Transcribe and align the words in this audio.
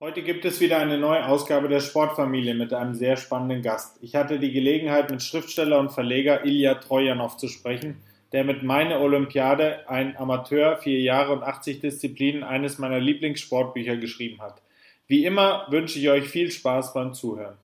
Heute 0.00 0.22
gibt 0.22 0.44
es 0.44 0.60
wieder 0.60 0.78
eine 0.78 0.96
neue 0.96 1.26
Ausgabe 1.26 1.66
der 1.66 1.80
Sportfamilie 1.80 2.54
mit 2.54 2.72
einem 2.72 2.94
sehr 2.94 3.16
spannenden 3.16 3.62
Gast. 3.62 3.98
Ich 4.00 4.14
hatte 4.14 4.38
die 4.38 4.52
Gelegenheit, 4.52 5.10
mit 5.10 5.24
Schriftsteller 5.24 5.80
und 5.80 5.90
Verleger 5.90 6.44
Ilya 6.44 6.74
Trojanov 6.74 7.36
zu 7.36 7.48
sprechen, 7.48 7.96
der 8.30 8.44
mit 8.44 8.62
Meine 8.62 9.00
Olympiade, 9.00 9.88
ein 9.88 10.16
Amateur, 10.16 10.76
vier 10.76 11.00
Jahre 11.00 11.32
und 11.32 11.42
80 11.42 11.80
Disziplinen, 11.80 12.44
eines 12.44 12.78
meiner 12.78 13.00
Lieblingssportbücher 13.00 13.96
geschrieben 13.96 14.40
hat. 14.40 14.62
Wie 15.08 15.24
immer 15.24 15.66
wünsche 15.68 15.98
ich 15.98 16.08
euch 16.08 16.28
viel 16.28 16.52
Spaß 16.52 16.94
beim 16.94 17.12
Zuhören. 17.12 17.56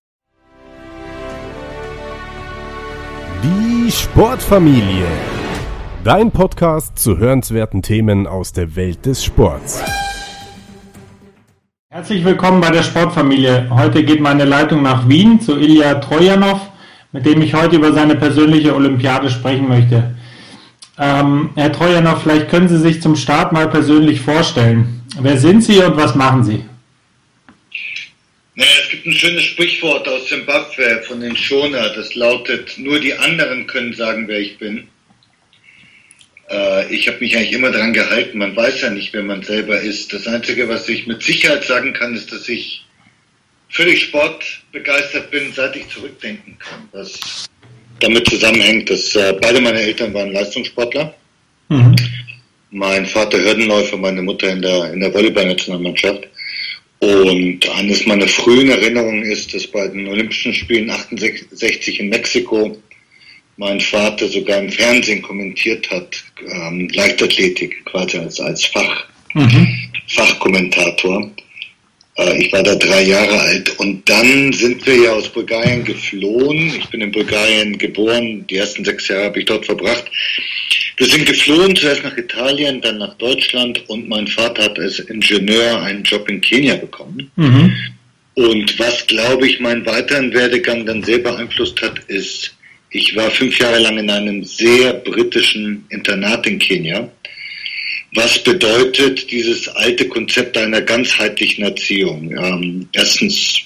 Die 3.45 3.93
Sportfamilie. 3.93 5.07
Dein 6.03 6.33
Podcast 6.33 6.99
zu 6.99 7.17
hörenswerten 7.17 7.83
Themen 7.83 8.27
aus 8.27 8.53
der 8.53 8.75
Welt 8.75 9.07
des 9.07 9.23
Sports. 9.23 9.85
Herzlich 11.95 12.25
willkommen 12.25 12.61
bei 12.61 12.73
der 12.73 12.83
Sportfamilie. 12.83 13.71
Heute 13.71 14.03
geht 14.03 14.19
meine 14.19 14.45
Leitung 14.45 14.83
nach 14.83 15.09
Wien 15.09 15.41
zu 15.41 15.57
Ilya 15.57 15.95
Trojanov, 16.01 16.61
mit 17.13 17.25
dem 17.25 17.41
ich 17.41 17.55
heute 17.55 17.77
über 17.77 17.93
seine 17.93 18.17
persönliche 18.17 18.75
Olympiade 18.75 19.31
sprechen 19.31 19.69
möchte. 19.69 20.13
Ähm, 20.99 21.51
Herr 21.55 21.71
Trojanov, 21.71 22.25
vielleicht 22.25 22.49
können 22.49 22.67
Sie 22.67 22.81
sich 22.81 23.01
zum 23.01 23.15
Start 23.15 23.53
mal 23.53 23.71
persönlich 23.71 24.21
vorstellen. 24.21 25.05
Wer 25.21 25.39
sind 25.39 25.63
Sie 25.63 25.79
und 25.79 25.97
was 25.97 26.17
machen 26.17 26.43
Sie? 26.43 26.65
Naja, 28.57 28.71
es 28.83 28.91
gibt 28.91 29.07
ein 29.07 29.13
schönes 29.13 29.45
Sprichwort 29.45 30.09
aus 30.09 30.27
Zimbabwe 30.27 31.01
von 31.07 31.21
den 31.21 31.37
Shona, 31.37 31.91
das 31.91 32.17
lautet, 32.17 32.77
nur 32.77 32.99
die 32.99 33.15
anderen 33.15 33.69
können 33.69 33.93
sagen, 33.93 34.27
wer 34.27 34.41
ich 34.41 34.59
bin. 34.59 34.89
Äh, 36.51 36.95
ich 36.95 37.09
habe 37.09 37.19
mich 37.21 37.37
eigentlich 37.37 37.53
immer 37.53 37.71
daran 37.71 37.93
gehalten. 37.93 38.39
Man 38.39 38.57
weiß 38.57 38.83
ja 38.83 38.91
nicht, 38.91 39.13
wer 39.13 39.23
man 39.23 39.43
selber 39.43 39.81
ist. 39.81 40.13
Das 40.13 40.27
Einzige, 40.27 40.69
was 40.69 40.89
ich 40.89 41.07
mit 41.07 41.23
Sicherheit 41.23 41.65
sagen 41.65 41.93
kann, 41.93 42.15
ist, 42.15 42.33
dass 42.33 42.49
ich 42.49 42.85
völlig 43.69 44.03
sportbegeistert 44.03 45.31
bin, 45.31 45.53
seit 45.53 45.77
ich 45.77 45.89
zurückdenken 45.89 46.57
kann. 46.59 46.89
Was 46.93 47.49
damit 48.01 48.29
zusammenhängt, 48.29 48.91
dass 48.91 49.15
äh, 49.17 49.35
beide 49.41 49.61
meine 49.61 49.81
Eltern 49.81 50.13
waren 50.15 50.33
Leistungssportler. 50.33 51.15
Mhm. 51.69 51.97
Mein 52.71 53.07
Vater 53.07 53.39
Hürdenläufer, 53.39 53.97
meine 53.97 54.23
Mutter 54.23 54.51
in 54.51 54.61
der, 54.61 54.93
in 54.93 55.01
der 55.01 55.15
Volleyballnationalmannschaft. 55.15 56.29
Und 56.99 57.69
eines 57.77 58.07
meiner 58.07 58.27
frühen 58.27 58.71
Erinnerungen 58.71 59.23
ist, 59.25 59.55
dass 59.55 59.67
bei 59.67 59.87
den 59.89 60.09
Olympischen 60.09 60.55
Spielen 60.55 60.91
68 60.91 62.01
in 62.01 62.09
Mexiko 62.09 62.81
mein 63.57 63.81
Vater 63.81 64.29
sogar 64.29 64.59
im 64.59 64.71
Fernsehen 64.71 65.23
kommentiert 65.23 65.89
hat, 65.91 66.25
ähm, 66.49 66.89
Leichtathletik 66.93 67.85
quasi 67.85 68.19
als, 68.19 68.41
als 68.41 68.65
Fach, 68.67 69.05
mhm. 69.35 69.69
Fachkommentator. 70.09 71.31
Äh, 72.17 72.43
ich 72.43 72.53
war 72.53 72.63
da 72.63 72.75
drei 72.75 73.03
Jahre 73.03 73.41
alt 73.41 73.79
und 73.79 74.09
dann 74.09 74.53
sind 74.53 74.85
wir 74.87 74.97
ja 74.97 75.13
aus 75.13 75.29
Bulgarien 75.29 75.85
geflohen. 75.85 76.75
Ich 76.79 76.89
bin 76.89 77.01
in 77.01 77.13
Bulgarien 77.13 77.79
geboren, 77.79 78.47
die 78.49 78.57
ersten 78.57 78.85
sechs 78.85 79.09
Jahre 79.09 79.25
habe 79.25 79.39
ich 79.39 79.47
dort 79.47 79.67
verbracht. 79.67 80.05
Wir 80.97 81.07
sind 81.07 81.27
geflohen, 81.27 81.75
zuerst 81.75 82.05
nach 82.05 82.17
Italien, 82.17 82.81
dann 82.81 82.99
nach 82.99 83.15
Deutschland 83.15 83.89
und 83.89 84.09
mein 84.09 84.29
Vater 84.29 84.65
hat 84.65 84.79
als 84.79 85.01
Ingenieur 85.01 85.83
einen 85.83 86.05
Job 86.05 86.29
in 86.29 86.41
Kenia 86.41 86.77
bekommen. 86.77 87.31
Mhm. 87.35 87.73
Und 88.35 88.79
was, 88.79 89.07
glaube 89.07 89.47
ich, 89.47 89.61
meinen 89.61 89.87
weiteren 89.87 90.33
Werdegang 90.33 90.87
dann 90.87 91.03
sehr 91.03 91.19
beeinflusst 91.19 91.81
hat, 91.83 91.99
ist 92.07 92.55
ich 92.95 93.17
war 93.17 93.29
fünf 93.31 93.59
Jahre 93.59 93.81
lang 93.81 93.99
in 93.99 94.09
einem 94.09 94.45
sehr 94.45 94.93
britischen 94.95 95.85
Internat 95.91 96.47
in 96.47 96.61
Kenia. 96.61 97.11
Was 98.13 98.39
bedeutet 98.39 99.29
dieses 99.33 99.67
alte 99.69 100.07
Konzept 100.07 100.57
einer 100.57 100.81
ganzheitlichen 100.81 101.65
Erziehung? 101.65 102.31
Ähm, 102.31 102.89
erstens 102.93 103.63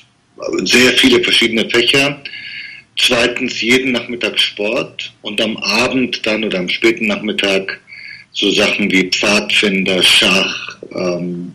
sehr 0.65 0.93
viele 0.93 1.23
verschiedene 1.23 1.69
Fächer. 1.69 2.23
Zweitens 2.97 3.61
jeden 3.61 3.93
Nachmittag 3.93 4.41
Sport 4.41 5.13
und 5.21 5.41
am 5.43 5.59
Abend 5.59 6.25
dann 6.27 6.45
oder 6.45 6.59
am 6.61 6.69
späten 6.71 7.07
Nachmittag 7.07 7.79
so 8.33 8.51
Sachen 8.51 8.91
wie 8.91 9.11
Pfadfinder, 9.11 10.03
Schach, 10.03 10.79
ähm, 10.95 11.55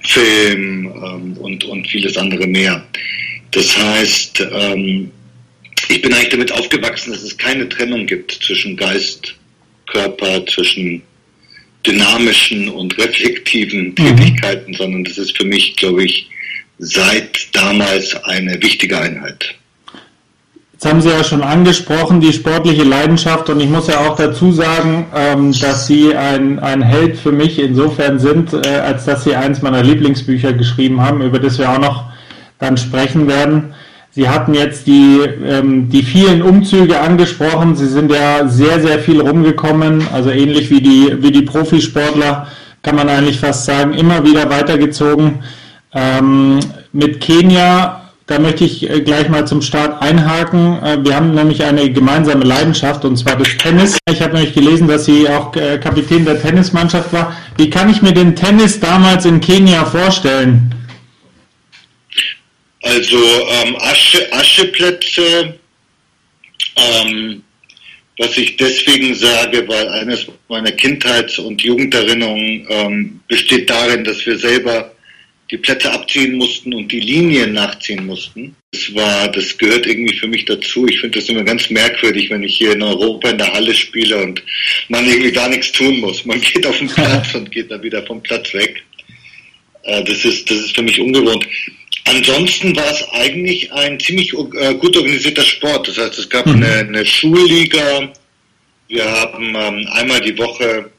Film 0.00 0.86
ähm, 0.86 1.36
und, 1.36 1.64
und 1.64 1.86
vieles 1.86 2.16
andere 2.16 2.46
mehr. 2.46 2.82
Das 3.50 3.76
heißt, 3.76 4.46
ähm, 4.52 5.10
ich 5.88 6.02
bin 6.02 6.12
eigentlich 6.12 6.30
damit 6.30 6.52
aufgewachsen, 6.52 7.12
dass 7.12 7.22
es 7.22 7.36
keine 7.36 7.68
Trennung 7.68 8.06
gibt 8.06 8.32
zwischen 8.32 8.76
Geist, 8.76 9.34
Körper, 9.86 10.44
zwischen 10.46 11.02
dynamischen 11.86 12.68
und 12.68 12.96
reflektiven 12.98 13.88
mhm. 13.88 13.96
Tätigkeiten, 13.96 14.74
sondern 14.74 15.04
das 15.04 15.18
ist 15.18 15.36
für 15.36 15.44
mich, 15.44 15.76
glaube 15.76 16.04
ich, 16.04 16.28
seit 16.78 17.54
damals 17.54 18.14
eine 18.24 18.60
wichtige 18.62 18.98
Einheit. 18.98 19.54
Jetzt 20.72 20.86
haben 20.86 21.00
Sie 21.00 21.08
ja 21.08 21.22
schon 21.22 21.42
angesprochen, 21.42 22.20
die 22.20 22.32
sportliche 22.32 22.82
Leidenschaft 22.82 23.48
und 23.48 23.60
ich 23.60 23.68
muss 23.68 23.86
ja 23.86 24.00
auch 24.00 24.16
dazu 24.16 24.52
sagen, 24.52 25.06
ähm, 25.14 25.52
dass 25.60 25.86
Sie 25.86 26.14
ein, 26.14 26.58
ein 26.58 26.82
Held 26.82 27.16
für 27.16 27.32
mich 27.32 27.58
insofern 27.58 28.18
sind, 28.18 28.52
äh, 28.52 28.68
als 28.68 29.04
dass 29.04 29.24
Sie 29.24 29.36
eins 29.36 29.62
meiner 29.62 29.82
Lieblingsbücher 29.82 30.52
geschrieben 30.52 31.00
haben, 31.00 31.22
über 31.22 31.38
das 31.38 31.58
wir 31.58 31.70
auch 31.70 31.78
noch 31.78 32.04
dann 32.58 32.76
sprechen 32.76 33.28
werden. 33.28 33.74
Sie 34.14 34.28
hatten 34.28 34.54
jetzt 34.54 34.86
die, 34.86 35.22
ähm, 35.44 35.88
die 35.88 36.04
vielen 36.04 36.40
Umzüge 36.40 37.00
angesprochen. 37.00 37.74
Sie 37.74 37.88
sind 37.88 38.12
ja 38.12 38.46
sehr, 38.46 38.80
sehr 38.80 39.00
viel 39.00 39.20
rumgekommen, 39.20 40.06
also 40.12 40.30
ähnlich 40.30 40.70
wie 40.70 40.80
die, 40.80 41.16
wie 41.20 41.32
die 41.32 41.42
Profisportler, 41.42 42.46
kann 42.82 42.94
man 42.94 43.08
eigentlich 43.08 43.40
fast 43.40 43.64
sagen, 43.64 43.92
immer 43.92 44.24
wieder 44.24 44.48
weitergezogen. 44.48 45.40
Ähm, 45.92 46.60
mit 46.92 47.20
Kenia, 47.20 48.02
da 48.26 48.38
möchte 48.38 48.62
ich 48.62 48.88
äh, 48.88 49.00
gleich 49.00 49.28
mal 49.28 49.48
zum 49.48 49.62
Start 49.62 50.00
einhaken. 50.00 50.80
Äh, 50.80 51.04
wir 51.04 51.16
haben 51.16 51.34
nämlich 51.34 51.64
eine 51.64 51.90
gemeinsame 51.90 52.44
Leidenschaft 52.44 53.04
und 53.04 53.16
zwar 53.16 53.34
das 53.34 53.48
Tennis. 53.58 53.98
Ich 54.08 54.22
habe 54.22 54.34
nämlich 54.34 54.54
gelesen, 54.54 54.86
dass 54.86 55.06
Sie 55.06 55.28
auch 55.28 55.56
äh, 55.56 55.78
Kapitän 55.78 56.24
der 56.24 56.40
Tennismannschaft 56.40 57.12
war. 57.12 57.32
Wie 57.56 57.68
kann 57.68 57.90
ich 57.90 58.00
mir 58.00 58.12
den 58.12 58.36
Tennis 58.36 58.78
damals 58.78 59.26
in 59.26 59.40
Kenia 59.40 59.84
vorstellen? 59.84 60.72
Also 62.84 63.16
ähm, 63.16 63.76
Asche, 63.76 64.30
Ascheplätze, 64.30 65.58
ähm, 66.76 67.42
was 68.18 68.36
ich 68.36 68.56
deswegen 68.56 69.14
sage, 69.14 69.66
weil 69.66 69.88
eines 69.88 70.26
meiner 70.48 70.70
Kindheits- 70.70 71.38
und 71.38 71.62
Jugenderinnerungen 71.62 72.66
ähm, 72.68 73.20
besteht 73.26 73.70
darin, 73.70 74.04
dass 74.04 74.24
wir 74.26 74.36
selber 74.36 74.94
die 75.50 75.56
Plätze 75.56 75.90
abziehen 75.92 76.36
mussten 76.36 76.74
und 76.74 76.92
die 76.92 77.00
Linien 77.00 77.54
nachziehen 77.54 78.04
mussten. 78.04 78.54
Das 78.72 78.94
war, 78.94 79.28
das 79.28 79.56
gehört 79.56 79.86
irgendwie 79.86 80.16
für 80.16 80.28
mich 80.28 80.44
dazu. 80.44 80.86
Ich 80.86 81.00
finde 81.00 81.18
das 81.18 81.28
immer 81.30 81.42
ganz 81.42 81.70
merkwürdig, 81.70 82.28
wenn 82.28 82.42
ich 82.42 82.58
hier 82.58 82.72
in 82.72 82.82
Europa 82.82 83.30
in 83.30 83.38
der 83.38 83.52
Halle 83.52 83.74
spiele 83.74 84.22
und 84.22 84.42
man 84.88 85.06
irgendwie 85.06 85.32
gar 85.32 85.48
nichts 85.48 85.72
tun 85.72 86.00
muss. 86.00 86.24
Man 86.26 86.40
geht 86.40 86.66
auf 86.66 86.78
den 86.78 86.88
Platz 86.94 87.34
und 87.34 87.50
geht 87.50 87.70
dann 87.70 87.82
wieder 87.82 88.04
vom 88.04 88.22
Platz 88.22 88.52
weg. 88.52 88.84
Äh, 89.84 90.04
das 90.04 90.24
ist, 90.24 90.50
das 90.50 90.58
ist 90.58 90.74
für 90.74 90.82
mich 90.82 91.00
ungewohnt. 91.00 91.46
Ansonsten 92.04 92.76
war 92.76 92.90
es 92.90 93.02
eigentlich 93.12 93.72
ein 93.72 93.98
ziemlich 93.98 94.32
äh, 94.34 94.74
gut 94.74 94.96
organisierter 94.96 95.42
Sport. 95.42 95.88
Das 95.88 95.98
heißt, 95.98 96.18
es 96.18 96.28
gab 96.28 96.46
mhm. 96.46 96.62
eine, 96.62 96.78
eine, 96.80 97.06
Schulliga. 97.06 98.12
Wir 98.88 99.10
haben 99.10 99.54
ähm, 99.56 99.88
einmal 99.92 100.20
die 100.20 100.36
Woche 100.36 100.90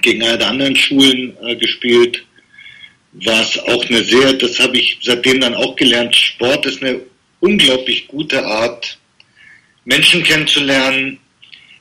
gegen 0.00 0.22
eine 0.22 0.38
der 0.38 0.48
anderen 0.48 0.76
Schulen 0.76 1.36
äh, 1.44 1.56
gespielt. 1.56 2.24
Was 3.14 3.58
auch 3.58 3.84
eine 3.86 4.02
sehr, 4.02 4.32
das 4.34 4.58
habe 4.58 4.78
ich 4.78 4.98
seitdem 5.02 5.40
dann 5.40 5.54
auch 5.54 5.76
gelernt, 5.76 6.14
Sport 6.16 6.64
ist 6.66 6.82
eine 6.82 7.00
unglaublich 7.40 8.06
gute 8.06 8.42
Art, 8.46 8.98
Menschen 9.84 10.22
kennenzulernen, 10.22 11.18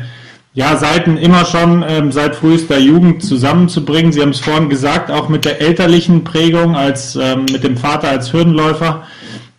ja, 0.53 0.75
Seiten 0.75 1.15
immer 1.15 1.45
schon 1.45 1.85
ähm, 1.87 2.11
seit 2.11 2.35
frühester 2.35 2.77
Jugend 2.77 3.23
zusammenzubringen. 3.23 4.11
Sie 4.11 4.21
haben 4.21 4.31
es 4.31 4.41
vorhin 4.41 4.67
gesagt, 4.67 5.09
auch 5.09 5.29
mit 5.29 5.45
der 5.45 5.61
elterlichen 5.61 6.25
Prägung, 6.25 6.75
als 6.75 7.15
ähm, 7.15 7.45
mit 7.49 7.63
dem 7.63 7.77
Vater 7.77 8.09
als 8.09 8.33
Hürdenläufer 8.33 9.03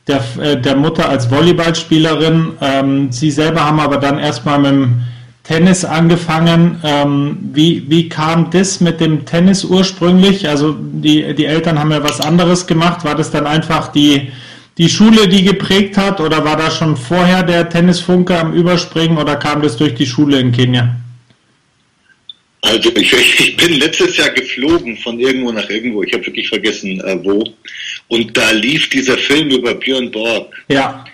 der, 0.09 0.23
äh, 0.41 0.61
der 0.61 0.77
Mutter 0.77 1.09
als 1.09 1.31
Volleyballspielerin. 1.31 2.53
Ähm, 2.61 3.13
Sie 3.13 3.31
selber 3.31 3.65
haben 3.65 3.81
aber 3.81 3.99
dann 3.99 4.19
erstmal 4.19 4.59
mit 4.59 4.73
dem 4.73 5.03
Tennis 5.45 5.85
angefangen. 5.85 6.81
Ähm, 6.85 7.39
wie, 7.53 7.85
wie 7.89 8.09
kam 8.09 8.51
das 8.51 8.81
mit 8.81 9.01
dem 9.01 9.25
Tennis 9.25 9.65
ursprünglich? 9.65 10.49
Also 10.49 10.77
die, 10.79 11.35
die 11.35 11.47
Eltern 11.47 11.79
haben 11.79 11.91
ja 11.91 12.03
was 12.03 12.21
anderes 12.21 12.67
gemacht. 12.67 13.05
War 13.05 13.15
das 13.15 13.31
dann 13.31 13.47
einfach 13.47 13.89
die, 13.89 14.31
die 14.79 14.89
Schule, 14.89 15.29
die 15.29 15.45
geprägt 15.45 15.97
hat 15.97 16.21
oder 16.21 16.45
war 16.45 16.57
da 16.57 16.71
schon 16.71 16.97
vorher 16.97 17.43
der 17.43 17.69
Tennisfunke 17.69 18.39
am 18.39 18.55
Überspringen 18.55 19.19
oder 19.19 19.37
kam 19.37 19.63
das 19.63 19.77
durch 19.77 19.95
die 19.95 20.07
Schule 20.07 20.39
in 20.39 20.53
Kenia? 20.53 20.97
Also 22.63 22.91
ich, 22.95 23.13
ich 23.41 23.57
bin 23.57 23.81
letztes 23.81 24.17
Jahr 24.17 24.31
geflogen 24.31 24.97
von 24.97 25.19
irgendwo 25.19 25.53
nach 25.53 25.69
irgendwo. 25.69 26.03
Ich 26.03 26.13
habe 26.13 26.25
wirklich 26.25 26.49
vergessen, 26.49 27.01
äh, 27.01 27.19
wo. 27.23 27.45
Und 28.09 28.37
da 28.37 28.51
lief 28.51 28.91
dieser 28.91 29.17
Film 29.17 29.51
über 29.51 29.75
Björn 29.75 30.11
Borg. 30.11 30.55
Ja. 30.69 31.05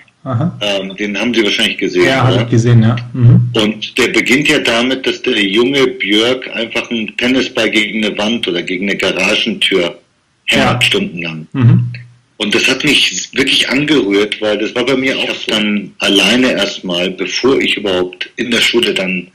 Ähm, 0.60 0.94
den 0.96 1.18
haben 1.18 1.32
Sie 1.32 1.42
wahrscheinlich 1.42 1.78
gesehen. 1.78 2.04
Ja, 2.04 2.26
habe 2.26 2.42
ich 2.42 2.50
gesehen, 2.50 2.82
ja. 2.82 2.96
Mhm. 3.14 3.50
Und 3.54 3.96
der 3.96 4.08
beginnt 4.08 4.48
ja 4.48 4.58
damit, 4.58 5.06
dass 5.06 5.22
der 5.22 5.40
junge 5.42 5.86
Björk 5.86 6.54
einfach 6.54 6.90
einen 6.90 7.16
Tennisball 7.16 7.70
gegen 7.70 8.04
eine 8.04 8.18
Wand 8.18 8.46
oder 8.46 8.62
gegen 8.62 8.88
eine 8.88 8.96
Garagentür 8.98 9.98
hämmert, 10.44 10.82
ja. 10.82 10.82
stundenlang. 10.82 11.46
Mhm. 11.52 11.92
Und 12.36 12.54
das 12.54 12.68
hat 12.68 12.84
mich 12.84 13.28
wirklich 13.32 13.68
angerührt, 13.68 14.40
weil 14.40 14.58
das 14.58 14.74
war 14.74 14.86
bei 14.86 14.96
mir 14.96 15.18
auch 15.18 15.34
dann 15.46 15.92
alleine 15.98 16.52
erstmal, 16.52 17.10
bevor 17.10 17.58
ich 17.60 17.76
überhaupt 17.76 18.30
in 18.36 18.50
der 18.50 18.60
Schule 18.60 18.94
dann 18.94 19.28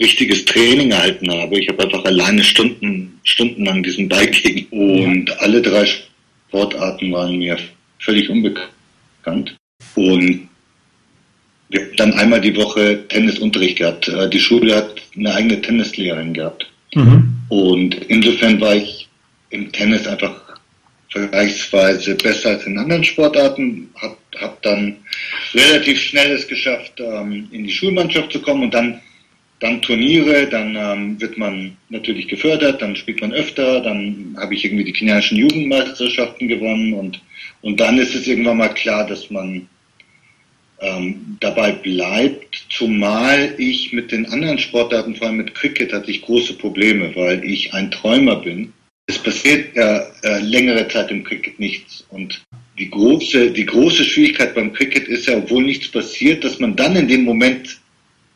richtiges 0.00 0.44
Training 0.44 0.90
erhalten 0.90 1.30
habe. 1.30 1.58
Ich 1.58 1.68
habe 1.68 1.84
einfach 1.84 2.04
alleine 2.04 2.42
Stunden, 2.42 3.18
stundenlang 3.22 3.82
diesen 3.82 4.08
Ball 4.08 4.26
gegen 4.26 4.66
und 4.66 5.40
alle 5.40 5.62
drei 5.62 5.86
Sportarten 6.48 7.12
waren 7.12 7.36
mir 7.36 7.58
völlig 7.98 8.28
unbekannt. 8.30 9.56
Und 9.94 10.48
wir 11.70 11.80
haben 11.80 11.96
dann 11.96 12.12
einmal 12.14 12.40
die 12.40 12.56
Woche 12.56 13.06
Tennisunterricht 13.08 13.78
gehabt. 13.78 14.08
Äh, 14.08 14.28
die 14.30 14.40
Schule 14.40 14.76
hat 14.76 15.02
eine 15.16 15.34
eigene 15.34 15.60
Tennislehrerin 15.60 16.34
gehabt. 16.34 16.70
Mhm. 16.94 17.34
Und 17.48 17.94
insofern 18.08 18.60
war 18.60 18.76
ich 18.76 19.08
im 19.50 19.70
Tennis 19.72 20.06
einfach 20.06 20.40
vergleichsweise 21.10 22.16
besser 22.16 22.50
als 22.50 22.66
in 22.66 22.78
anderen 22.78 23.04
Sportarten, 23.04 23.88
habe 24.00 24.16
hab 24.40 24.60
dann 24.62 24.96
relativ 25.54 26.00
schnell 26.00 26.32
es 26.32 26.46
geschafft, 26.48 26.94
ähm, 26.98 27.48
in 27.52 27.64
die 27.64 27.72
Schulmannschaft 27.72 28.32
zu 28.32 28.40
kommen 28.40 28.64
und 28.64 28.74
dann 28.74 29.00
dann 29.64 29.80
Turniere, 29.80 30.46
dann 30.46 30.76
ähm, 30.76 31.20
wird 31.20 31.38
man 31.38 31.74
natürlich 31.88 32.28
gefördert, 32.28 32.82
dann 32.82 32.94
spielt 32.96 33.22
man 33.22 33.32
öfter, 33.32 33.80
dann 33.80 34.36
habe 34.38 34.54
ich 34.54 34.62
irgendwie 34.62 34.84
die 34.84 34.92
kenianischen 34.92 35.38
Jugendmeisterschaften 35.38 36.48
gewonnen 36.48 36.92
und, 36.92 37.22
und 37.62 37.80
dann 37.80 37.96
ist 37.96 38.14
es 38.14 38.26
irgendwann 38.26 38.58
mal 38.58 38.74
klar, 38.74 39.06
dass 39.06 39.30
man 39.30 39.66
ähm, 40.80 41.38
dabei 41.40 41.72
bleibt, 41.72 42.66
zumal 42.68 43.54
ich 43.56 43.90
mit 43.94 44.12
den 44.12 44.26
anderen 44.26 44.58
Sportarten, 44.58 45.16
vor 45.16 45.28
allem 45.28 45.38
mit 45.38 45.54
Cricket, 45.54 45.94
hatte 45.94 46.10
ich 46.10 46.20
große 46.20 46.54
Probleme, 46.58 47.16
weil 47.16 47.42
ich 47.42 47.72
ein 47.72 47.90
Träumer 47.90 48.36
bin. 48.36 48.70
Es 49.06 49.18
passiert 49.18 49.74
ja 49.76 50.04
äh, 50.24 50.40
längere 50.40 50.86
Zeit 50.88 51.10
im 51.10 51.24
Cricket 51.24 51.58
nichts 51.58 52.04
und 52.10 52.44
die 52.78 52.90
große, 52.90 53.52
die 53.52 53.64
große 53.64 54.04
Schwierigkeit 54.04 54.54
beim 54.54 54.74
Cricket 54.74 55.08
ist 55.08 55.26
ja, 55.26 55.38
obwohl 55.38 55.64
nichts 55.64 55.88
passiert, 55.88 56.44
dass 56.44 56.58
man 56.58 56.76
dann 56.76 56.96
in 56.96 57.08
dem 57.08 57.24
Moment 57.24 57.78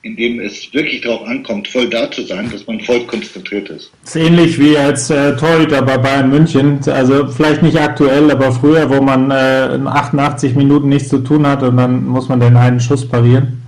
in 0.08 0.16
dem 0.16 0.40
es 0.40 0.72
wirklich 0.72 1.02
darauf 1.02 1.26
ankommt, 1.26 1.68
voll 1.68 1.88
da 1.88 2.10
zu 2.10 2.22
sein, 2.22 2.50
dass 2.50 2.66
man 2.66 2.80
voll 2.80 3.00
konzentriert 3.00 3.68
ist. 3.68 3.90
Das 4.04 4.16
ist 4.16 4.22
ähnlich 4.22 4.58
wie 4.58 4.76
als 4.76 5.10
äh, 5.10 5.36
Torhüter 5.36 5.82
bei 5.82 5.98
Bayern 5.98 6.30
München. 6.30 6.80
Also 6.86 7.28
vielleicht 7.28 7.62
nicht 7.62 7.78
aktuell, 7.78 8.30
aber 8.30 8.50
früher, 8.52 8.88
wo 8.88 9.02
man 9.02 9.30
äh, 9.30 9.74
in 9.74 9.86
88 9.86 10.54
Minuten 10.54 10.88
nichts 10.88 11.10
zu 11.10 11.18
tun 11.18 11.46
hat 11.46 11.62
und 11.62 11.76
dann 11.76 12.06
muss 12.06 12.28
man 12.28 12.40
den 12.40 12.56
einen 12.56 12.80
Schuss 12.80 13.06
parieren. 13.06 13.62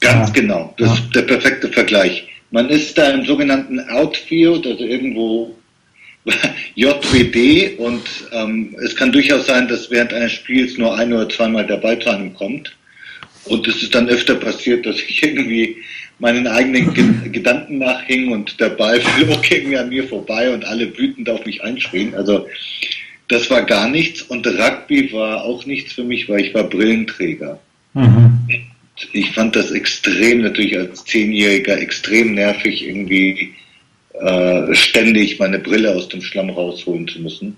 Ganz 0.00 0.28
ja. 0.28 0.34
genau. 0.34 0.74
Das 0.78 0.88
ja. 0.88 0.94
ist 0.94 1.14
der 1.14 1.22
perfekte 1.22 1.68
Vergleich. 1.68 2.28
Man 2.52 2.68
ist 2.68 2.96
da 2.96 3.10
im 3.10 3.24
sogenannten 3.24 3.80
Outfield, 3.90 4.66
also 4.66 4.84
irgendwo 4.84 5.54
JWD 6.76 7.78
und 7.78 8.02
ähm, 8.32 8.76
es 8.84 8.94
kann 8.94 9.10
durchaus 9.10 9.46
sein, 9.46 9.66
dass 9.66 9.90
während 9.90 10.12
eines 10.12 10.32
Spiels 10.32 10.78
nur 10.78 10.96
ein 10.96 11.12
oder 11.12 11.28
zweimal 11.28 11.66
der 11.66 11.78
Ball 11.78 11.98
zu 11.98 12.10
einem 12.10 12.32
kommt. 12.34 12.76
Und 13.44 13.66
es 13.66 13.82
ist 13.82 13.94
dann 13.94 14.08
öfter 14.08 14.34
passiert, 14.34 14.86
dass 14.86 14.96
ich 14.96 15.22
irgendwie 15.22 15.76
meinen 16.18 16.46
eigenen 16.46 16.94
Ge 16.94 17.04
Gedanken 17.30 17.78
nachhing 17.78 18.30
und 18.32 18.60
der 18.60 18.70
Ball 18.70 19.00
flog 19.00 19.50
irgendwie 19.50 19.78
an 19.78 19.88
mir 19.88 20.06
vorbei 20.06 20.52
und 20.52 20.64
alle 20.64 20.96
wütend 20.96 21.28
auf 21.28 21.44
mich 21.46 21.62
einschrien. 21.62 22.14
Also 22.14 22.46
das 23.28 23.50
war 23.50 23.62
gar 23.62 23.88
nichts 23.88 24.22
und 24.22 24.46
Rugby 24.46 25.12
war 25.12 25.44
auch 25.44 25.64
nichts 25.64 25.92
für 25.92 26.04
mich, 26.04 26.28
weil 26.28 26.40
ich 26.40 26.54
war 26.54 26.64
Brillenträger. 26.64 27.58
Mhm. 27.94 28.38
Ich 29.12 29.30
fand 29.30 29.56
das 29.56 29.70
extrem 29.70 30.42
natürlich 30.42 30.76
als 30.76 31.04
Zehnjähriger 31.04 31.80
extrem 31.80 32.34
nervig, 32.34 32.86
irgendwie 32.86 33.54
äh, 34.20 34.74
ständig 34.74 35.38
meine 35.38 35.58
Brille 35.58 35.94
aus 35.94 36.08
dem 36.08 36.20
Schlamm 36.20 36.50
rausholen 36.50 37.08
zu 37.08 37.20
müssen. 37.20 37.56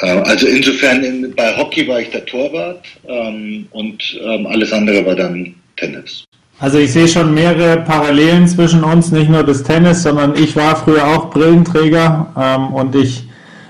Äh, 0.00 0.06
also 0.06 0.46
insofern 0.46 1.02
in, 1.02 1.34
bei 1.34 1.56
Hockey 1.56 1.86
war 1.88 2.00
ich 2.00 2.10
der 2.10 2.24
Torwart 2.26 2.84
ähm, 3.08 3.66
und 3.70 4.20
ähm, 4.22 4.46
alles 4.46 4.72
andere 4.72 5.04
war 5.06 5.14
dann 5.14 5.54
Tennis. 5.76 6.24
Also 6.58 6.78
ich 6.78 6.92
sehe 6.92 7.06
schon 7.06 7.34
mehrere 7.34 7.82
Parallelen 7.82 8.48
zwischen 8.48 8.82
uns, 8.82 9.12
nicht 9.12 9.28
nur 9.28 9.42
das 9.42 9.62
Tennis, 9.62 10.02
sondern 10.02 10.34
ich 10.36 10.56
war 10.56 10.74
früher 10.76 11.06
auch 11.06 11.30
Brillenträger 11.30 12.32
ähm, 12.38 12.74
und 12.74 12.94
ich 12.94 13.24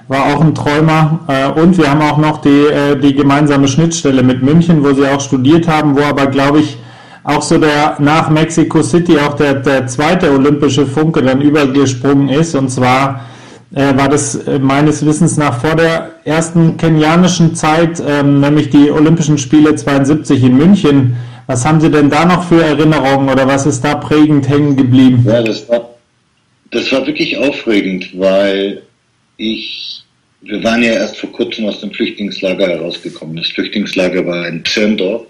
war 0.09 0.27
auch 0.27 0.41
ein 0.41 0.55
Träumer. 0.55 1.21
Äh, 1.27 1.61
und 1.61 1.77
wir 1.79 1.91
haben 1.91 2.01
auch 2.01 2.19
noch 2.19 2.41
die, 2.41 2.67
äh, 2.67 2.97
die 2.97 3.15
gemeinsame 3.15 3.67
Schnittstelle 3.67 4.23
mit 4.23 4.43
München, 4.43 4.85
wo 4.85 4.93
sie 4.93 5.07
auch 5.07 5.21
studiert 5.21 5.67
haben, 5.67 5.97
wo 5.97 6.03
aber, 6.03 6.27
glaube 6.27 6.61
ich, 6.61 6.77
auch 7.25 7.43
so 7.43 7.59
der 7.59 7.97
nach 7.99 8.31
Mexico 8.31 8.83
City 8.83 9.19
auch 9.19 9.35
der, 9.35 9.55
der 9.55 9.89
zweite 9.89 10.31
olympische 10.31 10.87
Funke 10.87 11.23
dann 11.23 11.41
übergesprungen 11.41 12.29
ist. 12.29 12.55
Und 12.55 12.69
zwar 12.69 13.23
äh, 13.75 13.97
war 13.97 14.09
das 14.09 14.35
äh, 14.35 14.59
meines 14.59 15.05
Wissens 15.05 15.37
nach 15.37 15.61
vor 15.61 15.75
der 15.75 16.13
ersten 16.25 16.77
kenianischen 16.77 17.55
Zeit, 17.55 18.03
ähm, 18.07 18.41
nämlich 18.41 18.71
die 18.71 18.91
Olympischen 18.91 19.39
Spiele 19.39 19.75
72 19.75 20.43
in 20.43 20.57
München. 20.57 21.17
Was 21.47 21.65
haben 21.65 21.81
Sie 21.81 21.91
denn 21.91 22.11
da 22.11 22.25
noch 22.25 22.49
für 22.49 22.63
Erinnerungen 22.63 23.29
oder 23.29 23.47
was 23.47 23.67
ist 23.67 23.83
da 23.83 23.95
prägend 23.97 24.49
hängen 24.49 24.77
geblieben? 24.77 25.25
Ja, 25.27 25.43
das 25.43 25.69
war, 25.69 25.91
das 26.71 26.91
war 26.93 27.07
wirklich 27.07 27.37
aufregend, 27.39 28.19
weil 28.19 28.83
ich, 29.37 30.03
wir 30.43 30.63
waren 30.63 30.83
ja 30.83 30.93
erst 30.93 31.19
vor 31.19 31.31
kurzem 31.33 31.67
aus 31.67 31.81
dem 31.81 31.93
Flüchtlingslager 31.93 32.67
herausgekommen. 32.67 33.37
Das 33.37 33.49
Flüchtlingslager 33.49 34.27
war 34.27 34.49
in 34.49 34.65
Zirndorf, 34.65 35.23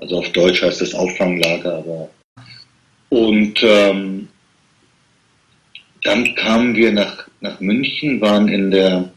also 0.00 0.18
auf 0.18 0.28
Deutsch 0.30 0.62
heißt 0.62 0.80
das 0.80 0.94
Auffanglager, 0.94 1.78
aber 1.78 2.08
und 3.08 3.62
ähm, 3.62 4.21
dann 6.02 6.34
kamen 6.34 6.74
wir 6.74 6.92
nach 6.92 7.26
nach 7.42 7.60
München, 7.60 8.20
waren 8.20 8.48
in 8.48 8.70
der 8.70 9.10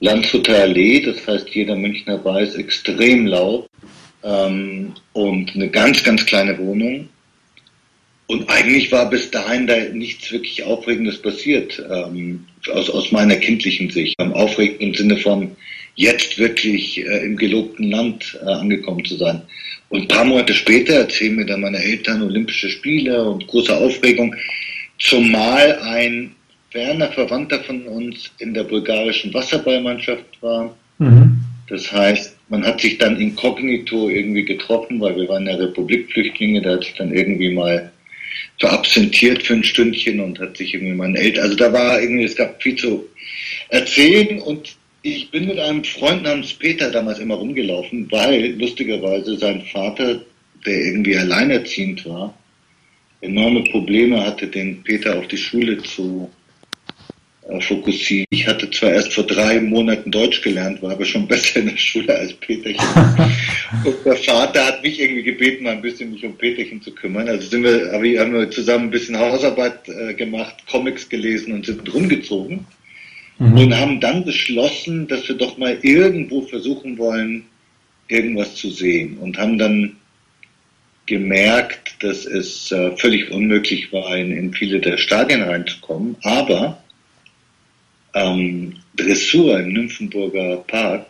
Landshuter 0.00 0.62
Allee, 0.62 1.00
das 1.00 1.26
heißt 1.26 1.50
jeder 1.50 1.74
Münchner 1.76 2.24
weiß, 2.24 2.54
extrem 2.54 3.26
laut 3.26 3.68
ähm, 4.22 4.92
und 5.12 5.54
eine 5.54 5.68
ganz, 5.68 6.02
ganz 6.04 6.24
kleine 6.24 6.56
Wohnung. 6.58 7.08
Und 8.28 8.48
eigentlich 8.48 8.90
war 8.90 9.08
bis 9.08 9.30
dahin 9.30 9.66
da 9.66 9.76
nichts 9.92 10.32
wirklich 10.32 10.62
Aufregendes 10.64 11.20
passiert, 11.22 11.82
ähm, 11.90 12.44
aus, 12.72 12.90
aus 12.90 13.12
meiner 13.12 13.36
kindlichen 13.36 13.90
Sicht. 13.90 14.18
Aufregend 14.18 14.80
im 14.80 14.94
Sinne 14.94 15.16
von 15.16 15.52
jetzt 15.94 16.36
wirklich 16.36 16.98
äh, 16.98 17.24
im 17.24 17.36
gelobten 17.36 17.90
Land 17.90 18.38
äh, 18.42 18.46
angekommen 18.46 19.04
zu 19.04 19.16
sein. 19.16 19.42
Und 19.88 20.02
ein 20.02 20.08
paar 20.08 20.24
Monate 20.24 20.54
später 20.54 20.94
erzählen 20.94 21.36
mir 21.36 21.46
dann 21.46 21.60
meine 21.60 21.82
Eltern 21.82 22.22
Olympische 22.22 22.68
Spiele 22.68 23.22
und 23.24 23.46
große 23.46 23.74
Aufregung, 23.74 24.34
zumal 24.98 25.78
ein 25.80 26.34
ferner 26.70 27.10
Verwandter 27.12 27.62
von 27.64 27.86
uns 27.86 28.30
in 28.38 28.54
der 28.54 28.64
bulgarischen 28.64 29.32
Wasserballmannschaft 29.32 30.42
war. 30.42 30.76
Mhm. 30.98 31.38
Das 31.68 31.90
heißt, 31.90 32.36
man 32.48 32.64
hat 32.64 32.80
sich 32.80 32.98
dann 32.98 33.20
inkognito 33.20 34.08
irgendwie 34.08 34.44
getroffen, 34.44 35.00
weil 35.00 35.16
wir 35.16 35.28
waren 35.28 35.46
ja 35.46 35.56
Republikflüchtlinge, 35.56 36.62
da 36.62 36.72
hat 36.72 36.84
sich 36.84 36.94
dann 36.94 37.12
irgendwie 37.12 37.52
mal 37.52 37.90
verabsentiert 38.58 39.42
für 39.42 39.54
ein 39.54 39.64
Stündchen 39.64 40.20
und 40.20 40.38
hat 40.38 40.56
sich 40.56 40.74
irgendwie 40.74 40.94
meinen 40.94 41.16
Eltern, 41.16 41.44
also 41.44 41.56
da 41.56 41.72
war 41.72 42.00
irgendwie, 42.00 42.24
es 42.24 42.36
gab 42.36 42.62
viel 42.62 42.76
zu 42.76 43.06
erzählen 43.68 44.40
und 44.40 44.76
ich 45.02 45.30
bin 45.30 45.46
mit 45.46 45.58
einem 45.58 45.84
Freund 45.84 46.22
namens 46.24 46.52
Peter 46.52 46.90
damals 46.90 47.18
immer 47.18 47.36
rumgelaufen, 47.36 48.10
weil 48.10 48.54
lustigerweise 48.58 49.36
sein 49.36 49.62
Vater, 49.72 50.20
der 50.64 50.74
irgendwie 50.74 51.16
alleinerziehend 51.16 52.04
war, 52.06 52.34
enorme 53.20 53.64
Probleme 53.64 54.24
hatte, 54.24 54.46
den 54.46 54.82
Peter 54.82 55.18
auf 55.18 55.26
die 55.28 55.36
Schule 55.36 55.78
zu 55.78 56.30
äh, 57.48 57.60
fokussieren. 57.60 58.26
Ich 58.30 58.46
hatte 58.46 58.70
zwar 58.70 58.92
erst 58.92 59.12
vor 59.12 59.24
drei 59.24 59.60
Monaten 59.60 60.10
Deutsch 60.10 60.42
gelernt, 60.42 60.82
war 60.82 60.92
aber 60.92 61.04
schon 61.04 61.28
besser 61.28 61.60
in 61.60 61.68
der 61.68 61.76
Schule 61.76 62.14
als 62.14 62.32
Peterchen. 62.34 62.84
und 63.84 63.94
der 64.04 64.16
Vater 64.16 64.66
hat 64.66 64.82
mich 64.82 65.00
irgendwie 65.00 65.22
gebeten, 65.22 65.64
mal 65.64 65.72
ein 65.72 65.82
bisschen 65.82 66.12
mich 66.12 66.24
um 66.24 66.36
Peterchen 66.36 66.82
zu 66.82 66.92
kümmern. 66.92 67.28
Also 67.28 67.48
sind 67.48 67.62
wir, 67.62 67.92
haben 67.92 68.32
wir 68.34 68.50
zusammen 68.50 68.84
ein 68.86 68.90
bisschen 68.90 69.18
Hausarbeit 69.18 69.88
äh, 69.88 70.14
gemacht, 70.14 70.56
Comics 70.70 71.08
gelesen 71.08 71.52
und 71.52 71.66
sind 71.66 71.92
rumgezogen. 71.92 72.66
Mhm. 73.38 73.58
Und 73.58 73.76
haben 73.76 74.00
dann 74.00 74.24
beschlossen, 74.24 75.06
dass 75.08 75.28
wir 75.28 75.36
doch 75.36 75.58
mal 75.58 75.78
irgendwo 75.82 76.42
versuchen 76.42 76.98
wollen, 76.98 77.44
irgendwas 78.08 78.54
zu 78.54 78.70
sehen. 78.70 79.18
Und 79.18 79.38
haben 79.38 79.58
dann 79.58 79.96
gemerkt, 81.06 82.02
dass 82.02 82.26
es 82.26 82.70
äh, 82.72 82.96
völlig 82.96 83.30
unmöglich 83.30 83.92
war, 83.92 84.16
in, 84.16 84.32
in 84.32 84.52
viele 84.52 84.80
der 84.80 84.98
Stadien 84.98 85.42
reinzukommen. 85.42 86.16
Aber 86.22 86.82
ähm, 88.14 88.74
Dressur 88.96 89.58
im 89.60 89.72
Nymphenburger 89.72 90.58
Park, 90.66 91.06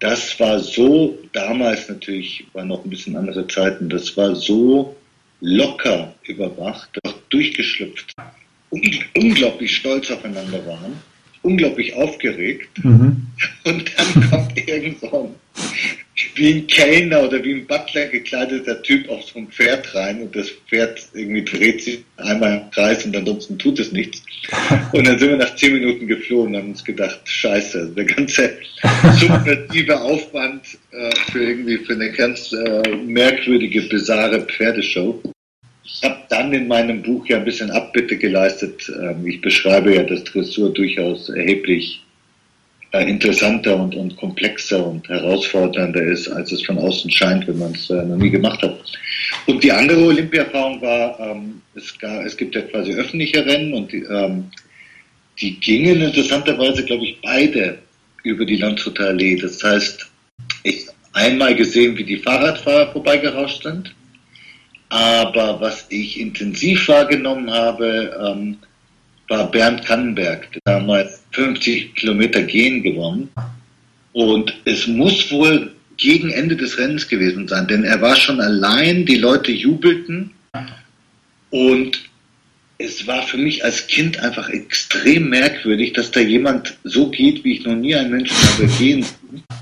das 0.00 0.38
war 0.40 0.58
so, 0.58 1.18
damals 1.32 1.88
natürlich 1.88 2.46
war 2.52 2.64
noch 2.64 2.84
ein 2.84 2.90
bisschen 2.90 3.16
andere 3.16 3.46
Zeiten, 3.48 3.88
das 3.88 4.16
war 4.16 4.34
so 4.34 4.96
locker 5.40 6.14
überwacht, 6.24 6.88
doch 7.02 7.14
durchgeschlüpft, 7.30 8.14
unglaublich 8.70 9.74
stolz 9.74 10.10
aufeinander 10.10 10.64
waren, 10.66 10.92
unglaublich 11.42 11.94
aufgeregt. 11.94 12.84
Mhm. 12.84 13.26
Und 13.64 13.92
dann 13.98 14.30
kommt 14.30 14.68
irgend 14.68 15.00
so 15.00 15.24
ein 15.24 15.34
wie 16.34 16.54
ein 16.54 16.66
Kellner 16.66 17.24
oder 17.24 17.42
wie 17.44 17.54
ein 17.54 17.66
Butler 17.66 18.06
gekleideter 18.06 18.82
Typ 18.82 19.08
auf 19.08 19.22
so 19.24 19.38
ein 19.38 19.48
Pferd 19.48 19.94
rein 19.94 20.22
und 20.22 20.34
das 20.34 20.50
Pferd 20.68 21.00
irgendwie 21.14 21.44
dreht 21.44 21.82
sich 21.82 22.04
einmal 22.16 22.58
im 22.58 22.70
Kreis 22.70 23.04
und 23.04 23.16
ansonsten 23.16 23.58
tut 23.58 23.78
es 23.78 23.92
nichts. 23.92 24.22
Und 24.92 25.06
dann 25.06 25.18
sind 25.18 25.30
wir 25.30 25.36
nach 25.36 25.54
zehn 25.56 25.74
Minuten 25.74 26.06
geflohen 26.06 26.48
und 26.48 26.56
haben 26.56 26.70
uns 26.70 26.82
gedacht, 26.82 27.20
scheiße, 27.24 27.92
der 27.94 28.04
ganze 28.04 28.56
subversive 29.18 30.00
Aufwand 30.00 30.62
äh, 30.90 31.10
für 31.30 31.44
irgendwie 31.44 31.76
für 31.78 31.92
eine 31.92 32.10
ganz 32.12 32.52
äh, 32.52 32.96
merkwürdige, 32.96 33.82
bizarre 33.82 34.40
Pferdeshow. 34.40 35.20
Ich 35.84 36.02
habe 36.02 36.18
dann 36.30 36.52
in 36.52 36.66
meinem 36.66 37.02
Buch 37.02 37.26
ja 37.26 37.38
ein 37.38 37.44
bisschen 37.44 37.70
Abbitte 37.70 38.16
geleistet. 38.16 38.90
Ähm, 39.00 39.26
ich 39.26 39.40
beschreibe 39.40 39.94
ja, 39.94 40.02
dass 40.04 40.24
Dressur 40.24 40.72
durchaus 40.72 41.28
erheblich 41.28 42.02
interessanter 42.92 43.76
und, 43.76 43.94
und 43.94 44.16
komplexer 44.16 44.84
und 44.86 45.06
herausfordernder 45.08 46.02
ist, 46.02 46.28
als 46.28 46.52
es 46.52 46.64
von 46.64 46.78
außen 46.78 47.10
scheint, 47.10 47.46
wenn 47.46 47.58
man 47.58 47.72
es 47.72 47.90
äh, 47.90 48.02
noch 48.04 48.16
nie 48.16 48.30
gemacht 48.30 48.62
hat. 48.62 48.78
Und 49.46 49.62
die 49.62 49.72
andere 49.72 50.00
Olympia-Erfahrung 50.00 50.80
war, 50.80 51.18
ähm, 51.20 51.60
es, 51.74 51.98
gar, 51.98 52.24
es 52.24 52.36
gibt 52.36 52.54
ja 52.54 52.62
quasi 52.62 52.92
öffentliche 52.92 53.44
Rennen 53.44 53.74
und 53.74 53.92
die, 53.92 54.02
ähm, 54.04 54.50
die 55.40 55.60
gingen 55.60 56.00
interessanterweise, 56.00 56.84
glaube 56.84 57.04
ich, 57.04 57.18
beide 57.22 57.78
über 58.24 58.44
die 58.44 58.56
Landshuter 58.56 59.08
Allee. 59.08 59.36
Das 59.36 59.62
heißt, 59.62 60.10
ich 60.62 60.86
einmal 61.12 61.54
gesehen, 61.54 61.96
wie 61.96 62.04
die 62.04 62.18
Fahrradfahrer 62.18 62.92
vorbeigerauscht 62.92 63.62
sind, 63.62 63.94
aber 64.88 65.60
was 65.60 65.86
ich 65.90 66.18
intensiv 66.18 66.88
wahrgenommen 66.88 67.50
habe, 67.50 68.16
ähm, 68.24 68.56
war 69.28 69.50
Bernd 69.50 69.84
Kannenberg, 69.84 70.50
der 70.52 70.60
damals 70.64 71.22
50 71.32 71.94
Kilometer 71.94 72.42
Gehen 72.42 72.82
gewonnen. 72.82 73.28
Und 74.12 74.54
es 74.64 74.86
muss 74.86 75.30
wohl 75.30 75.72
gegen 75.96 76.30
Ende 76.30 76.56
des 76.56 76.78
Rennens 76.78 77.08
gewesen 77.08 77.46
sein, 77.48 77.66
denn 77.66 77.84
er 77.84 78.00
war 78.00 78.16
schon 78.16 78.40
allein, 78.40 79.04
die 79.04 79.16
Leute 79.16 79.52
jubelten 79.52 80.32
und 81.50 82.08
es 82.78 83.06
war 83.08 83.22
für 83.22 83.36
mich 83.36 83.64
als 83.64 83.88
Kind 83.88 84.20
einfach 84.20 84.48
extrem 84.50 85.28
merkwürdig, 85.28 85.92
dass 85.94 86.12
da 86.12 86.20
jemand 86.20 86.78
so 86.84 87.10
geht, 87.10 87.42
wie 87.42 87.54
ich 87.54 87.64
noch 87.64 87.74
nie 87.74 87.96
einen 87.96 88.12
Menschen 88.12 88.36
habe 88.36 88.68
gehen. 88.78 89.04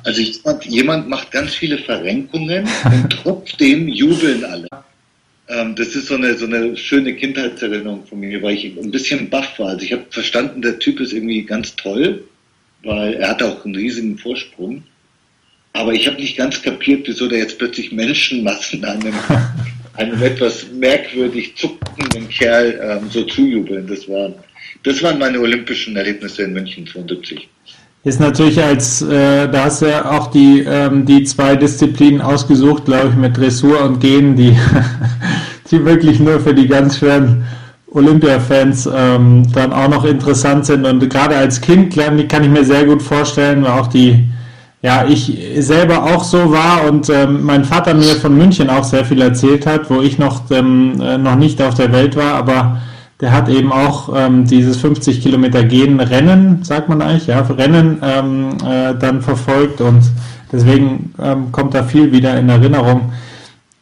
Also 0.04 0.20
jemand, 0.20 0.64
jemand 0.66 1.08
macht 1.08 1.30
ganz 1.30 1.54
viele 1.54 1.78
Verrenkungen 1.78 2.68
und 2.85 3.11
trotzdem 3.11 3.88
jubeln 3.88 4.44
alle. 4.44 4.68
Ähm, 5.48 5.74
das 5.76 5.94
ist 5.94 6.06
so 6.06 6.14
eine, 6.14 6.36
so 6.36 6.46
eine 6.46 6.76
schöne 6.76 7.14
Kindheitserinnerung 7.14 8.06
von 8.06 8.20
mir, 8.20 8.42
weil 8.42 8.54
ich 8.54 8.64
ein 8.64 8.90
bisschen 8.90 9.30
baff 9.30 9.58
war. 9.58 9.68
Also 9.68 9.84
ich 9.84 9.92
habe 9.92 10.04
verstanden, 10.10 10.62
der 10.62 10.78
Typ 10.78 11.00
ist 11.00 11.12
irgendwie 11.12 11.42
ganz 11.42 11.76
toll, 11.76 12.24
weil 12.82 13.14
er 13.14 13.30
hat 13.30 13.42
auch 13.42 13.64
einen 13.64 13.76
riesigen 13.76 14.18
Vorsprung. 14.18 14.82
Aber 15.72 15.92
ich 15.92 16.06
habe 16.06 16.16
nicht 16.16 16.36
ganz 16.36 16.62
kapiert, 16.62 17.06
wieso 17.06 17.28
da 17.28 17.36
jetzt 17.36 17.58
plötzlich 17.58 17.92
Menschenmassen 17.92 18.84
einem, 18.84 19.14
einem 19.94 20.22
etwas 20.22 20.70
merkwürdig 20.72 21.54
zuckenden 21.56 22.28
Kerl 22.28 22.80
ähm, 22.82 23.10
so 23.10 23.24
zujubeln. 23.24 23.86
Das 23.86 24.08
waren, 24.08 24.34
das 24.82 25.02
waren 25.02 25.18
meine 25.18 25.38
olympischen 25.38 25.96
Erlebnisse 25.96 26.44
in 26.44 26.54
München 26.54 26.86
72 26.86 27.48
ist 28.06 28.20
natürlich 28.20 28.62
als, 28.62 29.02
äh, 29.02 29.48
da 29.48 29.64
hast 29.64 29.82
du 29.82 29.86
ja 29.86 30.08
auch 30.12 30.28
die, 30.28 30.60
ähm, 30.60 31.04
die 31.06 31.25
zwei 31.25 31.56
Disziplinen 31.56 32.20
ausgesucht, 32.20 32.84
glaube 32.84 33.08
ich, 33.08 33.16
mit 33.16 33.36
Dressur 33.36 33.82
und 33.82 33.98
Gehen, 33.98 34.36
die, 34.36 34.56
die 35.72 35.84
wirklich 35.84 36.20
nur 36.20 36.38
für 36.38 36.54
die 36.54 36.68
ganz 36.68 36.98
schweren 36.98 37.42
Olympia-Fans 37.90 38.88
ähm, 38.94 39.50
dann 39.52 39.72
auch 39.72 39.88
noch 39.88 40.04
interessant 40.04 40.66
sind. 40.66 40.86
Und 40.86 41.10
gerade 41.10 41.34
als 41.36 41.60
Kind 41.60 41.96
kann 41.96 42.44
ich 42.44 42.48
mir 42.48 42.64
sehr 42.64 42.84
gut 42.84 43.02
vorstellen, 43.02 43.64
weil 43.64 43.72
auch 43.72 43.88
die, 43.88 44.28
ja, 44.82 45.04
ich 45.08 45.36
selber 45.58 46.04
auch 46.04 46.22
so 46.22 46.52
war 46.52 46.88
und 46.88 47.10
ähm, 47.10 47.42
mein 47.42 47.64
Vater 47.64 47.92
mir 47.92 48.14
von 48.14 48.36
München 48.36 48.70
auch 48.70 48.84
sehr 48.84 49.04
viel 49.04 49.20
erzählt 49.20 49.66
hat, 49.66 49.90
wo 49.90 50.00
ich 50.00 50.16
noch, 50.16 50.48
ähm, 50.52 51.00
äh, 51.00 51.18
noch 51.18 51.34
nicht 51.34 51.60
auf 51.60 51.75
der 51.75 51.90
Welt 51.90 52.14
war, 52.14 52.34
aber 52.34 52.76
der 53.20 53.32
hat 53.32 53.49
eben 53.49 53.73
auch 53.73 54.14
ähm, 54.14 54.46
dieses 54.46 54.76
50 54.78 55.23
Kilometer 55.23 55.64
Gehen 55.64 56.00
Rennen, 56.00 56.62
sagt 56.62 56.88
man 56.88 57.00
eigentlich, 57.00 57.26
ja, 57.28 57.40
Rennen 57.40 57.99
ähm, 58.02 58.58
äh, 58.64 58.94
dann 58.99 59.23
verfolgt 59.23 59.80
und 59.80 60.02
deswegen 60.52 61.14
ähm, 61.23 61.50
kommt 61.50 61.75
da 61.75 61.82
viel 61.82 62.12
wieder 62.12 62.38
in 62.38 62.49
Erinnerung. 62.49 63.12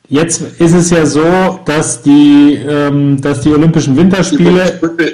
Jetzt 0.09 0.61
ist 0.61 0.75
es 0.75 0.91
ja 0.91 1.05
so, 1.07 1.61
dass 1.65 2.03
die, 2.03 2.61
ähm, 2.69 3.21
dass 3.21 3.41
die 3.41 3.51
Olympischen 3.51 3.97
Winterspiele. 3.97 4.79
Kurze, 4.79 5.13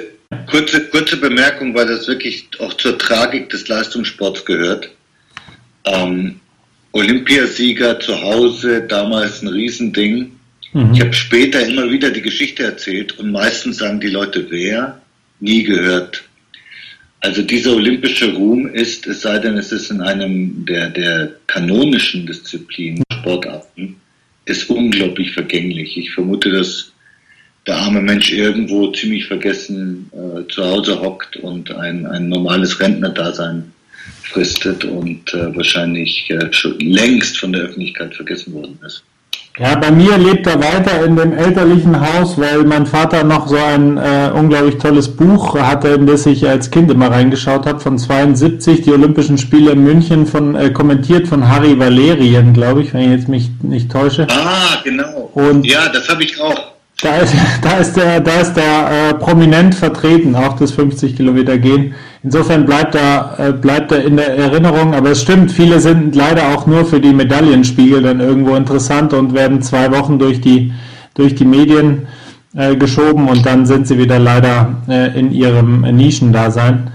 kurze, 0.49 0.81
kurze 0.89 1.17
Bemerkung, 1.17 1.73
weil 1.73 1.87
das 1.87 2.07
wirklich 2.07 2.47
auch 2.59 2.73
zur 2.75 2.97
Tragik 2.97 3.49
des 3.49 3.67
Leistungssports 3.67 4.45
gehört. 4.45 4.89
Ähm, 5.85 6.39
Olympiasieger 6.91 7.99
zu 7.99 8.21
Hause, 8.21 8.81
damals 8.81 9.41
ein 9.41 9.47
Riesending 9.47 10.33
Mhm. 10.73 10.93
Ich 10.93 11.01
habe 11.01 11.13
später 11.13 11.65
immer 11.65 11.89
wieder 11.89 12.11
die 12.11 12.21
Geschichte 12.21 12.63
erzählt 12.63 13.17
und 13.19 13.31
meistens 13.31 13.77
sagen 13.77 13.99
die 13.99 14.09
Leute, 14.09 14.45
wer? 14.49 15.01
Nie 15.39 15.63
gehört. 15.63 16.23
Also 17.19 17.43
dieser 17.43 17.73
olympische 17.75 18.33
Ruhm 18.33 18.67
ist, 18.67 19.05
es 19.05 19.21
sei 19.21 19.37
denn, 19.37 19.57
es 19.57 19.71
ist 19.71 19.91
in 19.91 20.01
einem 20.01 20.65
der, 20.65 20.89
der 20.89 21.31
kanonischen 21.47 22.25
Disziplinen, 22.25 23.03
Sportarten, 23.13 23.95
ist 24.45 24.69
unglaublich 24.69 25.31
vergänglich. 25.31 25.97
Ich 25.97 26.11
vermute, 26.11 26.51
dass 26.51 26.91
der 27.67 27.77
arme 27.77 28.01
Mensch 28.01 28.31
irgendwo 28.31 28.91
ziemlich 28.91 29.27
vergessen 29.27 30.09
äh, 30.13 30.47
zu 30.51 30.63
Hause 30.63 30.99
hockt 30.99 31.37
und 31.37 31.71
ein, 31.71 32.07
ein 32.07 32.27
normales 32.27 32.79
Rentnerdasein 32.79 33.71
fristet 34.23 34.83
und 34.83 35.31
äh, 35.35 35.55
wahrscheinlich 35.55 36.27
äh, 36.31 36.51
schon 36.51 36.79
längst 36.79 37.37
von 37.37 37.53
der 37.53 37.63
Öffentlichkeit 37.63 38.15
vergessen 38.15 38.53
worden 38.53 38.79
ist. 38.83 39.03
Ja, 39.57 39.75
bei 39.75 39.91
mir 39.91 40.17
lebt 40.17 40.47
er 40.47 40.59
weiter 40.59 41.03
in 41.05 41.17
dem 41.17 41.33
elterlichen 41.33 41.99
Haus, 41.99 42.37
weil 42.39 42.63
mein 42.63 42.85
Vater 42.85 43.23
noch 43.23 43.47
so 43.47 43.57
ein 43.57 43.97
äh, 43.97 44.31
unglaublich 44.33 44.77
tolles 44.77 45.09
Buch 45.09 45.55
hatte, 45.59 45.89
in 45.89 46.07
das 46.07 46.25
ich 46.25 46.47
als 46.47 46.71
Kind 46.71 46.89
immer 46.89 47.11
reingeschaut 47.11 47.65
habe, 47.65 47.79
von 47.79 47.97
72, 47.97 48.81
die 48.81 48.91
Olympischen 48.91 49.37
Spiele 49.37 49.71
in 49.71 49.83
München, 49.83 50.25
von, 50.25 50.55
äh, 50.55 50.71
kommentiert 50.71 51.27
von 51.27 51.49
Harry 51.49 51.77
Valerien, 51.77 52.53
glaube 52.53 52.81
ich, 52.81 52.93
wenn 52.93 53.01
ich 53.01 53.19
jetzt 53.19 53.27
mich 53.27 53.49
nicht 53.61 53.91
täusche. 53.91 54.25
Ah, 54.29 54.79
genau. 54.85 55.29
Und 55.33 55.65
ja, 55.65 55.89
das 55.89 56.07
habe 56.07 56.23
ich 56.23 56.39
auch. 56.39 56.70
Da 57.01 57.17
ist, 57.17 57.33
da 57.61 57.77
ist 57.77 57.93
der, 57.93 58.19
da 58.19 58.39
ist 58.41 58.53
der 58.53 59.09
äh, 59.09 59.13
prominent 59.15 59.75
vertreten, 59.75 60.35
auch 60.35 60.55
das 60.57 60.71
50 60.71 61.15
Kilometer 61.15 61.57
gehen. 61.57 61.95
Insofern 62.23 62.65
bleibt 62.65 62.95
er, 62.95 63.35
äh, 63.39 63.51
bleibt 63.51 63.91
er 63.91 64.05
in 64.05 64.17
der 64.17 64.37
Erinnerung, 64.37 64.93
aber 64.93 65.11
es 65.11 65.21
stimmt, 65.21 65.51
viele 65.51 65.79
sind 65.79 66.15
leider 66.15 66.49
auch 66.49 66.67
nur 66.67 66.85
für 66.85 66.99
die 66.99 67.13
Medaillenspiegel 67.13 68.03
dann 68.03 68.19
irgendwo 68.19 68.55
interessant 68.55 69.13
und 69.13 69.33
werden 69.33 69.61
zwei 69.61 69.91
Wochen 69.91 70.19
durch 70.19 70.39
die, 70.39 70.71
durch 71.15 71.33
die 71.33 71.45
Medien 71.45 72.07
äh, 72.55 72.75
geschoben 72.75 73.27
und 73.27 73.45
dann 73.45 73.65
sind 73.65 73.87
sie 73.87 73.97
wieder 73.97 74.19
leider 74.19 74.75
äh, 74.87 75.17
in 75.19 75.31
ihrem 75.31 75.81
Nischendasein. 75.81 76.91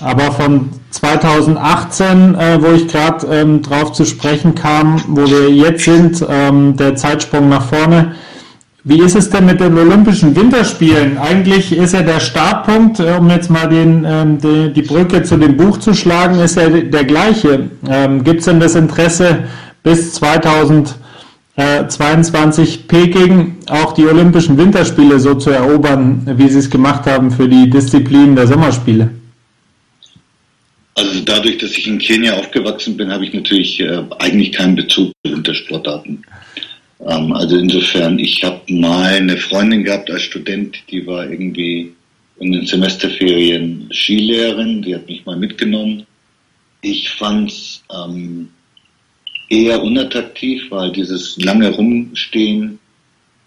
Aber 0.00 0.30
von 0.32 0.68
2018, 0.90 2.34
äh, 2.34 2.62
wo 2.62 2.72
ich 2.72 2.88
gerade 2.88 3.26
ähm, 3.26 3.62
drauf 3.62 3.92
zu 3.92 4.04
sprechen 4.04 4.54
kam, 4.54 5.02
wo 5.08 5.26
wir 5.26 5.50
jetzt 5.50 5.84
sind, 5.84 6.24
ähm, 6.28 6.76
der 6.76 6.94
Zeitsprung 6.94 7.48
nach 7.48 7.64
vorne, 7.64 8.12
wie 8.84 9.00
ist 9.00 9.16
es 9.16 9.28
denn 9.28 9.46
mit 9.46 9.58
den 9.60 9.76
Olympischen 9.76 10.36
Winterspielen? 10.36 11.18
Eigentlich 11.18 11.72
ist 11.72 11.94
ja 11.94 12.02
der 12.02 12.20
Startpunkt, 12.20 13.00
äh, 13.00 13.16
um 13.18 13.28
jetzt 13.28 13.50
mal 13.50 13.68
den, 13.68 14.04
ähm, 14.06 14.38
die, 14.38 14.72
die, 14.72 14.82
Brücke 14.82 15.24
zu 15.24 15.36
dem 15.36 15.56
Buch 15.56 15.78
zu 15.78 15.94
schlagen, 15.94 16.38
ist 16.38 16.56
ja 16.56 16.68
der 16.68 17.04
gleiche. 17.04 17.70
Ähm, 17.88 18.22
Gibt 18.22 18.38
es 18.40 18.44
denn 18.46 18.60
das 18.60 18.76
Interesse 18.76 19.48
bis 19.82 20.12
2022 20.14 22.86
Peking 22.86 23.56
auch 23.68 23.94
die 23.94 24.06
Olympischen 24.06 24.56
Winterspiele 24.56 25.18
so 25.18 25.34
zu 25.34 25.50
erobern, 25.50 26.22
wie 26.36 26.48
Sie 26.48 26.60
es 26.60 26.70
gemacht 26.70 27.04
haben 27.06 27.32
für 27.32 27.48
die 27.48 27.68
Disziplinen 27.68 28.36
der 28.36 28.46
Sommerspiele? 28.46 29.10
Also 30.94 31.20
dadurch, 31.24 31.58
dass 31.58 31.72
ich 31.72 31.86
in 31.86 31.98
Kenia 31.98 32.32
aufgewachsen 32.34 32.96
bin, 32.96 33.12
habe 33.12 33.24
ich 33.24 33.32
natürlich 33.32 33.80
äh, 33.80 34.02
eigentlich 34.18 34.52
keinen 34.52 34.76
Bezug 34.76 35.10
zu 35.24 35.32
Wintersportarten. 35.32 36.22
Ähm, 37.06 37.32
also 37.32 37.56
insofern, 37.56 38.18
ich 38.18 38.42
habe 38.42 38.60
mal 38.72 39.14
eine 39.14 39.36
Freundin 39.36 39.84
gehabt 39.84 40.10
als 40.10 40.22
Student, 40.22 40.76
die 40.90 41.06
war 41.06 41.28
irgendwie 41.28 41.92
in 42.38 42.52
den 42.52 42.66
Semesterferien 42.66 43.88
Skilehrerin, 43.92 44.82
die 44.82 44.94
hat 44.94 45.06
mich 45.06 45.24
mal 45.24 45.36
mitgenommen. 45.36 46.06
Ich 46.82 47.10
fand's 47.10 47.82
ähm, 47.92 48.48
eher 49.48 49.82
unattraktiv, 49.82 50.70
weil 50.70 50.92
dieses 50.92 51.36
lange 51.38 51.70
Rumstehen 51.70 52.78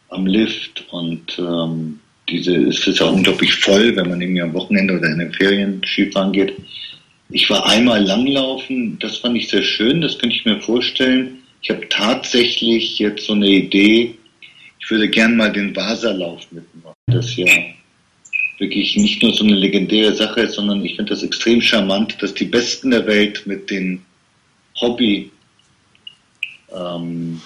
am 0.10 0.27
Lift 0.27 0.84
und 0.91 1.39
ähm, 1.39 2.00
diese, 2.29 2.55
es 2.55 2.86
ist 2.86 3.00
ja 3.00 3.08
unglaublich 3.08 3.53
voll, 3.55 3.96
wenn 3.96 4.10
man 4.10 4.22
irgendwie 4.22 4.41
am 4.41 4.53
Wochenende 4.53 4.98
oder 4.98 5.10
in 5.10 5.20
den 5.20 5.34
Ferien 5.34 5.81
Skifahren 5.86 6.34
geht. 6.34 6.53
Ich 7.29 7.50
war 7.50 7.65
einmal 7.65 8.03
langlaufen, 8.03 8.98
das 9.00 9.17
fand 9.17 9.38
ich 9.38 9.48
sehr 9.48 9.63
schön, 9.63 10.01
das 10.01 10.17
könnte 10.17 10.36
ich 10.36 10.46
mir 10.46 10.60
vorstellen. 10.60 11.40
Ich 11.62 11.70
habe 11.70 11.88
tatsächlich 11.89 12.98
jetzt 13.00 13.25
so 13.25 13.34
eine 13.34 13.48
Idee, 13.48 14.15
ich 14.80 14.89
würde 14.89 15.10
gern 15.10 15.38
mal 15.38 15.51
den 15.51 15.75
Wasserlauf 15.75 16.51
mitmachen. 16.51 16.96
Das 17.08 17.36
ja 17.36 17.46
wirklich 18.58 18.96
nicht 18.96 19.22
nur 19.24 19.34
so 19.34 19.44
eine 19.44 19.56
legendäre 19.56 20.13
Sache 20.15 20.41
ist, 20.41 20.53
sondern 20.53 20.84
ich 20.86 20.96
finde 20.96 21.13
das 21.13 21.24
extrem 21.24 21.62
charmant, 21.62 22.22
dass 22.22 22.34
die 22.34 22.46
Besten 22.46 22.91
der 22.91 23.06
Welt 23.08 23.46
mit 23.46 23.70
den 23.70 24.06
Hobby 24.80 25.32
ähm, 26.74 27.41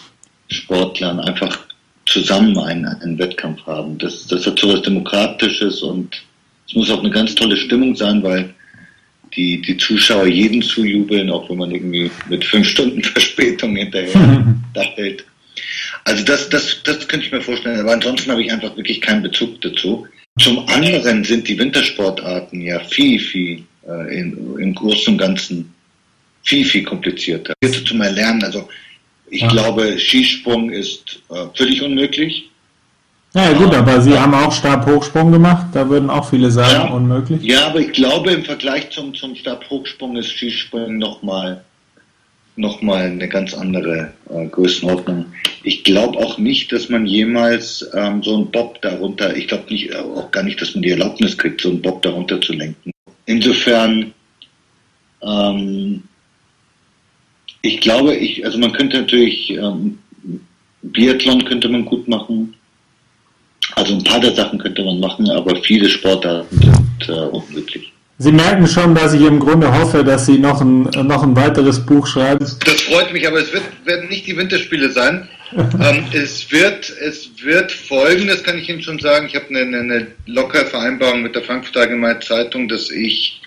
Sportlern 0.50 1.20
einfach 1.20 1.66
zusammen 2.06 2.58
einen, 2.58 2.86
einen 2.86 3.18
Wettkampf 3.18 3.66
haben. 3.66 3.98
Das, 3.98 4.28
das 4.28 4.46
hat 4.46 4.60
so 4.60 4.72
was 4.72 4.82
Demokratisches 4.82 5.82
und 5.82 6.24
es 6.68 6.76
muss 6.76 6.90
auch 6.90 7.00
eine 7.00 7.10
ganz 7.10 7.34
tolle 7.36 7.58
Stimmung 7.58 7.96
sein, 7.96 8.22
weil 8.24 8.54
die, 9.36 9.62
die 9.62 9.78
Zuschauer 9.78 10.28
jeden 10.28 10.62
zujubeln, 10.62 11.30
auch 11.30 11.50
wenn 11.50 11.58
man 11.58 11.72
irgendwie 11.72 12.10
mit 12.30 12.44
fünf 12.44 12.68
Stunden 12.68 13.04
Verspätung 13.04 13.76
hinterher 13.76 14.56
hält. 14.96 15.26
Also 16.04 16.24
das, 16.24 16.50
das, 16.50 16.84
das 16.84 17.08
könnte 17.08 17.26
ich 17.26 17.32
mir 17.32 17.42
vorstellen, 17.42 17.80
aber 17.80 17.94
ansonsten 17.94 18.32
habe 18.32 18.44
ich 18.44 18.52
einfach 18.52 18.76
wirklich 18.78 19.02
keinen 19.02 19.24
Bezug 19.24 19.60
dazu. 19.62 20.08
Zum 20.40 20.68
anderen 20.68 21.24
sind 21.24 21.48
die 21.48 21.58
Wintersportarten 21.58 22.62
ja 22.62 22.80
viel, 22.80 23.20
viel 23.20 23.64
äh, 23.88 24.20
in, 24.20 24.58
im 24.60 24.76
Großen 24.76 25.14
und 25.14 25.18
Ganzen 25.18 25.74
viel, 26.44 26.66
viel 26.66 26.84
komplizierter. 26.84 27.54
Zum 27.88 28.02
Erlernen, 28.02 28.44
also 28.44 28.68
ich 29.30 29.42
ja. 29.42 29.48
glaube, 29.48 29.98
Skisprung 29.98 30.70
ist 30.70 31.20
äh, 31.30 31.46
völlig 31.56 31.82
unmöglich. 31.82 32.50
Ja, 33.36 33.52
gut, 33.52 33.74
aber 33.76 34.00
Sie 34.00 34.18
haben 34.18 34.34
auch 34.34 34.54
Stabhochsprung 34.54 35.30
gemacht, 35.30 35.68
da 35.74 35.90
würden 35.90 36.10
auch 36.10 36.30
viele 36.30 36.50
sagen, 36.50 36.88
ja, 36.88 36.94
unmöglich. 36.94 37.44
Ja, 37.44 37.68
aber 37.68 37.82
ich 37.82 37.92
glaube, 37.92 38.32
im 38.32 38.46
Vergleich 38.46 38.92
zum, 38.92 39.14
zum 39.14 39.36
Stabhochsprung 39.36 40.16
ist 40.16 40.32
Skisprung 40.32 40.98
nochmal 40.98 41.62
noch 42.58 42.82
mal 42.82 43.04
eine 43.04 43.28
ganz 43.28 43.54
andere 43.54 44.14
äh, 44.30 44.46
Größenordnung. 44.48 45.26
Ich 45.64 45.84
glaube 45.84 46.18
auch 46.18 46.38
nicht, 46.38 46.72
dass 46.72 46.88
man 46.88 47.06
jemals 47.06 47.86
ähm, 47.94 48.24
so 48.24 48.36
einen 48.36 48.52
Bob 48.52 48.82
darunter, 48.82 49.36
ich 49.36 49.50
glaube 49.50 49.66
nicht, 49.70 49.92
äh, 49.92 49.98
auch 49.98 50.32
gar 50.32 50.44
nicht, 50.44 50.62
dass 50.62 50.74
man 50.74 50.84
die 50.84 50.92
Erlaubnis 50.92 51.38
kriegt, 51.38 51.60
so 51.60 51.70
einen 51.70 51.82
Bob 51.82 52.02
darunter 52.02 52.40
zu 52.40 52.54
lenken. 52.54 52.92
Insofern, 53.26 54.14
ähm, 55.22 56.04
ich 57.62 57.82
glaube, 57.82 58.16
ich, 58.16 58.46
also 58.46 58.58
man 58.58 58.72
könnte 58.72 59.02
natürlich, 59.02 59.50
ähm, 59.50 60.00
Biathlon 60.82 61.44
könnte 61.44 61.68
man 61.68 61.84
gut 61.84 62.08
machen, 62.08 62.55
also 63.74 63.94
ein 63.94 64.04
paar 64.04 64.20
der 64.20 64.36
Sachen 64.36 64.60
könnte 64.60 64.84
man 64.84 65.00
machen, 65.00 65.30
aber 65.30 65.56
viele 65.64 65.90
Sportarten 65.90 66.60
sind 66.60 67.10
äh, 67.10 67.12
unmöglich. 67.12 67.92
Sie 68.18 68.32
merken 68.32 68.66
schon, 68.66 68.96
dass 68.96 69.14
ich 69.14 69.22
im 69.22 69.40
Grunde 69.40 69.78
hoffe, 69.78 70.04
dass 70.04 70.26
Sie 70.26 70.38
noch 70.38 70.62
ein, 70.62 70.84
noch 70.84 71.24
ein 71.24 71.36
weiteres 71.36 71.86
Buch 71.86 72.08
schreiben. 72.08 72.40
Das 72.40 72.82
freut 72.82 73.12
mich, 73.12 73.28
aber 73.28 73.40
es 73.40 73.52
wird, 73.52 73.64
werden 73.84 74.08
nicht 74.08 74.26
die 74.26 74.38
Winterspiele 74.38 74.90
sein. 74.90 75.28
ähm, 75.52 76.06
es, 76.14 76.50
wird, 76.50 76.90
es 77.02 77.30
wird 77.44 77.72
folgen, 77.72 78.28
das 78.28 78.44
kann 78.44 78.58
ich 78.58 78.70
Ihnen 78.70 78.82
schon 78.82 79.00
sagen. 79.00 79.28
Ich 79.28 79.36
habe 79.36 79.48
eine, 79.50 79.78
eine 79.78 80.08
lockere 80.28 80.66
Vereinbarung 80.66 81.24
mit 81.24 81.36
der 81.36 81.44
Frankfurter 81.44 81.82
Allgemeinen 81.82 82.22
Zeitung, 82.22 82.70
dass 82.70 82.90
ich 82.90 83.42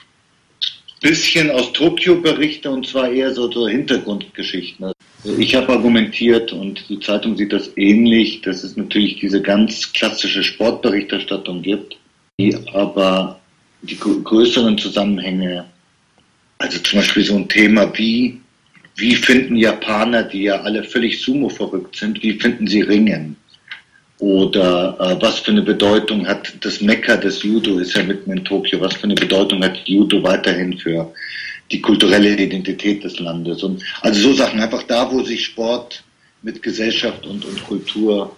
bisschen 1.00 1.50
aus 1.50 1.72
Tokio 1.72 2.20
berichte 2.20 2.70
und 2.70 2.87
zwar 2.87 3.11
eher 3.11 3.33
so, 3.33 3.50
so 3.50 3.68
Hintergrundgeschichten. 3.68 4.92
Ich 5.24 5.54
habe 5.54 5.72
argumentiert 5.72 6.52
und 6.52 6.88
die 6.88 7.00
Zeitung 7.00 7.37
sieht 7.37 7.52
das 7.52 7.70
ähnlich, 7.76 8.40
dass 8.42 8.62
es 8.62 8.76
natürlich 8.76 9.18
diese 9.18 9.42
ganz 9.42 9.92
klassische 9.92 10.44
Sportberichterstattung 10.44 11.62
gibt, 11.62 11.96
die 12.38 12.57
aber 12.72 13.40
die 13.83 13.98
größeren 13.98 14.78
Zusammenhänge, 14.78 15.64
also 16.59 16.78
zum 16.78 17.00
Beispiel 17.00 17.24
so 17.24 17.37
ein 17.37 17.48
Thema 17.48 17.92
wie, 17.98 18.40
wie 18.96 19.16
finden 19.16 19.57
Japaner, 19.57 20.22
die 20.22 20.44
ja 20.44 20.61
alle 20.61 20.85
völlig 20.85 21.20
Sumo 21.20 21.48
verrückt 21.48 21.96
sind, 21.96 22.22
wie 22.22 22.33
finden 22.33 22.66
sie 22.66 22.83
Ringen? 22.83 23.37
Oder 24.20 24.96
äh, 24.98 25.22
was 25.22 25.40
für 25.40 25.52
eine 25.52 25.62
Bedeutung 25.62 26.26
hat 26.26 26.52
das 26.64 26.81
Mekka 26.81 27.16
des 27.16 27.42
Judo, 27.42 27.78
ist 27.78 27.96
ja 27.96 28.02
mitten 28.02 28.33
in 28.33 28.44
Tokio, 28.44 28.81
was 28.81 28.94
für 28.94 29.04
eine 29.04 29.14
Bedeutung 29.14 29.62
hat 29.62 29.78
Judo 29.87 30.22
weiterhin 30.22 30.76
für 30.76 31.12
die 31.70 31.81
kulturelle 31.81 32.37
Identität 32.37 33.04
des 33.04 33.18
Landes? 33.18 33.62
Und 33.62 33.83
also 34.02 34.20
so 34.20 34.35
Sachen, 34.35 34.61
einfach 34.61 34.83
da, 34.85 35.11
wo 35.11 35.22
sich 35.22 35.44
Sport 35.44 36.02
mit 36.42 36.62
Gesellschaft 36.62 37.26
und, 37.26 37.44
und 37.44 37.64
Kultur 37.64 38.35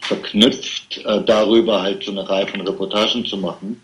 verknüpft, 0.00 1.00
äh, 1.04 1.22
darüber 1.24 1.82
halt 1.82 2.04
so 2.04 2.10
eine 2.10 2.28
Reihe 2.28 2.46
von 2.46 2.60
Reportagen 2.62 3.24
zu 3.24 3.36
machen. 3.36 3.80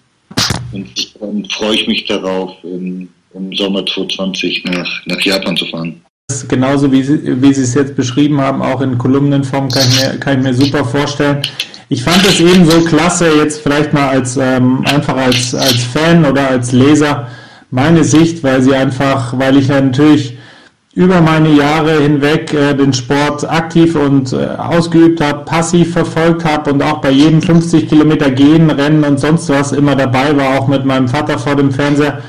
Und 0.73 1.21
dann 1.21 1.45
freue 1.47 1.77
ich 1.77 1.87
mich 1.87 2.05
darauf, 2.07 2.53
im, 2.63 3.09
im 3.35 3.55
Sommer 3.55 3.87
2020 3.87 4.65
nach, 4.65 5.07
nach 5.07 5.21
Japan 5.21 5.57
zu 5.57 5.67
fahren 5.67 6.03
genauso 6.47 6.93
wie 6.93 7.03
Sie, 7.03 7.43
wie 7.43 7.55
Sie 7.55 7.63
es 7.63 7.75
jetzt 7.75 7.97
beschrieben 7.97 8.41
haben, 8.41 8.61
auch 8.63 8.81
in 8.81 8.99
Kolumnenform 8.99 9.71
kann 9.71 9.83
ich 9.89 10.03
mir, 10.03 10.19
kann 10.19 10.39
ich 10.39 10.45
mir 10.45 10.55
super 10.55 10.85
vorstellen. 10.85 11.43
Ich 11.89 12.03
fand 12.03 12.23
es 12.27 12.39
eben 12.39 12.69
so 12.69 12.83
klasse, 12.83 13.31
jetzt 13.37 13.63
vielleicht 13.63 13.95
mal 13.95 14.09
als 14.09 14.37
ähm, 14.37 14.85
einfach 14.85 15.17
als, 15.17 15.55
als 15.55 15.83
Fan 15.85 16.25
oder 16.27 16.51
als 16.51 16.73
Leser 16.73 17.29
meine 17.71 18.05
Sicht, 18.05 18.43
weil 18.43 18.63
sie 18.63 18.75
einfach, 18.75 19.39
weil 19.39 19.57
ich 19.57 19.69
natürlich 19.69 20.39
über 20.95 21.21
meine 21.21 21.51
Jahre 21.51 22.01
hinweg 22.01 22.53
äh, 22.53 22.75
den 22.75 22.93
Sport 22.93 23.49
aktiv 23.49 23.95
und 23.95 24.33
äh, 24.33 24.49
ausgeübt 24.57 25.21
habe, 25.21 25.45
passiv 25.45 25.93
verfolgt 25.93 26.45
habe 26.45 26.73
und 26.73 26.83
auch 26.83 27.01
bei 27.01 27.11
jedem 27.11 27.41
50 27.41 27.89
Kilometer 27.89 28.31
Gehen, 28.31 28.71
Rennen 28.71 29.05
und 29.05 29.21
sonst 29.21 29.49
was 29.49 29.73
immer 29.73 29.95
dabei 29.95 30.37
war, 30.37 30.59
auch 30.59 30.67
mit 30.67 30.85
meinem 30.85 31.09
Vater 31.09 31.39
vor 31.39 31.55
dem 31.55 31.71
Fernseher. 31.71 32.21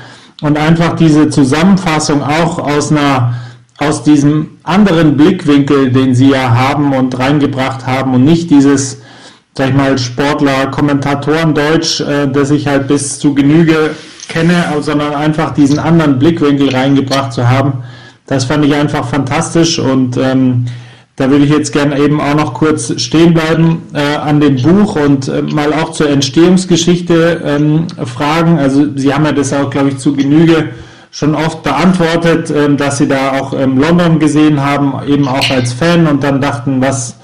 Und 0.42 0.56
einfach 0.56 0.94
diese 0.94 1.28
Zusammenfassung 1.28 2.22
auch 2.22 2.58
aus 2.58 2.90
einer 2.92 3.34
aus 3.80 4.02
diesem 4.02 4.58
anderen 4.62 5.16
Blickwinkel, 5.16 5.90
den 5.90 6.14
sie 6.14 6.30
ja 6.30 6.54
haben 6.54 6.92
und 6.92 7.18
reingebracht 7.18 7.86
haben 7.86 8.14
und 8.14 8.24
nicht 8.24 8.50
dieses, 8.50 9.00
sag 9.56 9.70
ich 9.70 9.74
mal, 9.74 9.96
Sportler, 9.96 10.66
Kommentatoren 10.66 11.54
Deutsch, 11.54 12.00
äh, 12.02 12.28
das 12.28 12.50
ich 12.50 12.66
halt 12.66 12.88
bis 12.88 13.18
zu 13.18 13.34
Genüge 13.34 13.90
kenne, 14.30 14.64
sondern 14.80 15.14
einfach 15.14 15.52
diesen 15.52 15.78
anderen 15.78 16.18
Blickwinkel 16.18 16.74
reingebracht 16.74 17.34
zu 17.34 17.48
haben. 17.48 17.74
Das 18.26 18.44
fand 18.44 18.64
ich 18.64 18.74
einfach 18.74 19.06
fantastisch 19.06 19.78
und 19.78 20.16
ähm, 20.16 20.66
da 21.16 21.30
würde 21.30 21.44
ich 21.44 21.50
jetzt 21.50 21.72
gerne 21.72 21.98
eben 21.98 22.18
auch 22.18 22.34
noch 22.34 22.54
kurz 22.54 22.98
stehen 22.98 23.34
bleiben 23.34 23.82
äh, 23.92 24.16
an 24.16 24.40
dem 24.40 24.56
Buch 24.56 24.96
und 24.96 25.28
äh, 25.28 25.42
mal 25.42 25.74
auch 25.74 25.92
zur 25.92 26.08
Entstehungsgeschichte 26.08 27.42
ähm, 27.44 27.88
fragen. 28.06 28.58
Also 28.58 28.86
Sie 28.96 29.12
haben 29.12 29.26
ja 29.26 29.32
das 29.32 29.52
auch, 29.52 29.68
glaube 29.68 29.90
ich, 29.90 29.98
zu 29.98 30.14
Genüge 30.14 30.70
schon 31.10 31.34
oft 31.34 31.62
beantwortet, 31.62 32.50
ähm, 32.50 32.76
dass 32.76 32.98
sie 32.98 33.08
da 33.08 33.32
auch 33.32 33.52
ähm, 33.52 33.78
London 33.78 34.18
gesehen 34.18 34.60
haben, 34.62 34.94
eben 35.06 35.28
auch 35.28 35.50
als 35.50 35.72
Fan 35.72 36.06
und 36.06 36.22
dann 36.22 36.40
dachten, 36.40 36.80
was, 36.80 37.16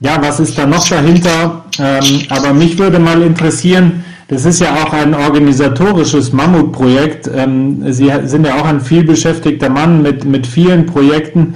ja, 0.00 0.18
was 0.20 0.38
ist 0.40 0.56
da 0.56 0.66
noch 0.66 0.86
dahinter? 0.88 1.64
Ähm, 1.78 2.22
aber 2.28 2.52
mich 2.52 2.78
würde 2.78 2.98
mal 2.98 3.22
interessieren, 3.22 4.04
das 4.30 4.44
ist 4.44 4.60
ja 4.60 4.84
auch 4.84 4.92
ein 4.92 5.12
organisatorisches 5.12 6.32
Mammutprojekt. 6.32 7.24
Sie 7.24 8.12
sind 8.24 8.46
ja 8.46 8.60
auch 8.60 8.64
ein 8.64 8.80
vielbeschäftigter 8.80 9.68
Mann 9.68 10.02
mit, 10.02 10.24
mit 10.24 10.46
vielen 10.46 10.86
Projekten. 10.86 11.54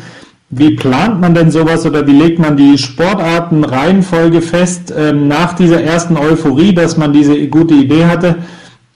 Wie 0.51 0.73
plant 0.75 1.21
man 1.21 1.35
denn 1.35 1.53
sowas 1.53 1.87
oder 1.87 2.05
wie 2.05 2.19
legt 2.19 2.41
man 2.41 2.57
die 2.57 2.77
Sportartenreihenfolge 2.77 4.43
fest 4.43 4.93
nach 5.13 5.53
dieser 5.53 5.85
ersten 5.85 6.17
Euphorie, 6.17 6.75
dass 6.75 6.97
man 6.97 7.13
diese 7.13 7.47
gute 7.47 7.75
Idee 7.75 8.07
hatte? 8.07 8.43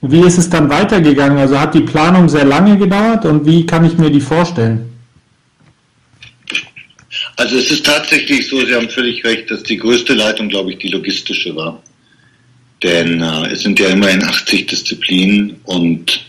Wie 0.01 0.21
ist 0.21 0.37
es 0.37 0.49
dann 0.49 0.69
weitergegangen? 0.69 1.37
Also 1.37 1.57
hat 1.57 1.73
die 1.73 1.81
Planung 1.81 2.27
sehr 2.27 2.45
lange 2.45 2.77
gedauert 2.77 3.23
und 3.23 3.45
wie 3.45 3.65
kann 3.65 3.85
ich 3.85 3.97
mir 3.97 4.09
die 4.09 4.19
vorstellen? 4.19 4.89
Also 7.37 7.55
es 7.57 7.71
ist 7.71 7.85
tatsächlich 7.85 8.49
so, 8.49 8.59
Sie 8.65 8.75
haben 8.75 8.89
völlig 8.89 9.23
recht, 9.23 9.49
dass 9.49 9.63
die 9.63 9.77
größte 9.77 10.15
Leitung, 10.15 10.49
glaube 10.49 10.71
ich, 10.71 10.79
die 10.79 10.89
logistische 10.89 11.55
war. 11.55 11.81
Denn 12.83 13.21
äh, 13.21 13.47
es 13.47 13.61
sind 13.61 13.79
ja 13.79 13.89
immerhin 13.89 14.23
80 14.23 14.67
Disziplinen 14.67 15.59
und 15.63 16.25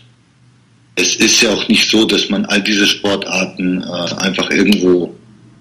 es 0.96 1.16
ist 1.16 1.40
ja 1.40 1.50
auch 1.50 1.68
nicht 1.68 1.88
so, 1.88 2.04
dass 2.04 2.28
man 2.28 2.44
all 2.46 2.60
diese 2.60 2.86
Sportarten 2.86 3.82
äh, 3.82 4.14
einfach 4.16 4.50
irgendwo 4.50 5.14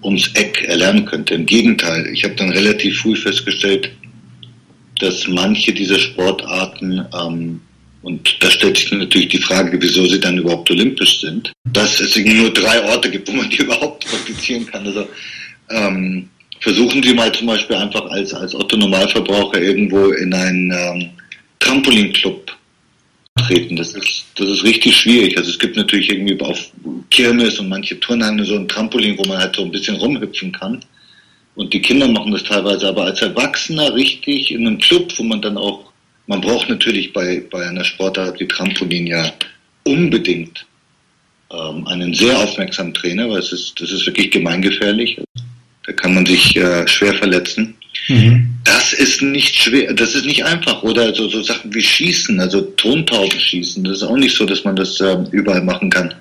ums 0.04 0.28
Eck 0.34 0.63
erlernen 0.63 1.06
könnte. 1.06 1.36
Im 1.36 1.45
Gegenteil, 1.45 2.08
ich 2.08 2.23
habe 2.23 2.36
dann 2.36 2.52
relativ 2.52 2.99
früh 2.99 3.15
festgestellt, 3.15 3.91
dass 4.99 5.28
manche 5.28 5.73
dieser 5.73 5.99
Sportarten 5.99 7.06
ähm, 7.13 7.62
und 8.02 8.41
da 8.41 8.49
stellt 8.49 8.78
sich 8.78 8.91
natürlich 8.91 9.28
die 9.28 9.39
Frage, 9.39 9.78
wieso 9.82 10.06
sie 10.08 10.19
dann 10.19 10.38
überhaupt 10.38 10.71
olympisch 10.71 11.19
sind. 11.19 11.52
Dass 11.73 11.99
es 11.99 12.15
nur 12.15 12.52
drei 12.52 12.82
Orte 12.86 13.12
gibt, 13.12 13.28
wo 13.28 13.34
man 13.34 13.49
die 13.49 13.58
überhaupt 13.63 14.06
praktizieren 14.06 14.65
kann. 14.65 14.86
Also 14.86 15.08
ähm, 15.69 16.30
versuchen 16.60 17.02
Sie 17.04 17.13
mal 17.13 17.32
zum 17.32 17.48
Beispiel 17.48 17.76
einfach 17.76 18.06
als, 18.10 18.34
als 18.34 18.56
Otto 18.56 18.78
Normalverbraucher 18.78 19.62
irgendwo 19.62 20.10
in 20.12 20.34
einen 20.34 20.72
ähm, 20.72 21.10
Trampolinclub 21.60 22.56
treten. 23.48 23.76
Das 23.76 23.93
ist, 23.93 24.26
das 24.36 24.48
ist 24.48 24.63
richtig 24.63 24.98
schwierig. 24.98 25.38
Also 25.38 25.52
es 25.52 25.60
gibt 25.60 25.76
natürlich 25.76 26.10
irgendwie 26.10 26.39
auf 26.41 26.72
Kirmes 27.10 27.60
und 27.60 27.69
manche 27.69 28.00
Turnhallen 28.00 28.43
so 28.43 28.56
ein 28.56 28.67
Trampolin, 28.67 29.17
wo 29.17 29.24
man 29.26 29.38
halt 29.38 29.56
so 29.56 29.63
ein 29.63 29.72
bisschen 29.72 29.95
rumhüpfen 29.95 30.52
kann. 30.52 30.84
Und 31.56 31.74
die 31.74 31.82
Kinder 31.82 32.08
machen 32.08 32.32
das 32.32 32.43
teilweise, 32.43 32.88
aber 32.88 33.04
als 33.06 33.22
Erwachsener 33.22 33.93
richtig 33.93 34.52
in 34.52 34.65
einem 34.65 34.80
Club, 34.80 35.12
wo 35.17 35.24
man 35.24 35.41
dann 35.41 35.58
auch 35.58 35.89
man 36.30 36.41
braucht 36.41 36.69
natürlich 36.69 37.12
bei, 37.12 37.43
bei 37.50 37.67
einer 37.67 37.84
Sportart 37.84 38.39
wie 38.39 38.48
Trampolin 38.48 39.08
ja 39.08 39.34
unbedingt 39.84 40.63
ähm, 41.52 41.88
einen 41.88 42.13
sehr 42.13 42.38
aufmerksamen 42.38 42.93
Trainer, 42.93 43.28
weil 43.28 43.39
es 43.39 43.52
ist, 43.52 43.82
das 43.82 43.91
ist 43.91 44.06
wirklich 44.06 44.30
gemeingefährlich. 44.30 45.19
Da 45.89 45.95
kann 45.95 46.13
man 46.13 46.23
sich 46.23 46.56
äh, 46.56 46.88
schwer 46.88 47.15
verletzen. 47.15 47.73
Mhm. 48.10 48.47
Das 48.63 48.93
ist 48.93 49.23
nicht 49.23 49.56
schwer, 49.56 49.91
das 49.91 50.13
ist 50.13 50.28
nicht 50.28 50.45
einfach. 50.45 50.84
Oder 50.84 51.15
so, 51.15 51.28
so 51.28 51.41
Sachen 51.41 51.73
wie 51.73 51.82
Schießen, 51.82 52.39
also 52.39 52.62
Tontauben 52.62 53.39
schießen, 53.39 53.84
das 53.84 53.97
ist 53.97 54.04
auch 54.04 54.15
nicht 54.15 54.36
so, 54.36 54.45
dass 54.45 54.63
man 54.63 54.75
das 54.75 55.02
äh, 55.02 55.17
überall 55.32 55.63
machen 55.63 55.89
kann. 55.89 56.13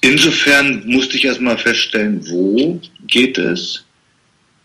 Insofern 0.00 0.82
musste 0.86 1.18
ich 1.18 1.26
erstmal 1.26 1.58
feststellen, 1.58 2.26
wo 2.26 2.80
geht 3.06 3.36
es? 3.36 3.84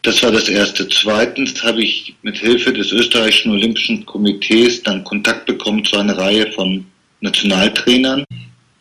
Das 0.01 0.23
war 0.23 0.31
das 0.31 0.47
Erste. 0.47 0.87
Zweitens 0.87 1.61
habe 1.61 1.83
ich 1.83 2.15
mit 2.21 2.37
Hilfe 2.37 2.71
des 2.71 2.93
österreichischen 2.93 3.51
Olympischen 3.51 4.05
Komitees 4.05 4.81
dann 4.81 5.03
Kontakt 5.03 5.45
bekommen 5.45 5.83
zu 5.83 5.97
einer 5.97 6.17
Reihe 6.17 6.49
von 6.53 6.85
Nationaltrainern, 7.19 8.23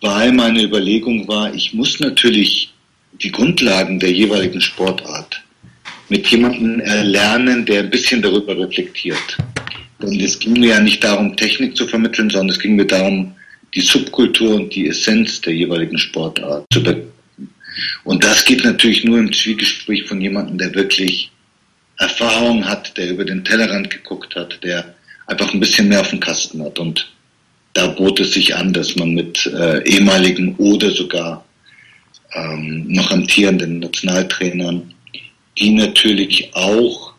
weil 0.01 0.31
meine 0.31 0.63
Überlegung 0.63 1.27
war, 1.27 1.53
ich 1.53 1.75
muss 1.75 1.99
natürlich 1.99 2.74
die 3.23 3.31
Grundlagen 3.31 3.99
der 3.99 4.13
jeweiligen 4.13 4.61
Sportart 4.61 5.43
mit 6.09 6.27
jemandem 6.27 6.81
erlernen, 6.81 7.65
der 7.65 7.81
ein 7.81 7.91
bisschen 7.91 8.23
darüber 8.23 8.57
reflektiert. 8.59 9.39
Denn 10.01 10.21
es 10.21 10.39
ging 10.39 10.55
mir 10.55 10.71
ja 10.71 10.81
nicht 10.81 11.03
darum, 11.03 11.37
Technik 11.37 11.77
zu 11.77 11.87
vermitteln, 11.87 12.29
sondern 12.31 12.51
es 12.51 12.59
ging 12.59 12.77
mir 12.77 12.87
darum, 12.87 13.35
die 13.75 13.81
Subkultur 13.81 14.55
und 14.57 14.75
die 14.75 14.89
Essenz 14.89 15.41
der 15.41 15.55
jeweiligen 15.55 15.99
Sportart 15.99 16.65
zu 16.73 16.83
und 18.05 18.25
das 18.25 18.45
geht 18.45 18.65
natürlich 18.65 19.05
nur 19.05 19.19
im 19.19 19.33
Zwiegespräch 19.33 20.05
von 20.05 20.21
jemandem, 20.21 20.59
der 20.59 20.75
wirklich 20.75 21.31
Erfahrung 21.99 22.65
hat, 22.65 22.97
der 22.97 23.11
über 23.11 23.25
den 23.25 23.45
Tellerrand 23.45 23.91
geguckt 23.91 24.35
hat, 24.37 24.63
der 24.63 24.95
einfach 25.27 25.53
ein 25.53 25.61
bisschen 25.61 25.89
mehr 25.89 26.01
auf 26.01 26.11
dem 26.11 26.21
Kasten 26.21 26.63
hat. 26.63 26.79
Und 26.79 27.11
da 27.73 27.89
bot 27.89 28.21
es 28.21 28.33
sich 28.33 28.55
an, 28.55 28.73
dass 28.73 28.97
man 28.97 29.15
mit 29.15 29.47
äh, 29.47 29.83
ehemaligen 29.89 30.55
oder 30.57 30.91
sogar 30.91 31.44
ähm, 32.35 32.85
noch 32.89 33.11
amtierenden 33.11 33.79
Nationaltrainern, 33.81 34.93
die 35.59 35.71
natürlich 35.71 36.55
auch 36.55 37.15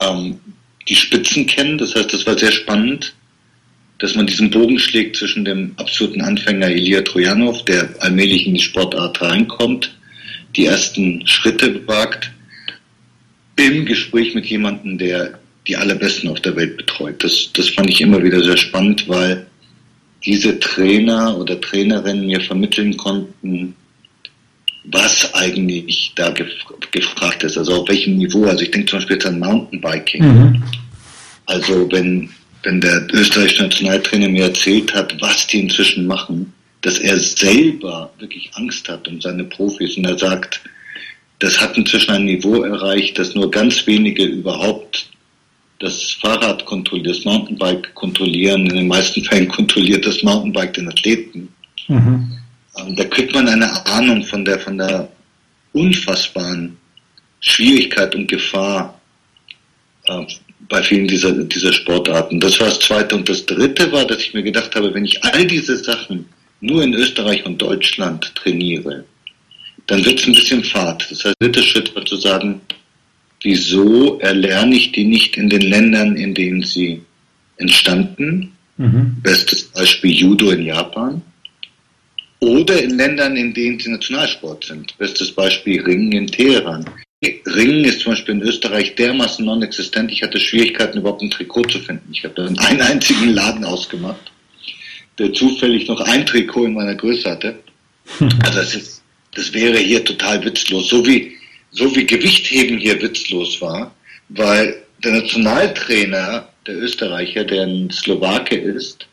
ähm, 0.00 0.38
die 0.88 0.96
Spitzen 0.96 1.46
kennen, 1.46 1.78
das 1.78 1.94
heißt, 1.94 2.12
das 2.12 2.26
war 2.26 2.38
sehr 2.38 2.52
spannend, 2.52 3.14
dass 3.98 4.14
man 4.14 4.26
diesen 4.26 4.50
Bogen 4.50 4.78
schlägt 4.78 5.16
zwischen 5.16 5.44
dem 5.44 5.72
absoluten 5.76 6.20
Anfänger 6.20 6.70
Ilya 6.70 7.02
Trojanov, 7.02 7.64
der 7.64 7.88
allmählich 8.00 8.46
in 8.46 8.54
die 8.54 8.60
Sportart 8.60 9.20
reinkommt, 9.22 9.96
die 10.54 10.66
ersten 10.66 11.26
Schritte 11.26 11.86
wagt, 11.88 12.30
im 13.56 13.86
Gespräch 13.86 14.34
mit 14.34 14.46
jemandem, 14.46 14.98
der 14.98 15.38
die 15.66 15.76
allerbesten 15.76 16.28
auf 16.28 16.40
der 16.40 16.54
Welt 16.56 16.76
betreut. 16.76 17.24
Das, 17.24 17.50
das 17.54 17.70
fand 17.70 17.90
ich 17.90 18.00
immer 18.00 18.22
wieder 18.22 18.42
sehr 18.42 18.56
spannend, 18.56 19.08
weil 19.08 19.46
diese 20.24 20.58
Trainer 20.58 21.36
oder 21.38 21.60
Trainerinnen 21.60 22.26
mir 22.26 22.40
vermitteln 22.40 22.96
konnten, 22.96 23.74
was 24.84 25.34
eigentlich 25.34 26.12
da 26.14 26.30
gef 26.30 26.48
gefragt 26.92 27.42
ist, 27.42 27.58
also 27.58 27.82
auf 27.82 27.88
welchem 27.88 28.16
Niveau. 28.16 28.44
Also 28.44 28.62
ich 28.62 28.70
denke 28.70 28.90
zum 28.90 28.98
Beispiel 28.98 29.16
jetzt 29.16 29.26
an 29.26 29.40
Mountainbiking. 29.40 30.22
Mhm. 30.22 30.62
Also 31.46 31.90
wenn 31.90 32.30
wenn 32.62 32.80
der 32.80 33.06
österreichische 33.12 33.62
Nationaltrainer 33.62 34.28
mir 34.28 34.44
erzählt 34.44 34.92
hat, 34.92 35.14
was 35.20 35.46
die 35.46 35.60
inzwischen 35.60 36.06
machen, 36.06 36.52
dass 36.80 36.98
er 36.98 37.18
selber 37.18 38.12
wirklich 38.18 38.50
Angst 38.54 38.88
hat 38.88 39.06
um 39.06 39.20
seine 39.20 39.44
Profis 39.44 39.96
und 39.96 40.04
er 40.04 40.18
sagt, 40.18 40.60
das 41.38 41.60
hat 41.60 41.76
inzwischen 41.76 42.10
ein 42.10 42.24
Niveau 42.24 42.62
erreicht, 42.62 43.18
dass 43.18 43.34
nur 43.34 43.50
ganz 43.50 43.86
wenige 43.86 44.24
überhaupt 44.24 45.08
das 45.78 46.12
Fahrrad 46.12 46.64
kontrollieren, 46.64 47.12
das 47.12 47.24
Mountainbike 47.24 47.94
kontrollieren. 47.94 48.66
In 48.66 48.76
den 48.76 48.88
meisten 48.88 49.22
Fällen 49.24 49.48
kontrolliert 49.48 50.06
das 50.06 50.22
Mountainbike 50.22 50.74
den 50.74 50.88
Athleten. 50.88 51.48
Mhm. 51.88 52.38
Ähm, 52.78 52.96
da 52.96 53.04
kriegt 53.04 53.34
man 53.34 53.48
eine 53.48 53.86
Ahnung 53.86 54.22
von 54.24 54.44
der, 54.44 54.58
von 54.58 54.78
der 54.78 55.08
unfassbaren 55.72 56.76
Schwierigkeit 57.40 58.14
und 58.14 58.28
Gefahr 58.28 59.00
äh, 60.04 60.24
bei 60.68 60.82
vielen 60.82 61.06
dieser, 61.06 61.32
dieser 61.32 61.72
Sportarten. 61.72 62.40
Das 62.40 62.58
war 62.58 62.68
das 62.68 62.80
Zweite. 62.80 63.14
Und 63.14 63.28
das 63.28 63.44
Dritte 63.44 63.92
war, 63.92 64.06
dass 64.06 64.20
ich 64.20 64.34
mir 64.34 64.42
gedacht 64.42 64.74
habe, 64.74 64.92
wenn 64.94 65.04
ich 65.04 65.22
all 65.22 65.46
diese 65.46 65.76
Sachen 65.76 66.26
nur 66.60 66.82
in 66.82 66.94
Österreich 66.94 67.44
und 67.44 67.60
Deutschland 67.60 68.34
trainiere, 68.34 69.04
dann 69.86 70.04
wird 70.04 70.18
es 70.18 70.26
ein 70.26 70.34
bisschen 70.34 70.64
fad. 70.64 71.06
Das 71.10 71.24
heißt, 71.24 71.36
der 71.40 71.48
dritte 71.48 71.62
Schritt 71.62 71.94
war 71.94 72.04
zu 72.04 72.16
sagen, 72.16 72.60
wieso 73.46 74.18
erlerne 74.18 74.74
ich 74.74 74.90
die 74.90 75.04
nicht 75.04 75.36
in 75.36 75.48
den 75.48 75.62
Ländern, 75.62 76.16
in 76.16 76.34
denen 76.34 76.64
sie 76.64 77.00
entstanden? 77.58 78.52
Mhm. 78.76 79.18
Bestes 79.22 79.62
Beispiel 79.66 80.10
Judo 80.10 80.50
in 80.50 80.64
Japan. 80.64 81.22
Oder 82.40 82.82
in 82.82 82.98
Ländern, 82.98 83.36
in 83.36 83.54
denen 83.54 83.78
sie 83.78 83.90
Nationalsport 83.90 84.64
sind. 84.64 84.98
Bestes 84.98 85.30
Beispiel 85.30 85.80
Ringen 85.80 86.10
in 86.10 86.26
Teheran. 86.26 86.84
Ringen 87.46 87.84
ist 87.84 88.00
zum 88.00 88.12
Beispiel 88.12 88.34
in 88.34 88.42
Österreich 88.42 88.96
dermaßen 88.96 89.44
non-existent. 89.44 90.10
Ich 90.10 90.24
hatte 90.24 90.40
Schwierigkeiten, 90.40 90.98
überhaupt 90.98 91.22
ein 91.22 91.30
Trikot 91.30 91.66
zu 91.66 91.78
finden. 91.78 92.10
Ich 92.12 92.24
habe 92.24 92.34
dann 92.34 92.58
einen 92.66 92.82
einzigen 92.82 93.32
Laden 93.32 93.64
ausgemacht, 93.64 94.32
der 95.20 95.32
zufällig 95.32 95.86
noch 95.86 96.00
ein 96.00 96.26
Trikot 96.26 96.66
in 96.66 96.74
meiner 96.74 96.96
Größe 96.96 97.30
hatte. 97.30 97.60
Also 98.20 98.58
das, 98.58 98.74
ist, 98.74 99.02
das 99.34 99.52
wäre 99.52 99.78
hier 99.78 100.04
total 100.04 100.44
witzlos. 100.44 100.88
So 100.88 101.04
wie, 101.06 101.35
so 101.70 101.94
wie 101.94 102.06
Gewichtheben 102.06 102.78
hier 102.78 103.00
witzlos 103.00 103.60
war, 103.60 103.94
weil 104.28 104.82
der 105.04 105.12
Nationaltrainer 105.12 106.48
der 106.66 106.76
Österreicher, 106.76 107.44
der 107.44 107.62
ein 107.62 107.90
Slowake 107.90 108.56
ist, 108.56 109.06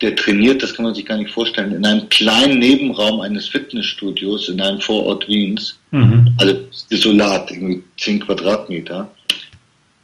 der 0.00 0.16
trainiert, 0.16 0.62
das 0.62 0.74
kann 0.74 0.84
man 0.84 0.94
sich 0.94 1.06
gar 1.06 1.16
nicht 1.16 1.30
vorstellen, 1.30 1.72
in 1.72 1.86
einem 1.86 2.08
kleinen 2.08 2.58
Nebenraum 2.58 3.20
eines 3.20 3.48
Fitnessstudios 3.48 4.48
in 4.48 4.60
einem 4.60 4.80
Vorort 4.80 5.26
Wiens, 5.28 5.78
mhm. 5.92 6.34
also 6.38 6.56
isolat, 6.90 7.50
irgendwie 7.50 7.82
10 7.98 8.20
Quadratmeter. 8.20 9.10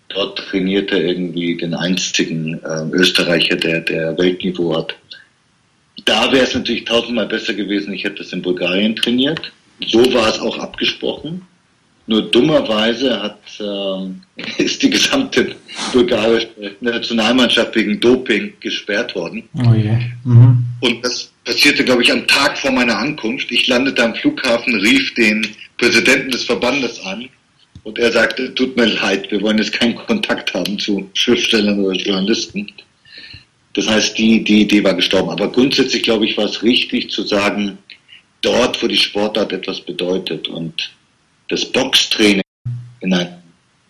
Dort 0.08 0.38
trainiert 0.38 0.90
er 0.90 1.04
irgendwie 1.04 1.56
den 1.56 1.74
einzigen 1.74 2.54
äh, 2.64 2.96
Österreicher, 2.96 3.56
der, 3.56 3.80
der 3.80 4.16
Weltniveau 4.18 4.76
hat. 4.76 4.96
Da 6.04 6.32
wäre 6.32 6.44
es 6.44 6.54
natürlich 6.54 6.84
tausendmal 6.84 7.26
besser 7.26 7.54
gewesen, 7.54 7.92
ich 7.92 8.04
hätte 8.04 8.22
es 8.22 8.32
in 8.32 8.42
Bulgarien 8.42 8.96
trainiert. 8.96 9.52
So 9.86 10.00
war 10.12 10.28
es 10.28 10.38
auch 10.38 10.58
abgesprochen. 10.58 11.42
Nur 12.10 12.22
dummerweise 12.22 13.22
hat, 13.22 13.38
äh, 13.60 14.62
ist 14.64 14.82
die 14.82 14.90
gesamte 14.90 15.54
bulgarische 15.92 16.48
Nationalmannschaft 16.80 17.76
wegen 17.76 18.00
Doping 18.00 18.52
gesperrt 18.58 19.14
worden. 19.14 19.44
Oh 19.54 19.72
yeah. 19.72 20.00
mhm. 20.24 20.64
Und 20.80 21.04
das 21.04 21.30
passierte, 21.44 21.84
glaube 21.84 22.02
ich, 22.02 22.10
am 22.10 22.26
Tag 22.26 22.58
vor 22.58 22.72
meiner 22.72 22.98
Ankunft. 22.98 23.52
Ich 23.52 23.68
landete 23.68 24.02
am 24.02 24.16
Flughafen, 24.16 24.74
rief 24.80 25.14
den 25.14 25.46
Präsidenten 25.78 26.32
des 26.32 26.42
Verbandes 26.42 27.00
an 27.04 27.28
und 27.84 27.96
er 27.96 28.10
sagte, 28.10 28.52
tut 28.56 28.76
mir 28.76 28.86
leid, 28.86 29.30
wir 29.30 29.40
wollen 29.40 29.58
jetzt 29.58 29.74
keinen 29.74 29.94
Kontakt 29.94 30.52
haben 30.52 30.80
zu 30.80 31.08
Schriftstellern 31.14 31.78
oder 31.78 31.94
Journalisten. 31.94 32.72
Das 33.74 33.88
heißt, 33.88 34.18
die, 34.18 34.42
die 34.42 34.62
Idee 34.62 34.82
war 34.82 34.94
gestorben. 34.94 35.30
Aber 35.30 35.46
grundsätzlich, 35.52 36.02
glaube 36.02 36.26
ich, 36.26 36.36
war 36.36 36.46
es 36.46 36.60
richtig 36.64 37.12
zu 37.12 37.22
sagen, 37.22 37.78
dort, 38.42 38.82
wo 38.82 38.88
die 38.88 38.96
Sportart 38.96 39.52
etwas 39.52 39.80
bedeutet 39.80 40.48
und 40.48 40.90
das 41.50 41.64
Boxtraining 41.66 42.42
in 43.00 43.12
einem 43.12 43.34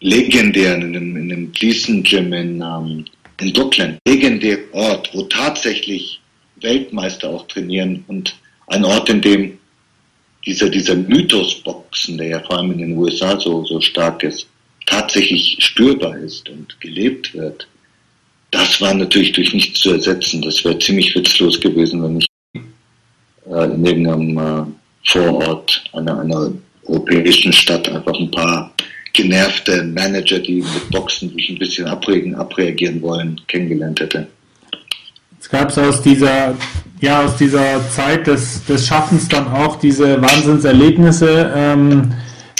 legendären, 0.01 0.83
in 0.83 0.97
einem, 0.97 1.31
in 1.31 1.53
Gleason 1.53 2.03
Gym 2.03 2.33
in, 2.33 2.61
ähm, 2.61 3.05
in 3.41 3.53
Brooklyn, 3.53 3.99
legendärer 4.07 4.61
Ort, 4.73 5.11
wo 5.13 5.23
tatsächlich 5.23 6.21
Weltmeister 6.61 7.29
auch 7.29 7.47
trainieren 7.47 8.05
und 8.09 8.35
ein 8.67 8.85
Ort, 8.85 9.09
in 9.09 9.21
dem 9.21 9.59
dieser, 10.47 10.71
dieser 10.71 10.95
Mythos-Boxen, 10.95 12.17
der 12.17 12.29
ja 12.29 12.41
vor 12.41 12.59
allem 12.59 12.73
in 12.73 12.79
den 12.79 12.97
USA 12.97 13.39
so, 13.39 13.65
so 13.65 13.81
stark 13.81 14.23
ist, 14.23 14.47
tatsächlich 14.87 15.57
spürbar 15.61 16.17
ist 16.17 16.49
und 16.49 16.81
gelebt 16.81 17.35
wird, 17.35 17.69
das 18.51 18.81
war 18.81 18.95
natürlich 18.95 19.33
durch 19.33 19.53
nichts 19.53 19.81
zu 19.81 19.93
ersetzen. 19.93 20.43
Das 20.43 20.65
wäre 20.65 20.79
ziemlich 20.79 21.15
witzlos 21.15 21.61
gewesen, 21.61 22.03
wenn 22.03 22.19
ich 22.19 22.27
äh, 23.47 23.65
in 23.65 23.85
irgendeinem 23.85 24.39
äh, 24.39 24.65
Vorort 25.05 25.85
einer, 25.93 26.21
einer 26.21 26.53
europäischen 26.91 27.53
Stadt 27.53 27.89
einfach 27.89 28.19
ein 28.19 28.31
paar 28.31 28.73
genervte 29.13 29.83
Manager, 29.85 30.39
die 30.39 30.57
mit 30.57 30.91
Boxen 30.91 31.31
sich 31.31 31.51
ein 31.51 31.59
bisschen 31.59 31.87
abregen, 31.87 32.35
abreagieren 32.35 33.01
wollen, 33.03 33.41
kennengelernt 33.49 34.01
hätte. 34.01 34.27
Es 35.41 35.49
gab 35.49 35.77
aus 35.77 36.03
dieser, 36.03 36.55
ja, 37.01 37.25
aus 37.25 37.37
dieser 37.37 37.89
Zeit 37.91 38.27
des, 38.27 38.65
des 38.67 38.87
Schaffens 38.87 39.29
dann 39.29 39.49
auch 39.49 39.77
diese 39.77 40.21
Wahnsinnserlebnisse. 40.21 41.53
Ähm, 41.57 42.13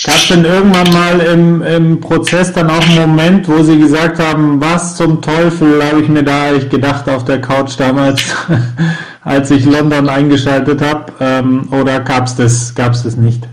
Gab 0.03 0.15
es 0.15 0.29
denn 0.29 0.47
irgendwann 0.47 0.91
mal 0.95 1.21
im, 1.21 1.63
im 1.63 2.01
Prozess 2.01 2.55
dann 2.55 2.71
auch 2.71 2.81
einen 2.89 3.11
Moment, 3.11 3.47
wo 3.49 3.63
Sie 3.63 3.79
gesagt 3.79 4.19
haben, 4.19 4.59
was 4.59 4.97
zum 4.97 5.21
Teufel 5.21 5.85
habe 5.85 6.01
ich 6.01 6.09
mir 6.09 6.23
da 6.23 6.45
eigentlich 6.45 6.71
gedacht 6.71 7.07
auf 7.07 7.27
der 7.27 7.43
Couch 7.43 7.73
damals, 7.77 8.23
als 9.25 9.51
ich 9.51 9.67
London 9.67 10.09
eingeschaltet 10.09 10.81
habe? 10.81 11.13
Ähm, 11.21 11.69
oder 11.71 12.01
gab 12.01 12.27
es 12.27 12.35
das, 12.35 12.75
gab's 12.75 13.03
das 13.03 13.17
nicht? 13.17 13.47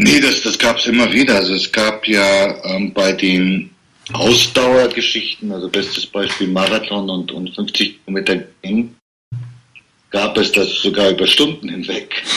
Nee, 0.00 0.20
das, 0.20 0.42
das 0.42 0.58
gab 0.58 0.78
es 0.78 0.86
immer 0.86 1.12
wieder. 1.12 1.34
Also 1.34 1.54
es 1.54 1.70
gab 1.70 2.06
ja 2.06 2.64
ähm, 2.64 2.92
bei 2.92 3.12
den 3.12 3.70
Ausdauergeschichten, 4.12 5.50
also 5.50 5.68
bestes 5.68 6.06
Beispiel 6.06 6.46
Marathon 6.46 7.10
und, 7.10 7.32
und 7.32 7.54
50 7.54 8.04
Kilometer 8.04 8.44
ging, 8.62 8.94
gab 10.10 10.38
es 10.38 10.52
das 10.52 10.72
sogar 10.80 11.10
über 11.10 11.26
Stunden 11.26 11.68
hinweg. 11.68 12.22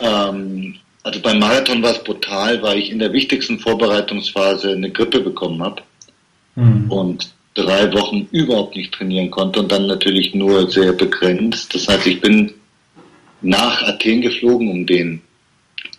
Ähm, 0.00 0.74
also 1.04 1.20
beim 1.20 1.38
Marathon 1.38 1.80
war 1.80 1.92
es 1.92 2.02
brutal, 2.02 2.60
weil 2.62 2.78
ich 2.78 2.90
in 2.90 2.98
der 2.98 3.12
wichtigsten 3.12 3.60
Vorbereitungsphase 3.60 4.72
eine 4.72 4.90
Grippe 4.90 5.20
bekommen 5.20 5.62
habe 5.62 5.82
mhm. 6.56 6.90
und 6.90 7.32
drei 7.54 7.90
Wochen 7.92 8.26
überhaupt 8.32 8.74
nicht 8.74 8.92
trainieren 8.92 9.30
konnte 9.30 9.60
und 9.60 9.70
dann 9.70 9.86
natürlich 9.86 10.34
nur 10.34 10.68
sehr 10.68 10.92
begrenzt. 10.92 11.72
Das 11.74 11.86
heißt, 11.86 12.08
ich 12.08 12.20
bin 12.20 12.52
nach 13.40 13.82
Athen 13.82 14.20
geflogen, 14.20 14.68
um 14.68 14.84
den 14.84 15.22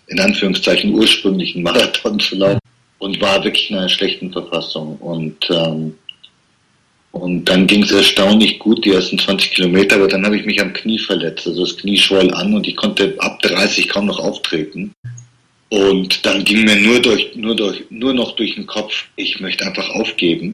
in 0.08 0.20
Anführungszeichen 0.20 0.94
ursprünglichen 0.94 1.64
Marathon 1.64 2.20
zu 2.20 2.36
laufen 2.36 2.60
und 3.00 3.22
war 3.22 3.44
wirklich 3.44 3.70
in 3.70 3.78
einer 3.78 3.90
schlechten 3.90 4.32
Verfassung. 4.32 4.98
Und, 4.98 5.50
ähm, 5.50 5.96
und 7.12 7.46
dann 7.46 7.68
ging 7.68 7.84
es 7.84 7.92
erstaunlich 7.92 8.60
gut, 8.60 8.86
die 8.86 8.92
ersten 8.92 9.18
20 9.18 9.52
Kilometer, 9.52 9.96
aber 9.96 10.08
dann 10.08 10.26
habe 10.26 10.38
ich 10.38 10.46
mich 10.46 10.62
am 10.62 10.74
Knie 10.74 11.00
verletzt. 11.00 11.48
Also 11.48 11.66
das 11.66 11.78
Knie 11.78 11.98
schwoll 11.98 12.32
an 12.34 12.54
und 12.54 12.68
ich 12.68 12.76
konnte 12.76 13.16
ab 13.20 13.42
30 13.42 13.88
kaum 13.90 14.06
noch 14.06 14.20
auftreten. 14.20 14.94
Und 15.70 16.26
dann 16.26 16.44
ging 16.44 16.64
mir 16.64 16.76
nur 16.76 17.00
durch, 17.00 17.36
nur 17.36 17.56
durch, 17.56 17.84
nur 17.90 18.14
noch 18.14 18.36
durch 18.36 18.56
den 18.56 18.68
Kopf, 18.68 19.06
ich 19.16 19.40
möchte 19.40 19.66
einfach 19.66 19.90
aufgeben. 19.90 20.52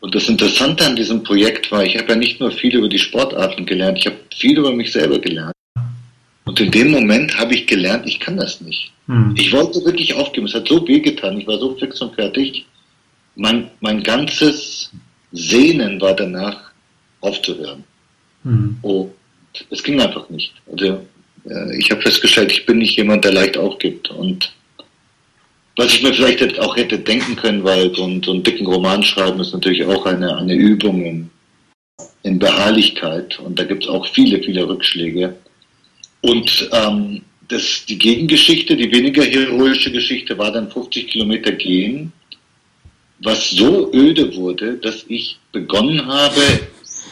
Und 0.00 0.14
das 0.14 0.28
Interessante 0.28 0.84
an 0.84 0.96
diesem 0.96 1.22
Projekt 1.22 1.72
war, 1.72 1.82
ich 1.82 1.96
habe 1.96 2.10
ja 2.10 2.16
nicht 2.16 2.38
nur 2.38 2.50
viel 2.50 2.76
über 2.76 2.88
die 2.88 2.98
Sportarten 2.98 3.64
gelernt, 3.64 3.98
ich 3.98 4.06
habe 4.06 4.16
viel 4.36 4.58
über 4.58 4.70
mich 4.70 4.92
selber 4.92 5.18
gelernt. 5.18 5.54
Und 6.44 6.60
in 6.60 6.70
dem 6.70 6.90
Moment 6.90 7.38
habe 7.38 7.54
ich 7.54 7.66
gelernt, 7.66 8.06
ich 8.06 8.20
kann 8.20 8.36
das 8.36 8.60
nicht. 8.60 8.92
Hm. 9.06 9.34
Ich 9.36 9.52
wollte 9.52 9.84
wirklich 9.84 10.14
aufgeben. 10.14 10.46
Es 10.46 10.54
hat 10.54 10.68
so 10.68 10.86
weh 10.86 11.00
getan. 11.00 11.40
Ich 11.40 11.46
war 11.46 11.58
so 11.58 11.74
fix 11.76 12.00
und 12.00 12.14
fertig. 12.14 12.66
Mein, 13.36 13.70
mein 13.80 14.02
ganzes 14.02 14.90
Sehnen 15.32 16.00
war 16.00 16.14
danach 16.14 16.70
aufzuhören. 17.20 17.84
Hm. 18.44 18.76
Und 18.82 19.12
es 19.70 19.82
ging 19.82 20.00
einfach 20.00 20.28
nicht. 20.30 20.52
Also 20.70 21.06
äh, 21.48 21.76
ich 21.78 21.90
habe 21.90 22.02
festgestellt, 22.02 22.52
ich 22.52 22.66
bin 22.66 22.78
nicht 22.78 22.96
jemand, 22.96 23.24
der 23.24 23.32
leicht 23.32 23.56
aufgibt. 23.56 24.10
Und 24.10 24.52
was 25.76 25.92
ich 25.94 26.02
mir 26.02 26.14
vielleicht 26.14 26.58
auch 26.60 26.76
hätte 26.76 26.98
denken 26.98 27.36
können, 27.36 27.64
weil 27.64 27.94
so, 27.94 28.04
ein, 28.04 28.22
so 28.22 28.32
einen 28.32 28.42
dicken 28.42 28.66
Roman 28.66 29.02
schreiben 29.02 29.40
ist 29.40 29.52
natürlich 29.52 29.84
auch 29.84 30.06
eine, 30.06 30.36
eine 30.36 30.54
Übung 30.54 31.04
in, 31.04 31.30
in 32.22 32.38
Beharrlichkeit. 32.38 33.38
Und 33.40 33.58
da 33.58 33.64
gibt 33.64 33.84
es 33.84 33.88
auch 33.88 34.06
viele, 34.08 34.40
viele 34.42 34.68
Rückschläge. 34.68 35.34
Und 36.24 36.70
ähm, 36.72 37.20
das, 37.48 37.84
die 37.86 37.98
Gegengeschichte, 37.98 38.74
die 38.74 38.90
weniger 38.90 39.22
heroische 39.24 39.92
Geschichte 39.92 40.38
war 40.38 40.50
dann 40.50 40.70
50 40.70 41.08
Kilometer 41.08 41.52
gehen, 41.52 42.14
was 43.18 43.50
so 43.50 43.92
öde 43.92 44.34
wurde, 44.34 44.78
dass 44.78 45.04
ich 45.08 45.38
begonnen 45.52 46.06
habe, 46.06 46.40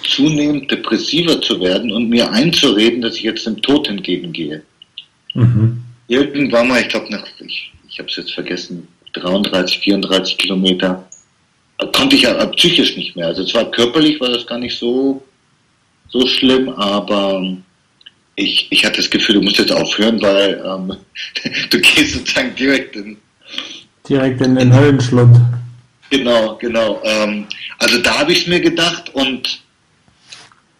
zunehmend 0.02 0.70
depressiver 0.70 1.42
zu 1.42 1.60
werden 1.60 1.92
und 1.92 2.08
mir 2.08 2.32
einzureden, 2.32 3.02
dass 3.02 3.16
ich 3.16 3.24
jetzt 3.24 3.44
dem 3.44 3.60
Tod 3.60 3.86
entgegengehe. 3.86 4.62
Mhm. 5.34 5.82
Irgendwann 6.08 6.68
mal, 6.68 6.80
ich 6.80 6.88
glaube 6.88 7.12
nach, 7.12 7.26
ich, 7.46 7.70
ich 7.90 7.98
habe 7.98 8.08
es 8.08 8.16
jetzt 8.16 8.32
vergessen, 8.32 8.88
33, 9.12 9.78
34 9.80 10.38
Kilometer, 10.38 11.06
konnte 11.94 12.16
ich 12.16 12.22
ja 12.22 12.46
psychisch 12.46 12.96
nicht 12.96 13.14
mehr. 13.14 13.26
Also 13.26 13.44
zwar 13.44 13.70
körperlich 13.70 14.18
war 14.20 14.30
das 14.30 14.46
gar 14.46 14.58
nicht 14.58 14.78
so, 14.78 15.22
so 16.08 16.26
schlimm, 16.26 16.70
aber 16.70 17.58
ich, 18.36 18.66
ich 18.70 18.84
hatte 18.84 18.96
das 18.96 19.10
Gefühl, 19.10 19.36
du 19.36 19.42
musst 19.42 19.58
jetzt 19.58 19.72
aufhören, 19.72 20.20
weil 20.20 20.62
ähm, 20.64 20.96
du 21.70 21.80
gehst 21.80 22.14
sozusagen 22.14 22.54
direkt 22.54 22.96
in 22.96 23.16
direkt 24.08 24.40
in 24.40 24.56
den 24.56 24.74
Höllenschlund. 24.74 25.38
Genau, 26.10 26.56
genau. 26.56 27.00
Ähm, 27.04 27.46
also 27.78 27.98
da 27.98 28.18
habe 28.18 28.32
ich 28.32 28.42
es 28.42 28.46
mir 28.46 28.60
gedacht 28.60 29.14
und 29.14 29.62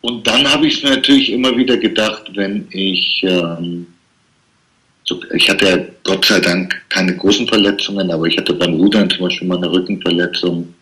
und 0.01 0.27
dann 0.27 0.51
habe 0.51 0.67
ich 0.67 0.79
es 0.79 0.83
mir 0.83 0.97
natürlich 0.97 1.31
immer 1.31 1.57
wieder 1.57 1.77
gedacht, 1.77 2.25
wenn 2.35 2.67
ich 2.71 3.23
ähm, 3.23 3.87
so, 5.05 5.21
ich 5.33 5.49
hatte 5.49 5.69
ja 5.69 5.79
Gott 6.03 6.25
sei 6.25 6.41
Dank 6.41 6.83
keine 6.88 7.17
großen 7.17 7.47
Verletzungen, 7.47 8.11
aber 8.11 8.27
ich 8.27 8.37
hatte 8.37 8.55
beim 8.55 8.75
Rudern 8.75 9.09
zum 9.11 9.21
Beispiel 9.21 9.47
mal 9.47 9.59
eine 9.59 9.71
Rückenverletzung. 9.71 10.75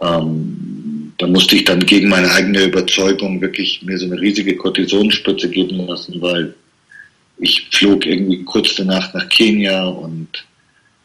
Ähm, 0.00 0.73
da 1.18 1.26
musste 1.26 1.56
ich 1.56 1.64
dann 1.64 1.84
gegen 1.84 2.08
meine 2.08 2.30
eigene 2.30 2.64
Überzeugung 2.64 3.40
wirklich 3.40 3.82
mir 3.82 3.98
so 3.98 4.06
eine 4.06 4.20
riesige 4.20 4.56
Kortisonspritze 4.56 5.48
geben 5.48 5.86
lassen, 5.86 6.20
weil 6.20 6.54
ich 7.38 7.68
flog 7.70 8.06
irgendwie 8.06 8.42
kurz 8.44 8.74
danach 8.74 9.12
nach 9.14 9.28
Kenia 9.28 9.86
und 9.86 10.28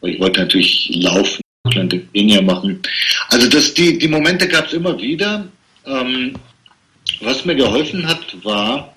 ich 0.02 0.18
wollte 0.18 0.40
natürlich 0.40 0.90
laufen 0.94 1.42
in 1.74 2.12
Kenia 2.12 2.40
machen. 2.42 2.80
Also 3.28 3.48
das, 3.48 3.74
die, 3.74 3.98
die 3.98 4.08
Momente 4.08 4.48
gab 4.48 4.66
es 4.66 4.72
immer 4.72 4.98
wieder. 5.00 5.46
Ähm, 5.86 6.34
was 7.20 7.44
mir 7.44 7.54
geholfen 7.54 8.06
hat, 8.06 8.24
war 8.44 8.94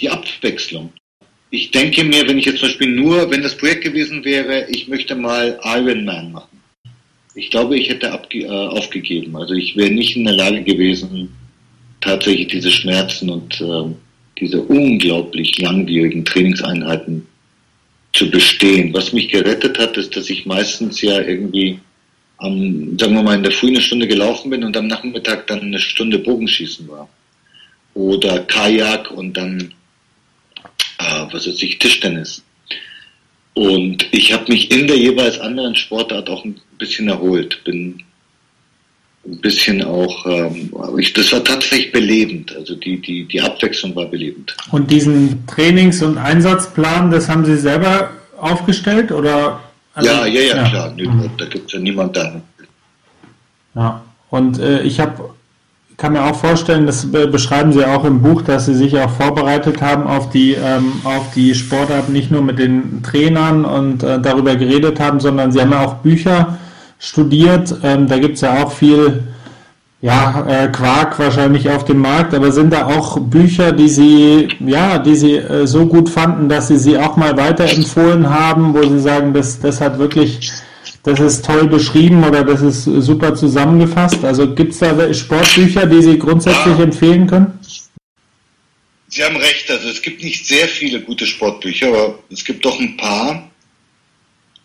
die 0.00 0.10
Abwechslung. 0.10 0.92
Ich 1.50 1.70
denke 1.70 2.04
mir, 2.04 2.26
wenn 2.26 2.38
ich 2.38 2.46
jetzt 2.46 2.58
zum 2.58 2.68
Beispiel 2.68 2.88
nur, 2.88 3.30
wenn 3.30 3.42
das 3.42 3.56
Projekt 3.56 3.84
gewesen 3.84 4.24
wäre, 4.24 4.66
ich 4.70 4.88
möchte 4.88 5.14
mal 5.14 5.58
Ironman 5.62 6.32
machen 6.32 6.59
ich 7.34 7.50
glaube, 7.50 7.78
ich 7.78 7.88
hätte 7.88 8.12
abge 8.12 8.40
äh, 8.40 8.48
aufgegeben. 8.48 9.36
Also 9.36 9.54
ich 9.54 9.76
wäre 9.76 9.90
nicht 9.90 10.16
in 10.16 10.24
der 10.24 10.34
Lage 10.34 10.62
gewesen, 10.62 11.34
tatsächlich 12.00 12.48
diese 12.48 12.70
Schmerzen 12.70 13.30
und 13.30 13.60
äh, 13.60 13.94
diese 14.38 14.62
unglaublich 14.62 15.58
langwierigen 15.58 16.24
Trainingseinheiten 16.24 17.26
zu 18.12 18.30
bestehen. 18.30 18.92
Was 18.92 19.12
mich 19.12 19.28
gerettet 19.28 19.78
hat, 19.78 19.96
ist, 19.96 20.16
dass 20.16 20.30
ich 20.30 20.46
meistens 20.46 21.00
ja 21.02 21.20
irgendwie 21.20 21.78
am, 22.38 22.98
sagen 22.98 23.14
wir 23.14 23.22
mal, 23.22 23.36
in 23.36 23.42
der 23.42 23.52
Früh 23.52 23.68
eine 23.68 23.80
Stunde 23.80 24.08
gelaufen 24.08 24.50
bin 24.50 24.64
und 24.64 24.76
am 24.76 24.86
Nachmittag 24.86 25.46
dann 25.46 25.60
eine 25.60 25.78
Stunde 25.78 26.18
Bogenschießen 26.18 26.88
war. 26.88 27.08
Oder 27.94 28.40
Kajak 28.40 29.10
und 29.10 29.36
dann, 29.36 29.74
äh, 30.98 31.26
was 31.30 31.46
weiß 31.46 31.62
ich, 31.62 31.78
Tischtennis. 31.78 32.42
Und 33.54 34.06
ich 34.12 34.32
habe 34.32 34.50
mich 34.50 34.70
in 34.70 34.86
der 34.86 34.96
jeweils 34.96 35.38
anderen 35.38 35.74
Sportart 35.74 36.30
auch 36.30 36.44
ein 36.44 36.60
bisschen 36.80 37.08
erholt, 37.08 37.62
bin 37.64 38.02
ein 39.26 39.40
bisschen 39.40 39.84
auch, 39.84 40.26
ähm, 40.26 40.72
ich, 40.98 41.12
das 41.12 41.32
war 41.32 41.44
tatsächlich 41.44 41.92
belebend, 41.92 42.56
also 42.56 42.74
die, 42.74 43.00
die, 43.00 43.24
die 43.24 43.40
Abwechslung 43.40 43.94
war 43.94 44.06
belebend. 44.06 44.56
Und 44.72 44.90
diesen 44.90 45.46
Trainings- 45.46 46.02
und 46.02 46.18
Einsatzplan, 46.18 47.10
das 47.10 47.28
haben 47.28 47.44
Sie 47.44 47.56
selber 47.56 48.10
aufgestellt 48.38 49.12
oder? 49.12 49.60
Also, 49.94 50.10
ja, 50.10 50.26
ja, 50.26 50.40
ja, 50.40 50.56
ja, 50.56 50.68
klar, 50.68 50.94
mhm. 50.96 51.30
da 51.36 51.44
gibt 51.44 51.66
es 51.66 51.72
ja 51.72 51.78
niemand 51.78 52.16
da. 52.16 52.40
Ja, 53.74 54.02
und 54.30 54.58
äh, 54.58 54.82
ich 54.82 54.98
habe 54.98 55.30
kann 56.00 56.14
mir 56.14 56.24
auch 56.24 56.34
vorstellen, 56.34 56.86
das 56.86 57.06
beschreiben 57.12 57.74
Sie 57.74 57.84
auch 57.84 58.06
im 58.06 58.22
Buch, 58.22 58.40
dass 58.40 58.64
Sie 58.64 58.74
sich 58.74 58.98
auch 58.98 59.10
vorbereitet 59.10 59.82
haben 59.82 60.06
auf 60.06 60.30
die, 60.30 60.52
ähm, 60.52 60.92
auf 61.04 61.34
die 61.34 61.54
Sportart, 61.54 62.08
nicht 62.08 62.30
nur 62.30 62.40
mit 62.40 62.58
den 62.58 63.02
Trainern 63.02 63.66
und 63.66 64.02
äh, 64.02 64.18
darüber 64.18 64.56
geredet 64.56 64.98
haben, 64.98 65.20
sondern 65.20 65.52
Sie 65.52 65.60
haben 65.60 65.72
ja 65.72 65.84
auch 65.84 65.96
Bücher 65.96 66.58
studiert. 67.00 67.74
Ähm, 67.82 68.06
da 68.06 68.18
gibt 68.18 68.36
es 68.36 68.42
ja 68.42 68.62
auch 68.62 68.72
viel 68.72 69.24
ja, 70.02 70.46
äh, 70.48 70.68
Quark 70.68 71.18
wahrscheinlich 71.18 71.68
auf 71.68 71.84
dem 71.84 71.98
Markt, 71.98 72.32
aber 72.32 72.52
sind 72.52 72.72
da 72.72 72.86
auch 72.86 73.18
Bücher, 73.18 73.72
die 73.72 73.88
Sie, 73.88 74.48
ja, 74.60 74.98
die 74.98 75.16
Sie 75.16 75.34
äh, 75.34 75.66
so 75.66 75.86
gut 75.86 76.08
fanden, 76.08 76.48
dass 76.48 76.68
Sie 76.68 76.78
sie 76.78 76.96
auch 76.96 77.16
mal 77.16 77.36
weiterempfohlen 77.36 78.30
haben, 78.30 78.72
wo 78.72 78.82
Sie 78.82 79.00
sagen, 79.00 79.34
das, 79.34 79.60
das 79.60 79.80
hat 79.80 79.98
wirklich 79.98 80.50
das 81.02 81.18
ist 81.18 81.44
toll 81.44 81.66
beschrieben 81.66 82.22
oder 82.24 82.44
das 82.44 82.60
ist 82.60 82.84
super 82.84 83.34
zusammengefasst. 83.34 84.22
Also 84.22 84.54
gibt 84.54 84.72
es 84.72 84.80
da 84.80 85.14
Sportbücher, 85.14 85.86
die 85.86 86.02
Sie 86.02 86.18
grundsätzlich 86.18 86.78
empfehlen 86.78 87.26
können? 87.26 87.58
Sie 89.08 89.24
haben 89.24 89.36
recht, 89.36 89.68
also 89.70 89.88
es 89.88 90.00
gibt 90.02 90.22
nicht 90.22 90.46
sehr 90.46 90.68
viele 90.68 91.00
gute 91.00 91.26
Sportbücher, 91.26 91.88
aber 91.88 92.18
es 92.30 92.44
gibt 92.44 92.64
doch 92.64 92.78
ein 92.78 92.96
paar, 92.96 93.49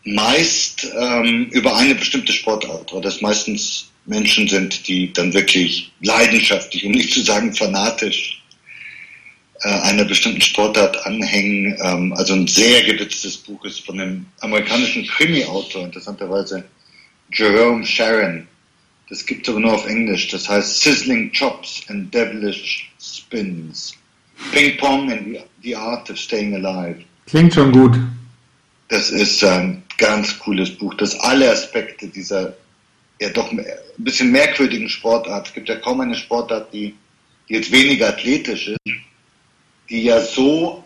meist 0.06 0.88
ähm, 0.98 1.48
über 1.52 1.76
eine 1.76 1.96
bestimmte 1.96 2.32
Sportart, 2.32 2.94
weil 2.94 3.02
das 3.02 3.22
meistens 3.22 3.90
Menschen 4.06 4.48
sind, 4.48 4.88
die 4.88 5.12
dann 5.12 5.34
wirklich 5.34 5.92
leidenschaftlich, 6.02 6.86
um 6.86 6.92
nicht 6.92 7.12
zu 7.12 7.22
sagen 7.22 7.54
fanatisch, 7.54 8.42
äh, 9.62 9.70
einer 9.70 10.06
bestimmten 10.06 10.42
Sportart 10.42 11.06
anhängen. 11.06 11.76
Ähm, 11.82 12.14
also 12.14 12.34
ein 12.34 12.48
sehr 12.48 12.84
gewitztes 12.84 13.38
Buch 13.38 13.64
ist 13.66 13.86
von 13.86 14.00
einem 14.00 14.26
amerikanischen 14.42 15.06
Krimi-Autor, 15.08 15.86
interessanterweise 15.86 16.64
Jerome 17.34 17.86
Sharon. 17.86 18.48
Das 19.10 19.26
gibt 19.26 19.48
es 19.48 19.50
aber 19.50 19.60
nur 19.60 19.74
auf 19.74 19.88
Englisch. 19.88 20.30
Das 20.30 20.48
heißt 20.48 20.82
Sizzling 20.82 21.32
Chops 21.32 21.84
and 21.88 22.14
Devilish 22.14 22.92
Spins. 23.00 23.94
Ping 24.52 24.78
Pong 24.78 25.12
and 25.12 25.40
the 25.64 25.76
Art 25.76 26.10
of 26.10 26.18
Staying 26.18 26.54
Alive. 26.56 27.04
Klingt 27.26 27.54
schon 27.54 27.72
gut. 27.72 27.98
Das 28.88 29.10
ist 29.10 29.44
ein 29.44 29.84
ganz 29.98 30.38
cooles 30.40 30.78
Buch, 30.78 30.94
das 30.96 31.20
alle 31.20 31.50
Aspekte 31.50 32.08
dieser 32.08 32.56
ja 33.20 33.30
doch 33.30 33.52
ein 33.52 33.66
bisschen 33.98 34.32
merkwürdigen 34.32 34.90
Sportart. 34.90 35.48
Es 35.48 35.54
gibt 35.54 35.70
ja 35.70 35.76
kaum 35.76 36.02
eine 36.02 36.16
Sportart, 36.16 36.74
die, 36.74 36.96
die 37.48 37.54
jetzt 37.54 37.72
weniger 37.72 38.10
athletisch 38.10 38.68
ist, 38.68 38.96
die 39.90 40.04
ja 40.04 40.22
so 40.22 40.84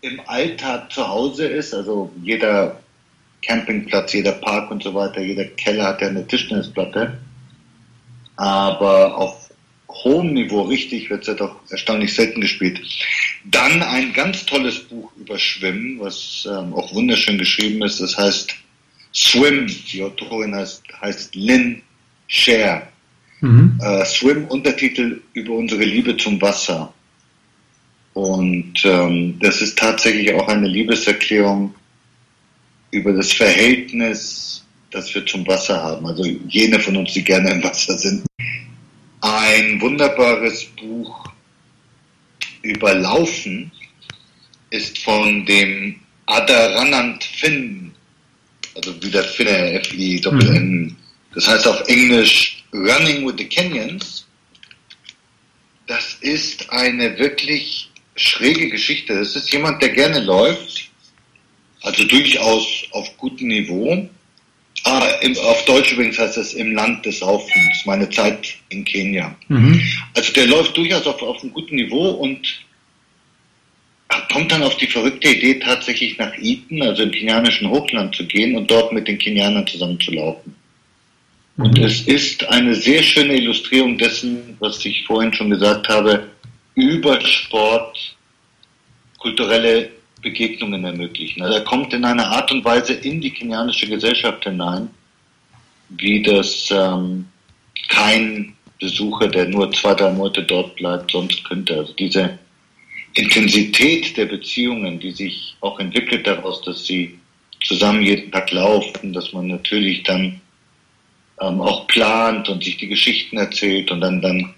im 0.00 0.20
Alltag 0.26 0.92
zu 0.92 1.06
Hause 1.06 1.46
ist. 1.46 1.74
Also 1.74 2.12
jeder 2.22 2.80
Campingplatz, 3.42 4.12
jeder 4.12 4.32
Park 4.32 4.70
und 4.70 4.82
so 4.82 4.94
weiter, 4.94 5.20
jeder 5.20 5.44
Keller 5.44 5.84
hat 5.84 6.00
ja 6.00 6.08
eine 6.08 6.26
Tischtennisplatte. 6.26 7.18
Aber 8.36 9.16
auf 9.16 9.50
hohem 9.88 10.34
Niveau 10.34 10.62
richtig 10.62 11.10
wird 11.10 11.22
es 11.22 11.28
ja 11.28 11.34
doch 11.34 11.56
erstaunlich 11.70 12.14
selten 12.14 12.40
gespielt. 12.40 12.80
Dann 13.44 13.82
ein 13.82 14.12
ganz 14.12 14.46
tolles 14.46 14.78
Buch 14.78 15.12
über 15.16 15.38
Schwimmen, 15.38 16.00
was 16.00 16.48
ähm, 16.50 16.72
auch 16.74 16.94
wunderschön 16.94 17.38
geschrieben 17.38 17.82
ist. 17.82 18.00
Das 18.00 18.16
heißt 18.16 18.54
Swim. 19.14 19.66
Die 19.92 20.02
Autorin 20.02 20.54
heißt, 20.54 20.82
heißt 21.00 21.34
Lynn 21.34 21.82
Scher. 22.26 22.88
Mhm. 23.40 23.78
Äh, 23.82 24.04
Swim, 24.06 24.46
Untertitel 24.46 25.20
über 25.34 25.54
unsere 25.54 25.84
Liebe 25.84 26.16
zum 26.16 26.40
Wasser. 26.40 26.92
Und 28.14 28.82
ähm, 28.84 29.38
das 29.40 29.60
ist 29.60 29.78
tatsächlich 29.78 30.32
auch 30.34 30.48
eine 30.48 30.68
Liebeserklärung 30.68 31.74
über 32.92 33.12
das 33.12 33.32
Verhältnis, 33.32 34.64
das 34.90 35.14
wir 35.14 35.26
zum 35.26 35.46
Wasser 35.46 35.82
haben. 35.82 36.06
Also 36.06 36.24
jene 36.48 36.78
von 36.78 36.96
uns, 36.96 37.12
die 37.12 37.24
gerne 37.24 37.50
im 37.50 37.62
Wasser 37.62 37.98
sind 37.98 38.24
ein 39.24 39.80
wunderbares 39.80 40.66
Buch 40.66 41.24
über 42.64 42.94
Laufen 42.94 43.70
ist 44.70 44.98
von 44.98 45.46
dem 45.46 46.00
Adaranand 46.26 47.22
Finn, 47.22 47.92
also 48.74 49.00
wie 49.02 49.10
der 49.10 49.24
Finne, 49.24 49.74
F-I-N. 49.80 50.32
Mhm. 50.32 50.96
Das 51.34 51.46
heißt 51.46 51.66
auf 51.66 51.86
Englisch 51.88 52.64
Running 52.72 53.26
with 53.26 53.34
the 53.38 53.44
Kenyans. 53.44 54.26
Das 55.86 56.14
ist 56.20 56.70
eine 56.70 57.18
wirklich 57.18 57.90
schräge 58.16 58.70
Geschichte. 58.70 59.14
Das 59.14 59.36
ist 59.36 59.52
jemand, 59.52 59.82
der 59.82 59.90
gerne 59.90 60.20
läuft, 60.20 60.90
also 61.82 62.04
durchaus 62.04 62.66
auf 62.92 63.16
gutem 63.18 63.48
Niveau 63.48 64.08
Ah, 64.84 65.08
im, 65.22 65.36
auf 65.38 65.64
Deutsch 65.64 65.92
übrigens 65.92 66.18
heißt 66.18 66.36
es 66.36 66.52
im 66.52 66.74
Land 66.74 67.06
des 67.06 67.20
Saufens, 67.20 67.86
meine 67.86 68.08
Zeit 68.10 68.54
in 68.68 68.84
Kenia. 68.84 69.34
Mhm. 69.48 69.80
Also 70.14 70.32
der 70.34 70.46
läuft 70.46 70.76
durchaus 70.76 71.06
auf, 71.06 71.22
auf 71.22 71.42
einem 71.42 71.54
guten 71.54 71.76
Niveau 71.76 72.10
und 72.10 72.60
kommt 74.30 74.52
dann 74.52 74.62
auf 74.62 74.76
die 74.76 74.86
verrückte 74.86 75.28
Idee, 75.28 75.58
tatsächlich 75.58 76.18
nach 76.18 76.36
Iten, 76.36 76.82
also 76.82 77.02
im 77.02 77.12
kenianischen 77.12 77.70
Hochland 77.70 78.14
zu 78.14 78.26
gehen 78.26 78.56
und 78.56 78.70
dort 78.70 78.92
mit 78.92 79.08
den 79.08 79.18
Kenianern 79.18 79.66
zusammen 79.66 79.98
zu 79.98 80.12
laufen. 80.12 80.54
Mhm. 81.56 81.64
Und 81.64 81.78
es 81.78 82.02
ist 82.02 82.46
eine 82.48 82.74
sehr 82.74 83.02
schöne 83.02 83.36
Illustrierung 83.36 83.96
dessen, 83.96 84.56
was 84.58 84.84
ich 84.84 85.06
vorhin 85.06 85.32
schon 85.32 85.48
gesagt 85.48 85.88
habe, 85.88 86.28
über 86.74 87.20
Sport 87.22 88.16
kulturelle 89.18 89.90
Begegnungen 90.24 90.84
ermöglichen. 90.84 91.42
Also 91.42 91.58
er 91.58 91.64
kommt 91.64 91.92
in 91.94 92.04
einer 92.04 92.26
Art 92.26 92.50
und 92.50 92.64
Weise 92.64 92.94
in 92.94 93.20
die 93.20 93.30
kenianische 93.30 93.86
Gesellschaft 93.86 94.42
hinein, 94.42 94.90
wie 95.90 96.22
das 96.22 96.68
ähm, 96.72 97.26
kein 97.88 98.56
Besucher, 98.80 99.28
der 99.28 99.46
nur 99.46 99.70
zwei, 99.72 99.94
drei 99.94 100.10
Monate 100.10 100.42
dort 100.42 100.74
bleibt, 100.74 101.12
sonst 101.12 101.44
könnte. 101.44 101.76
Also 101.76 101.92
diese 101.92 102.38
Intensität 103.14 104.16
der 104.16 104.26
Beziehungen, 104.26 104.98
die 104.98 105.12
sich 105.12 105.56
auch 105.60 105.78
entwickelt 105.78 106.26
daraus, 106.26 106.62
dass 106.62 106.84
sie 106.84 107.18
zusammen 107.62 108.02
jeden 108.02 108.32
Tag 108.32 108.50
laufen, 108.50 109.12
dass 109.12 109.32
man 109.32 109.46
natürlich 109.46 110.02
dann 110.02 110.40
ähm, 111.40 111.60
auch 111.60 111.86
plant 111.86 112.48
und 112.48 112.64
sich 112.64 112.76
die 112.76 112.88
Geschichten 112.88 113.36
erzählt 113.36 113.90
und 113.90 114.00
dann, 114.00 114.20
dann 114.20 114.54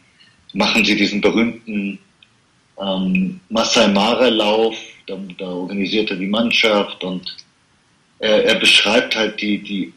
machen 0.55 0.85
sie 0.85 0.97
diesen 0.97 1.21
berühmten 1.21 1.99
ähm, 2.81 3.41
Masai 3.49 3.89
Mara 3.89 4.29
Lauf, 4.29 4.77
da, 5.07 5.19
da 5.39 5.47
organisiert 5.47 6.11
er 6.11 6.17
die 6.17 6.27
Mannschaft 6.27 7.03
und 7.05 7.37
er, 8.19 8.45
er 8.45 8.55
beschreibt 8.57 9.15
halt 9.17 9.41
die, 9.41 9.59
die, 9.59 9.93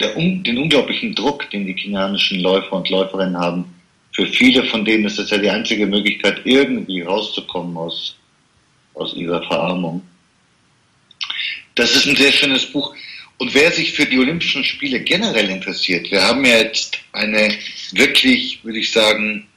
der, 0.00 0.14
den 0.14 0.58
unglaublichen 0.58 1.14
Druck, 1.14 1.48
den 1.50 1.66
die 1.66 1.74
kenianischen 1.74 2.40
Läufer 2.40 2.72
und 2.72 2.90
Läuferinnen 2.90 3.36
haben. 3.36 3.64
Für 4.12 4.26
viele 4.26 4.64
von 4.64 4.84
denen 4.84 5.04
ist 5.06 5.18
es 5.18 5.30
ja 5.30 5.38
die 5.38 5.50
einzige 5.50 5.86
Möglichkeit, 5.86 6.42
irgendwie 6.44 7.02
rauszukommen 7.02 7.76
aus, 7.76 8.16
aus 8.94 9.14
ihrer 9.14 9.42
Verarmung. 9.44 10.02
Das 11.74 11.94
ist 11.96 12.06
ein 12.06 12.16
sehr 12.16 12.32
schönes 12.32 12.66
Buch. 12.66 12.94
Und 13.38 13.52
wer 13.52 13.72
sich 13.72 13.92
für 13.92 14.06
die 14.06 14.18
Olympischen 14.18 14.64
Spiele 14.64 15.00
generell 15.00 15.50
interessiert, 15.50 16.10
wir 16.12 16.22
haben 16.22 16.44
ja 16.44 16.58
jetzt 16.58 16.98
eine 17.12 17.52
wirklich, 17.92 18.64
würde 18.64 18.78
ich 18.78 18.92
sagen, 18.92 19.48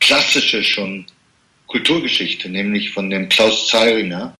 klassische 0.00 0.64
schon 0.64 1.06
Kulturgeschichte, 1.72 2.50
nämlich 2.50 2.90
von 2.90 3.08
dem 3.08 3.28
Klaus 3.30 3.66
Zeiringer. 3.66 4.34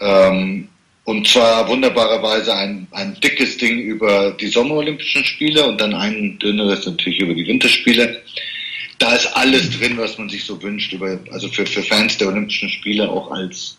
Ähm, 0.00 0.68
und 1.04 1.26
zwar 1.26 1.68
wunderbarerweise 1.68 2.54
ein, 2.54 2.86
ein 2.92 3.18
dickes 3.20 3.58
Ding 3.58 3.80
über 3.80 4.30
die 4.32 4.46
Sommerolympischen 4.46 5.24
Spiele 5.24 5.66
und 5.66 5.80
dann 5.80 5.94
ein 5.94 6.38
dünneres 6.38 6.86
natürlich 6.86 7.18
über 7.18 7.34
die 7.34 7.46
Winterspiele. 7.46 8.22
Da 8.98 9.14
ist 9.14 9.26
alles 9.34 9.70
drin, 9.78 9.96
was 9.98 10.16
man 10.16 10.28
sich 10.28 10.44
so 10.44 10.62
wünscht, 10.62 10.92
über, 10.92 11.18
also 11.32 11.48
für, 11.48 11.66
für 11.66 11.82
Fans 11.82 12.16
der 12.18 12.28
Olympischen 12.28 12.68
Spiele 12.68 13.08
auch 13.08 13.30
als, 13.32 13.76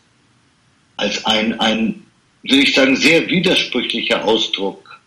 als 0.98 1.26
ein, 1.26 1.58
ein, 1.60 2.04
würde 2.44 2.64
ich 2.64 2.74
sagen, 2.74 2.96
sehr 2.96 3.28
widersprüchlicher 3.30 4.26
Ausdruck 4.26 5.00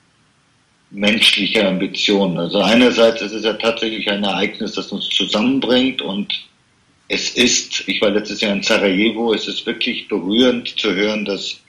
menschlicher 0.91 1.69
Ambitionen. 1.69 2.39
Also 2.39 2.61
einerseits 2.61 3.23
ist 3.23 3.33
es 3.33 3.45
ja 3.45 3.55
tatsächlich 3.55 4.09
ein 4.11 4.25
Ereignis, 4.25 4.73
das 4.73 4.93
uns 4.93 5.09
zusammenbringt 5.09 6.03
und 6.03 6.33
es 7.13 7.35
ist, 7.35 7.87
ich 7.89 8.01
war 8.01 8.09
letztes 8.09 8.41
Jahr 8.41 8.55
in 8.55 8.63
Sarajevo, 8.63 9.35
es 9.35 9.47
ist 9.47 9.67
wirklich 9.67 10.09
berührend 10.09 10.81
zu 10.81 10.95
hören, 10.95 11.27
dass 11.27 11.61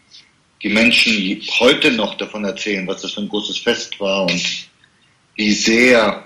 die 0.62 0.70
Menschen 0.70 1.42
heute 1.60 1.92
noch 1.92 2.16
davon 2.16 2.46
erzählen, 2.46 2.88
was 2.88 3.02
das 3.02 3.12
für 3.12 3.22
ein 3.22 3.28
großes 3.28 3.58
Fest 3.58 4.00
war 4.00 4.24
und 4.24 4.70
wie 5.36 5.52
sehr 5.52 6.26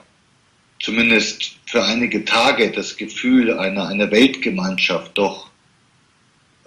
zumindest 0.80 1.56
für 1.66 1.84
einige 1.84 2.26
Tage 2.26 2.72
das 2.72 2.96
Gefühl 2.96 3.58
einer, 3.58 3.88
einer 3.88 4.12
Weltgemeinschaft 4.12 5.18
doch 5.18 5.50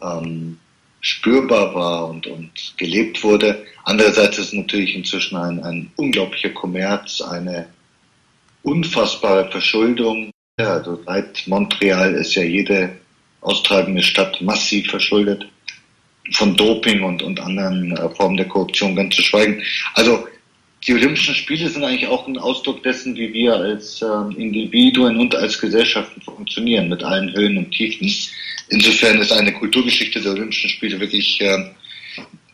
ähm, 0.02 0.58
spürbar 1.00 1.72
war 1.72 2.08
und, 2.08 2.26
und 2.26 2.50
gelebt 2.76 3.22
wurde. 3.22 3.64
Andererseits 3.84 4.38
ist 4.38 4.46
es 4.48 4.52
natürlich 4.54 4.96
inzwischen 4.96 5.36
ein, 5.36 5.62
ein 5.62 5.92
unglaublicher 5.94 6.50
Kommerz, 6.50 7.20
eine 7.20 7.68
unfassbare 8.64 9.48
Verschuldung, 9.52 10.32
ja, 10.60 10.74
also 10.74 11.00
seit 11.04 11.46
Montreal 11.46 12.14
ist 12.14 12.34
ja 12.34 12.42
jede 12.42 12.96
austragende 13.40 14.02
Stadt 14.02 14.40
massiv 14.40 14.90
verschuldet. 14.90 15.46
Von 16.32 16.56
Doping 16.56 17.02
und, 17.02 17.22
und 17.22 17.40
anderen 17.40 17.96
äh, 17.96 18.08
Formen 18.10 18.36
der 18.36 18.46
Korruption 18.46 18.94
ganz 18.94 19.16
zu 19.16 19.22
schweigen. 19.22 19.62
Also 19.94 20.26
die 20.86 20.94
Olympischen 20.94 21.34
Spiele 21.34 21.68
sind 21.68 21.84
eigentlich 21.84 22.08
auch 22.08 22.26
ein 22.26 22.38
Ausdruck 22.38 22.82
dessen, 22.82 23.16
wie 23.16 23.32
wir 23.32 23.54
als 23.54 24.00
äh, 24.00 24.06
Individuen 24.40 25.18
und 25.18 25.34
als 25.34 25.58
Gesellschaften 25.58 26.20
funktionieren, 26.20 26.88
mit 26.88 27.02
allen 27.02 27.34
Höhen 27.34 27.58
und 27.58 27.70
Tiefen. 27.72 28.10
Insofern 28.68 29.18
ist 29.18 29.32
eine 29.32 29.52
Kulturgeschichte 29.52 30.20
der 30.20 30.32
Olympischen 30.32 30.70
Spiele 30.70 31.00
wirklich 31.00 31.40
äh, 31.40 31.70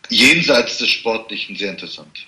jenseits 0.08 0.78
des 0.78 0.88
Sportlichen 0.88 1.56
sehr 1.56 1.72
interessant. 1.72 2.26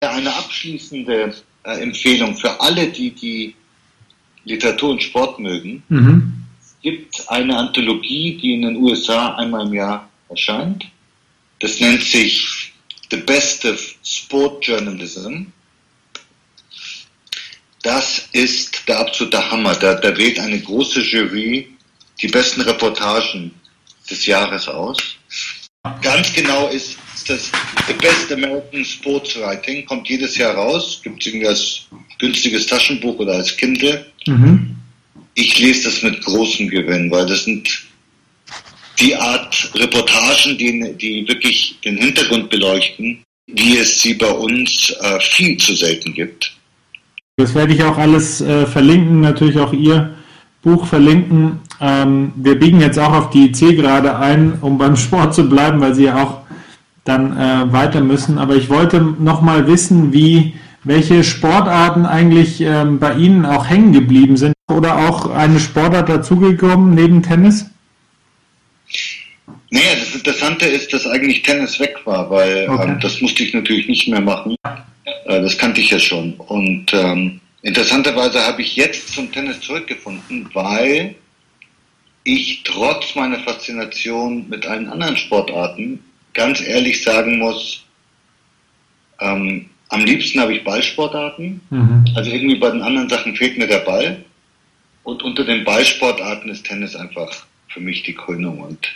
Eine 0.00 0.34
abschließende 0.34 1.34
äh, 1.64 1.82
Empfehlung 1.82 2.36
für 2.36 2.60
alle, 2.60 2.86
die 2.88 3.10
die 3.10 3.54
Literatur 4.48 4.90
und 4.90 5.02
Sport 5.02 5.38
mögen. 5.38 5.82
Mhm. 5.88 6.44
Es 6.60 6.76
gibt 6.82 7.28
eine 7.28 7.56
Anthologie, 7.56 8.38
die 8.40 8.54
in 8.54 8.62
den 8.62 8.76
USA 8.76 9.34
einmal 9.36 9.66
im 9.66 9.74
Jahr 9.74 10.08
erscheint. 10.28 10.86
Das 11.60 11.80
nennt 11.80 12.02
sich 12.02 12.72
The 13.10 13.16
Best 13.16 13.64
of 13.64 13.94
Sport 14.04 14.66
Journalism. 14.66 15.46
Das 17.82 18.28
ist 18.32 18.88
der 18.88 19.00
absolute 19.00 19.50
Hammer. 19.50 19.74
Da, 19.74 19.94
da 19.94 20.16
wählt 20.16 20.38
eine 20.38 20.60
große 20.60 21.00
Jury 21.00 21.68
die 22.20 22.28
besten 22.28 22.60
Reportagen 22.62 23.52
des 24.10 24.26
Jahres 24.26 24.68
aus. 24.68 24.98
Ganz 26.02 26.32
genau 26.32 26.68
ist 26.68 26.98
das 27.28 27.50
The 27.86 27.92
Best 27.94 28.32
American 28.32 28.84
Sports 28.84 29.38
Writing, 29.38 29.84
kommt 29.84 30.08
jedes 30.08 30.36
Jahr 30.36 30.54
raus, 30.54 31.00
gibt 31.02 31.20
es 31.20 31.26
irgendwie 31.26 31.46
als 31.46 31.86
günstiges 32.18 32.66
Taschenbuch 32.66 33.18
oder 33.18 33.34
als 33.34 33.56
Kindle. 33.56 34.06
Mhm. 34.28 34.76
Ich 35.34 35.58
lese 35.58 35.84
das 35.84 36.02
mit 36.02 36.24
großem 36.24 36.68
Gewinn, 36.68 37.10
weil 37.10 37.26
das 37.26 37.44
sind 37.44 37.68
die 38.98 39.14
Art 39.14 39.70
Reportagen, 39.74 40.58
die, 40.58 40.94
die 40.98 41.28
wirklich 41.28 41.78
den 41.84 41.96
Hintergrund 41.96 42.50
beleuchten, 42.50 43.22
wie 43.46 43.78
es 43.78 44.02
sie 44.02 44.14
bei 44.14 44.30
uns 44.30 44.90
äh, 45.00 45.20
viel 45.20 45.56
zu 45.56 45.74
selten 45.74 46.12
gibt. 46.12 46.52
Das 47.36 47.54
werde 47.54 47.72
ich 47.72 47.82
auch 47.84 47.96
alles 47.96 48.40
äh, 48.40 48.66
verlinken, 48.66 49.20
natürlich 49.20 49.58
auch 49.58 49.72
Ihr 49.72 50.14
Buch 50.62 50.86
verlinken. 50.86 51.60
Ähm, 51.80 52.32
wir 52.34 52.58
biegen 52.58 52.80
jetzt 52.80 52.98
auch 52.98 53.12
auf 53.12 53.30
die 53.30 53.52
C-Gerade 53.52 54.18
ein, 54.18 54.58
um 54.60 54.76
beim 54.76 54.96
Sport 54.96 55.34
zu 55.34 55.48
bleiben, 55.48 55.80
weil 55.80 55.94
Sie 55.94 56.04
ja 56.04 56.20
auch 56.20 56.40
dann 57.04 57.36
äh, 57.36 57.72
weiter 57.72 58.00
müssen. 58.00 58.38
Aber 58.38 58.56
ich 58.56 58.68
wollte 58.68 59.00
noch 59.00 59.40
mal 59.40 59.68
wissen, 59.68 60.12
wie 60.12 60.54
welche 60.84 61.24
Sportarten 61.24 62.06
eigentlich 62.06 62.60
ähm, 62.60 62.98
bei 62.98 63.14
Ihnen 63.14 63.44
auch 63.44 63.68
hängen 63.68 63.92
geblieben 63.92 64.36
sind 64.36 64.54
oder 64.68 65.08
auch 65.08 65.30
eine 65.30 65.60
Sportart 65.60 66.08
dazugekommen 66.08 66.94
neben 66.94 67.22
Tennis? 67.22 67.66
Naja, 69.70 69.96
das 69.98 70.14
Interessante 70.14 70.66
ist, 70.66 70.92
dass 70.92 71.06
eigentlich 71.06 71.42
Tennis 71.42 71.78
weg 71.78 71.96
war, 72.04 72.30
weil 72.30 72.68
okay. 72.68 72.88
ähm, 72.88 73.00
das 73.00 73.20
musste 73.20 73.42
ich 73.42 73.52
natürlich 73.52 73.88
nicht 73.88 74.08
mehr 74.08 74.20
machen. 74.20 74.56
Äh, 74.64 75.42
das 75.42 75.58
kannte 75.58 75.80
ich 75.80 75.90
ja 75.90 75.98
schon. 75.98 76.34
Und 76.34 76.92
ähm, 76.94 77.40
interessanterweise 77.62 78.46
habe 78.46 78.62
ich 78.62 78.76
jetzt 78.76 79.12
zum 79.12 79.30
Tennis 79.30 79.60
zurückgefunden, 79.60 80.48
weil 80.54 81.14
ich 82.24 82.62
trotz 82.64 83.14
meiner 83.14 83.38
Faszination 83.40 84.48
mit 84.48 84.66
allen 84.66 84.88
anderen 84.88 85.16
Sportarten 85.16 86.02
ganz 86.34 86.60
ehrlich 86.60 87.02
sagen 87.02 87.38
muss, 87.38 87.84
ähm, 89.20 89.68
am 89.88 90.04
liebsten 90.04 90.40
habe 90.40 90.54
ich 90.54 90.64
Ballsportarten. 90.64 91.60
Mhm. 91.70 92.04
Also 92.14 92.30
irgendwie 92.30 92.56
bei 92.56 92.70
den 92.70 92.82
anderen 92.82 93.08
Sachen 93.08 93.34
fehlt 93.36 93.58
mir 93.58 93.66
der 93.66 93.78
Ball. 93.78 94.24
Und 95.02 95.22
unter 95.22 95.44
den 95.44 95.64
Ballsportarten 95.64 96.50
ist 96.50 96.66
Tennis 96.66 96.94
einfach 96.94 97.30
für 97.68 97.80
mich 97.80 98.02
die 98.02 98.14
Krönung. 98.14 98.60
Und 98.60 98.88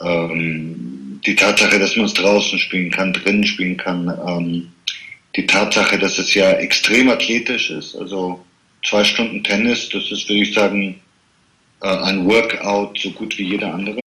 ähm, 0.00 1.20
die 1.24 1.34
Tatsache, 1.34 1.78
dass 1.78 1.96
man 1.96 2.06
es 2.06 2.14
draußen 2.14 2.58
spielen 2.58 2.90
kann, 2.90 3.12
drinnen 3.12 3.46
spielen 3.46 3.76
kann, 3.76 4.08
ähm, 4.26 4.72
die 5.36 5.46
Tatsache, 5.46 5.98
dass 5.98 6.18
es 6.18 6.34
ja 6.34 6.50
extrem 6.52 7.08
athletisch 7.08 7.70
ist, 7.70 7.96
also 7.96 8.44
zwei 8.84 9.04
Stunden 9.04 9.42
Tennis, 9.42 9.88
das 9.88 10.10
ist, 10.10 10.28
würde 10.28 10.42
ich 10.42 10.52
sagen, 10.52 11.00
äh, 11.80 11.88
ein 11.88 12.26
Workout 12.26 12.98
so 12.98 13.10
gut 13.12 13.38
wie 13.38 13.44
jeder 13.44 13.72
andere. 13.72 14.00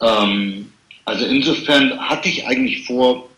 Ähm, 0.00 0.72
also 1.04 1.24
insofern 1.26 1.98
hatte 2.00 2.28
ich 2.28 2.46
eigentlich 2.46 2.84
vor, 2.84 3.28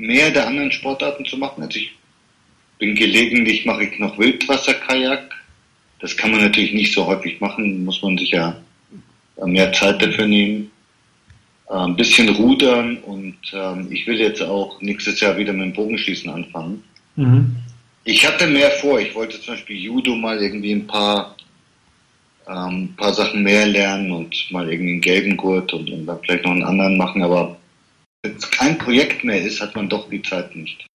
mehr 0.00 0.30
der 0.30 0.46
anderen 0.46 0.72
Sportarten 0.72 1.24
zu 1.26 1.36
machen. 1.36 1.62
Also 1.62 1.78
ich 1.78 1.92
bin 2.78 2.94
gelegentlich, 2.94 3.66
mache 3.66 3.84
ich 3.84 3.98
noch 3.98 4.18
Wildwasserkajak. 4.18 5.30
Das 6.00 6.16
kann 6.16 6.30
man 6.30 6.40
natürlich 6.40 6.72
nicht 6.72 6.94
so 6.94 7.06
häufig 7.06 7.40
machen, 7.40 7.84
muss 7.84 8.02
man 8.02 8.16
sich 8.16 8.30
ja 8.30 8.56
mehr 9.44 9.72
Zeit 9.72 10.00
dafür 10.00 10.26
nehmen. 10.26 10.70
Äh, 11.68 11.74
ein 11.74 11.96
bisschen 11.96 12.28
rudern 12.30 12.96
und 12.98 13.36
ähm, 13.52 13.88
ich 13.90 14.06
will 14.06 14.18
jetzt 14.18 14.42
auch 14.42 14.80
nächstes 14.80 15.20
Jahr 15.20 15.36
wieder 15.36 15.52
mit 15.52 15.66
dem 15.66 15.72
Bogenschießen 15.74 16.30
anfangen. 16.30 16.82
Mhm. 17.16 17.56
Ich 18.04 18.26
hatte 18.26 18.46
mehr 18.46 18.70
vor. 18.70 18.98
Ich 18.98 19.14
wollte 19.14 19.38
zum 19.40 19.54
Beispiel 19.54 19.76
Judo 19.76 20.16
mal 20.16 20.42
irgendwie 20.42 20.72
ein 20.72 20.86
paar, 20.86 21.36
ähm, 22.48 22.94
paar 22.96 23.12
Sachen 23.12 23.42
mehr 23.42 23.66
lernen 23.66 24.10
und 24.10 24.34
mal 24.50 24.72
irgendwie 24.72 24.92
einen 24.92 25.00
gelben 25.02 25.36
Gurt 25.36 25.72
und, 25.74 25.90
und 25.90 26.06
dann 26.06 26.18
vielleicht 26.22 26.44
noch 26.44 26.52
einen 26.52 26.64
anderen 26.64 26.96
machen, 26.96 27.22
aber 27.22 27.59
kein 28.60 28.78
Projekt 28.78 29.24
mehr 29.24 29.42
ist, 29.42 29.60
hat 29.60 29.74
man 29.74 29.88
doch 29.88 30.08
die 30.10 30.22
Zeit 30.22 30.54
nicht. 30.54 30.86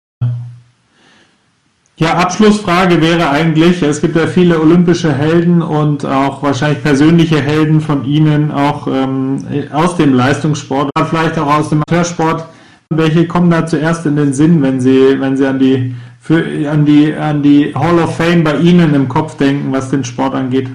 Ja, 1.97 2.15
Abschlussfrage 2.15 3.01
wäre 3.01 3.31
eigentlich, 3.31 3.81
es 3.81 4.01
gibt 4.01 4.17
ja 4.17 4.27
viele 4.27 4.61
olympische 4.61 5.15
Helden 5.15 5.63
und 5.63 6.05
auch 6.05 6.43
wahrscheinlich 6.43 6.83
persönliche 6.83 7.41
Helden 7.41 7.81
von 7.81 8.05
Ihnen, 8.05 8.51
auch 8.51 8.89
ähm, 8.89 9.69
aus 9.73 9.97
dem 9.97 10.13
Leistungssport, 10.13 10.91
vielleicht 11.09 11.39
auch 11.39 11.47
aus 11.47 11.69
dem 11.69 11.83
Amateursport. 11.87 12.47
Welche 12.91 13.27
kommen 13.27 13.51
da 13.51 13.65
zuerst 13.65 14.05
in 14.07 14.17
den 14.17 14.35
Sinn, 14.35 14.61
wenn 14.61 14.81
Sie, 14.81 15.21
wenn 15.21 15.37
Sie 15.37 15.47
an 15.47 15.59
die, 15.61 15.95
für, 16.21 16.69
an 16.69 16.85
die, 16.85 17.15
an 17.15 17.43
die 17.43 17.73
Hall 17.75 17.99
of 18.01 18.17
Fame 18.17 18.43
bei 18.43 18.59
Ihnen 18.59 18.93
im 18.93 19.09
Kopf 19.09 19.37
denken, 19.37 19.73
was 19.73 19.91
den 19.91 20.05
Sport 20.05 20.35
angeht? 20.35 20.69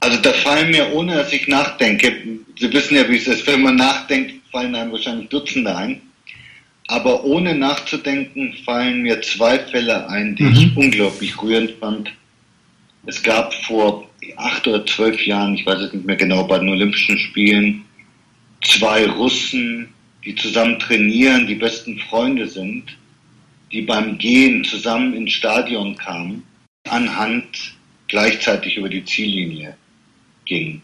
Also 0.00 0.18
da 0.20 0.32
fallen 0.32 0.70
mir, 0.70 0.92
ohne 0.92 1.14
dass 1.14 1.32
ich 1.32 1.46
nachdenke, 1.46 2.12
Sie 2.58 2.72
wissen 2.72 2.96
ja, 2.96 3.08
wie 3.08 3.16
es 3.16 3.28
ist, 3.28 3.46
wenn 3.46 3.62
man 3.62 3.76
nachdenkt, 3.76 4.37
fallen 4.50 4.74
einem 4.74 4.92
wahrscheinlich 4.92 5.28
Dutzende 5.28 5.76
ein. 5.76 6.00
Aber 6.88 7.24
ohne 7.24 7.54
nachzudenken 7.54 8.54
fallen 8.64 9.02
mir 9.02 9.20
zwei 9.20 9.58
Fälle 9.58 10.08
ein, 10.08 10.36
die 10.36 10.44
mhm. 10.44 10.52
ich 10.52 10.76
unglaublich 10.76 11.42
rührend 11.42 11.72
fand. 11.72 12.10
Es 13.04 13.22
gab 13.22 13.52
vor 13.54 14.08
acht 14.36 14.66
oder 14.66 14.84
zwölf 14.86 15.24
Jahren, 15.26 15.54
ich 15.54 15.66
weiß 15.66 15.80
es 15.80 15.92
nicht 15.92 16.06
mehr 16.06 16.16
genau, 16.16 16.44
bei 16.44 16.58
den 16.58 16.68
Olympischen 16.68 17.18
Spielen 17.18 17.84
zwei 18.62 19.06
Russen, 19.06 19.88
die 20.24 20.34
zusammen 20.34 20.78
trainieren, 20.78 21.46
die 21.46 21.54
besten 21.54 21.98
Freunde 21.98 22.48
sind, 22.48 22.96
die 23.70 23.82
beim 23.82 24.18
Gehen 24.18 24.64
zusammen 24.64 25.14
ins 25.14 25.32
Stadion 25.32 25.96
kamen, 25.96 26.42
anhand 26.88 27.74
gleichzeitig 28.08 28.76
über 28.76 28.88
die 28.88 29.04
Ziellinie 29.04 29.76
gingen. 30.44 30.82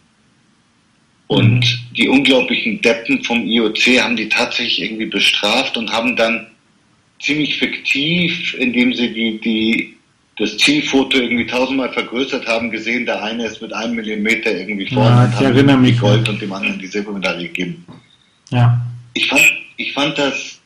Und 1.27 1.61
mhm. 1.61 1.95
die 1.97 2.09
unglaublichen 2.09 2.81
Deppen 2.83 3.23
vom 3.25 3.47
IOC 3.47 4.01
haben 4.01 4.17
die 4.17 4.29
tatsächlich 4.29 4.83
irgendwie 4.83 5.07
bestraft 5.07 5.77
und 5.77 5.91
haben 5.91 6.17
dann 6.17 6.47
ziemlich 7.21 7.59
fiktiv, 7.59 8.55
indem 8.55 8.95
sie 8.95 9.13
die, 9.13 9.41
die, 9.41 9.97
das 10.37 10.57
Zielfoto 10.59 11.17
irgendwie 11.17 11.47
tausendmal 11.47 11.93
vergrößert 11.93 12.47
haben, 12.47 12.71
gesehen, 12.71 13.07
der 13.07 13.23
eine 13.23 13.47
ist 13.47 13.63
mit 13.63 13.73
einem 13.73 13.95
Millimeter 13.95 14.53
irgendwie 14.53 14.87
vorne 14.93 15.33
ja, 15.41 15.49
und 15.49 15.57
haben 15.57 15.85
ihm 15.85 15.85
die 15.85 15.99
Gold 15.99 16.29
und 16.29 16.41
dem 16.43 16.53
anderen 16.53 16.79
die 16.79 16.87
Silbermedaille 16.87 17.49
gegeben. 17.49 17.87
Ja. 18.51 18.81
Ich 19.15 19.27
fand, 19.29 19.43
ich 19.77 19.93
fand 19.93 20.19
das 20.19 20.61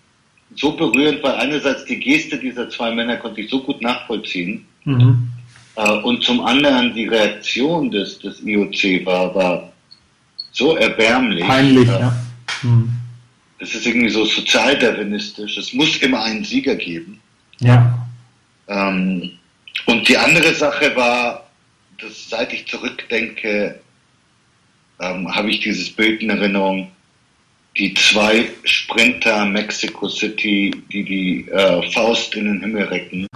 so 0.57 0.73
berührend, 0.73 1.23
weil 1.23 1.35
einerseits 1.35 1.85
die 1.85 2.01
Geste 2.01 2.39
dieser 2.39 2.69
zwei 2.71 2.93
Männer 2.93 3.17
konnte 3.17 3.43
ich 3.43 3.51
so 3.51 3.63
gut 3.63 3.81
nachvollziehen. 3.81 4.65
Mhm. 4.85 5.29
Äh, 5.77 5.93
und 5.99 6.25
zum 6.25 6.41
anderen 6.45 6.95
die 6.95 7.07
Reaktion 7.07 7.91
des, 7.91 8.19
des 8.19 8.43
IOC 8.43 9.07
war, 9.07 9.35
war 9.35 9.73
so 10.59 10.77
erbärmlich. 10.77 11.47
Peinlich, 11.47 11.89
ja. 11.89 12.15
Hm. 12.63 12.93
Das 13.61 13.75
ist 13.75 13.87
irgendwie 13.87 14.11
so 14.11 14.25
sozialdarwinistisch. 14.25 15.57
Es 15.57 15.73
muss 15.73 15.97
immer 15.99 16.23
einen 16.23 16.45
Sieger 16.45 16.75
geben. 16.75 17.21
Ja. 17.61 18.07
Ähm, 18.67 19.31
und 19.87 20.09
die 20.09 20.19
andere 20.19 20.53
Sache 20.55 20.95
war, 20.97 21.49
dass 22.01 22.29
seit 22.29 22.53
ich 22.53 22.67
zurückdenke, 22.67 23.81
ähm, 25.01 25.35
habe 25.35 25.51
ich 25.51 25.61
dieses 25.61 25.91
Bild 25.91 26.23
in 26.23 26.31
Erinnerung, 26.31 26.91
die 27.77 27.95
zwei 27.95 28.49
Sprinter 28.65 29.45
Mexico 29.45 30.09
City, 30.09 30.75
die 30.93 31.05
die 31.05 31.49
äh, 31.51 31.91
Faust 31.93 32.35
in 32.35 32.47
den 32.47 32.61
Himmel 32.61 32.85
recken, 32.85 33.27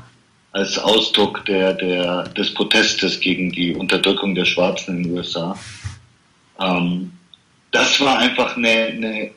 als 0.51 0.77
Ausdruck 0.79 1.45
der, 1.47 1.75
der, 1.75 2.25
des 2.25 2.53
Protestes 2.53 3.20
gegen 3.20 3.53
die 3.53 3.75
Unterdrückung 3.75 4.35
der 4.35 4.45
Schwarzen 4.45 4.99
in 4.99 5.03
den 5.05 5.12
USA. 5.12 5.57
Ähm, 6.61 7.13
das 7.71 8.01
war 8.01 8.19
einfach 8.19 8.57
eine, 8.57 8.69
eine 8.69 9.31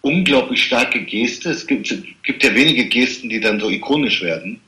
unglaublich 0.00 0.64
starke 0.64 1.00
Geste. 1.00 1.50
Es 1.50 1.66
gibt, 1.66 1.94
gibt 2.22 2.42
ja 2.42 2.54
wenige 2.54 2.86
Gesten, 2.86 3.28
die 3.28 3.40
dann 3.40 3.60
so 3.60 3.68
ikonisch 3.70 4.22
werden. 4.22 4.60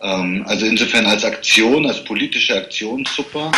Ähm, 0.00 0.44
also 0.46 0.66
insofern 0.66 1.06
als 1.06 1.24
Aktion, 1.24 1.86
als 1.86 2.04
politische 2.04 2.56
Aktion 2.56 3.04
super. 3.04 3.50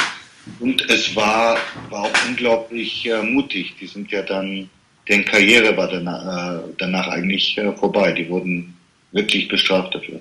Und 0.61 0.89
es 0.89 1.15
war, 1.15 1.59
war 1.91 2.05
auch 2.05 2.27
unglaublich 2.29 3.07
äh, 3.07 3.23
mutig. 3.23 3.75
Die 3.81 3.87
sind 3.87 4.11
ja 4.11 4.23
dann, 4.23 4.71
deren 5.07 5.25
Karriere 5.25 5.77
war 5.77 5.89
danach, 5.89 6.57
äh, 6.57 6.61
danach 6.79 7.09
eigentlich 7.09 7.59
äh, 7.59 7.73
vorbei. 7.73 8.13
Die 8.13 8.29
wurden 8.29 8.75
wirklich 9.13 9.49
bestraft 9.49 9.95
dafür. 9.95 10.21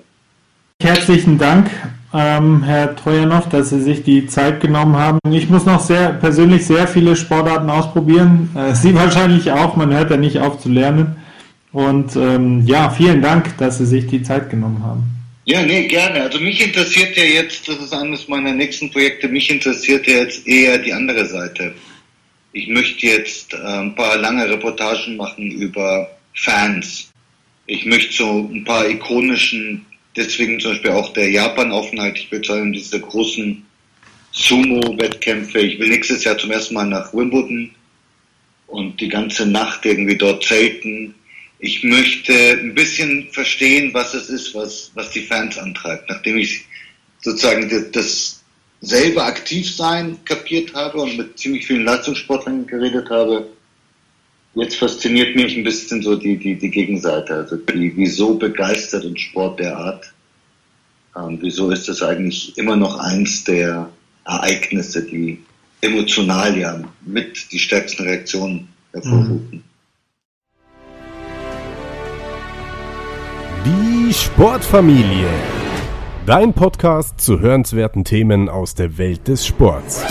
Herzlichen 0.82 1.38
Dank, 1.38 1.70
ähm, 2.14 2.62
Herr 2.62 2.96
Trojanow, 2.96 3.48
dass 3.48 3.70
Sie 3.70 3.80
sich 3.80 4.02
die 4.02 4.26
Zeit 4.26 4.60
genommen 4.60 4.96
haben. 4.96 5.18
Ich 5.30 5.48
muss 5.48 5.66
noch 5.66 5.80
sehr 5.80 6.10
persönlich 6.14 6.66
sehr 6.66 6.88
viele 6.88 7.16
Sportarten 7.16 7.68
ausprobieren. 7.68 8.50
Äh, 8.54 8.74
Sie 8.74 8.94
wahrscheinlich 8.96 9.50
auch. 9.52 9.76
Man 9.76 9.92
hört 9.92 10.10
ja 10.10 10.16
nicht 10.16 10.38
auf 10.38 10.60
zu 10.60 10.68
lernen. 10.68 11.16
Und 11.72 12.16
ähm, 12.16 12.66
ja, 12.66 12.90
vielen 12.90 13.20
Dank, 13.20 13.56
dass 13.58 13.78
Sie 13.78 13.86
sich 13.86 14.06
die 14.06 14.22
Zeit 14.22 14.48
genommen 14.50 14.82
haben. 14.82 15.04
Ja, 15.44 15.62
nee, 15.62 15.86
gerne. 15.86 16.22
Also 16.22 16.40
mich 16.40 16.62
interessiert 16.62 17.16
ja 17.16 17.24
jetzt, 17.24 17.68
das 17.68 17.76
ist 17.78 17.94
eines 17.94 18.28
meiner 18.28 18.52
nächsten 18.52 18.90
Projekte, 18.90 19.28
mich 19.28 19.50
interessiert 19.50 20.06
ja 20.06 20.18
jetzt 20.18 20.46
eher 20.46 20.78
die 20.78 20.92
andere 20.92 21.24
Seite. 21.26 21.74
Ich 22.52 22.68
möchte 22.68 23.06
jetzt 23.06 23.54
äh, 23.54 23.56
ein 23.56 23.94
paar 23.94 24.16
lange 24.16 24.48
Reportagen 24.48 25.16
machen 25.16 25.50
über 25.50 26.10
Fans. 26.34 27.10
Ich 27.66 27.84
möchte 27.84 28.14
so 28.14 28.50
ein 28.52 28.64
paar 28.64 28.88
ikonischen 28.88 29.84
Deswegen 30.16 30.58
zum 30.58 30.72
Beispiel 30.72 30.90
auch 30.90 31.12
der 31.12 31.30
Japan-Aufenthalt. 31.30 32.18
Ich 32.18 32.32
würde 32.32 32.46
sagen, 32.46 32.72
diese 32.72 33.00
großen 33.00 33.64
Sumo-Wettkämpfe. 34.32 35.60
Ich 35.60 35.78
will 35.78 35.88
nächstes 35.88 36.24
Jahr 36.24 36.38
zum 36.38 36.50
ersten 36.50 36.74
Mal 36.74 36.86
nach 36.86 37.12
Wimbledon 37.12 37.70
und 38.66 39.00
die 39.00 39.08
ganze 39.08 39.46
Nacht 39.46 39.84
irgendwie 39.84 40.16
dort 40.16 40.44
zelten. 40.44 41.14
Ich 41.58 41.82
möchte 41.82 42.32
ein 42.32 42.74
bisschen 42.74 43.28
verstehen, 43.32 43.92
was 43.92 44.14
es 44.14 44.28
ist, 44.28 44.54
was, 44.54 44.92
was 44.94 45.10
die 45.10 45.22
Fans 45.22 45.58
antreibt. 45.58 46.08
Nachdem 46.08 46.38
ich 46.38 46.64
sozusagen 47.20 47.90
das 47.92 48.42
selber 48.80 49.24
aktiv 49.24 49.74
sein 49.74 50.18
kapiert 50.24 50.72
habe 50.74 50.98
und 50.98 51.16
mit 51.16 51.38
ziemlich 51.38 51.66
vielen 51.66 51.84
Leistungssportlern 51.84 52.66
geredet 52.66 53.10
habe, 53.10 53.48
jetzt 54.60 54.76
fasziniert 54.76 55.36
mich 55.36 55.56
ein 55.56 55.64
bisschen 55.64 56.02
so 56.02 56.16
die, 56.16 56.36
die, 56.36 56.56
die 56.56 56.70
Gegenseite. 56.70 57.34
Also 57.34 57.56
die, 57.56 57.92
wieso 57.96 58.34
begeistert 58.34 59.04
ein 59.04 59.16
Sport 59.16 59.60
der 59.60 59.76
Art? 59.76 60.12
Ähm, 61.16 61.38
wieso 61.40 61.70
ist 61.70 61.88
das 61.88 62.02
eigentlich 62.02 62.56
immer 62.58 62.76
noch 62.76 62.98
eins 62.98 63.44
der 63.44 63.88
Ereignisse, 64.24 65.04
die 65.04 65.42
emotional 65.80 66.56
ja 66.56 66.82
mit 67.04 67.50
die 67.52 67.58
stärksten 67.58 68.04
Reaktionen 68.04 68.68
hervorrufen? 68.92 69.64
Die 73.64 74.12
Sportfamilie. 74.12 75.28
Dein 76.26 76.52
Podcast 76.52 77.20
zu 77.20 77.40
hörenswerten 77.40 78.04
Themen 78.04 78.48
aus 78.48 78.74
der 78.74 78.98
Welt 78.98 79.28
des 79.28 79.46
Sports. 79.46 80.04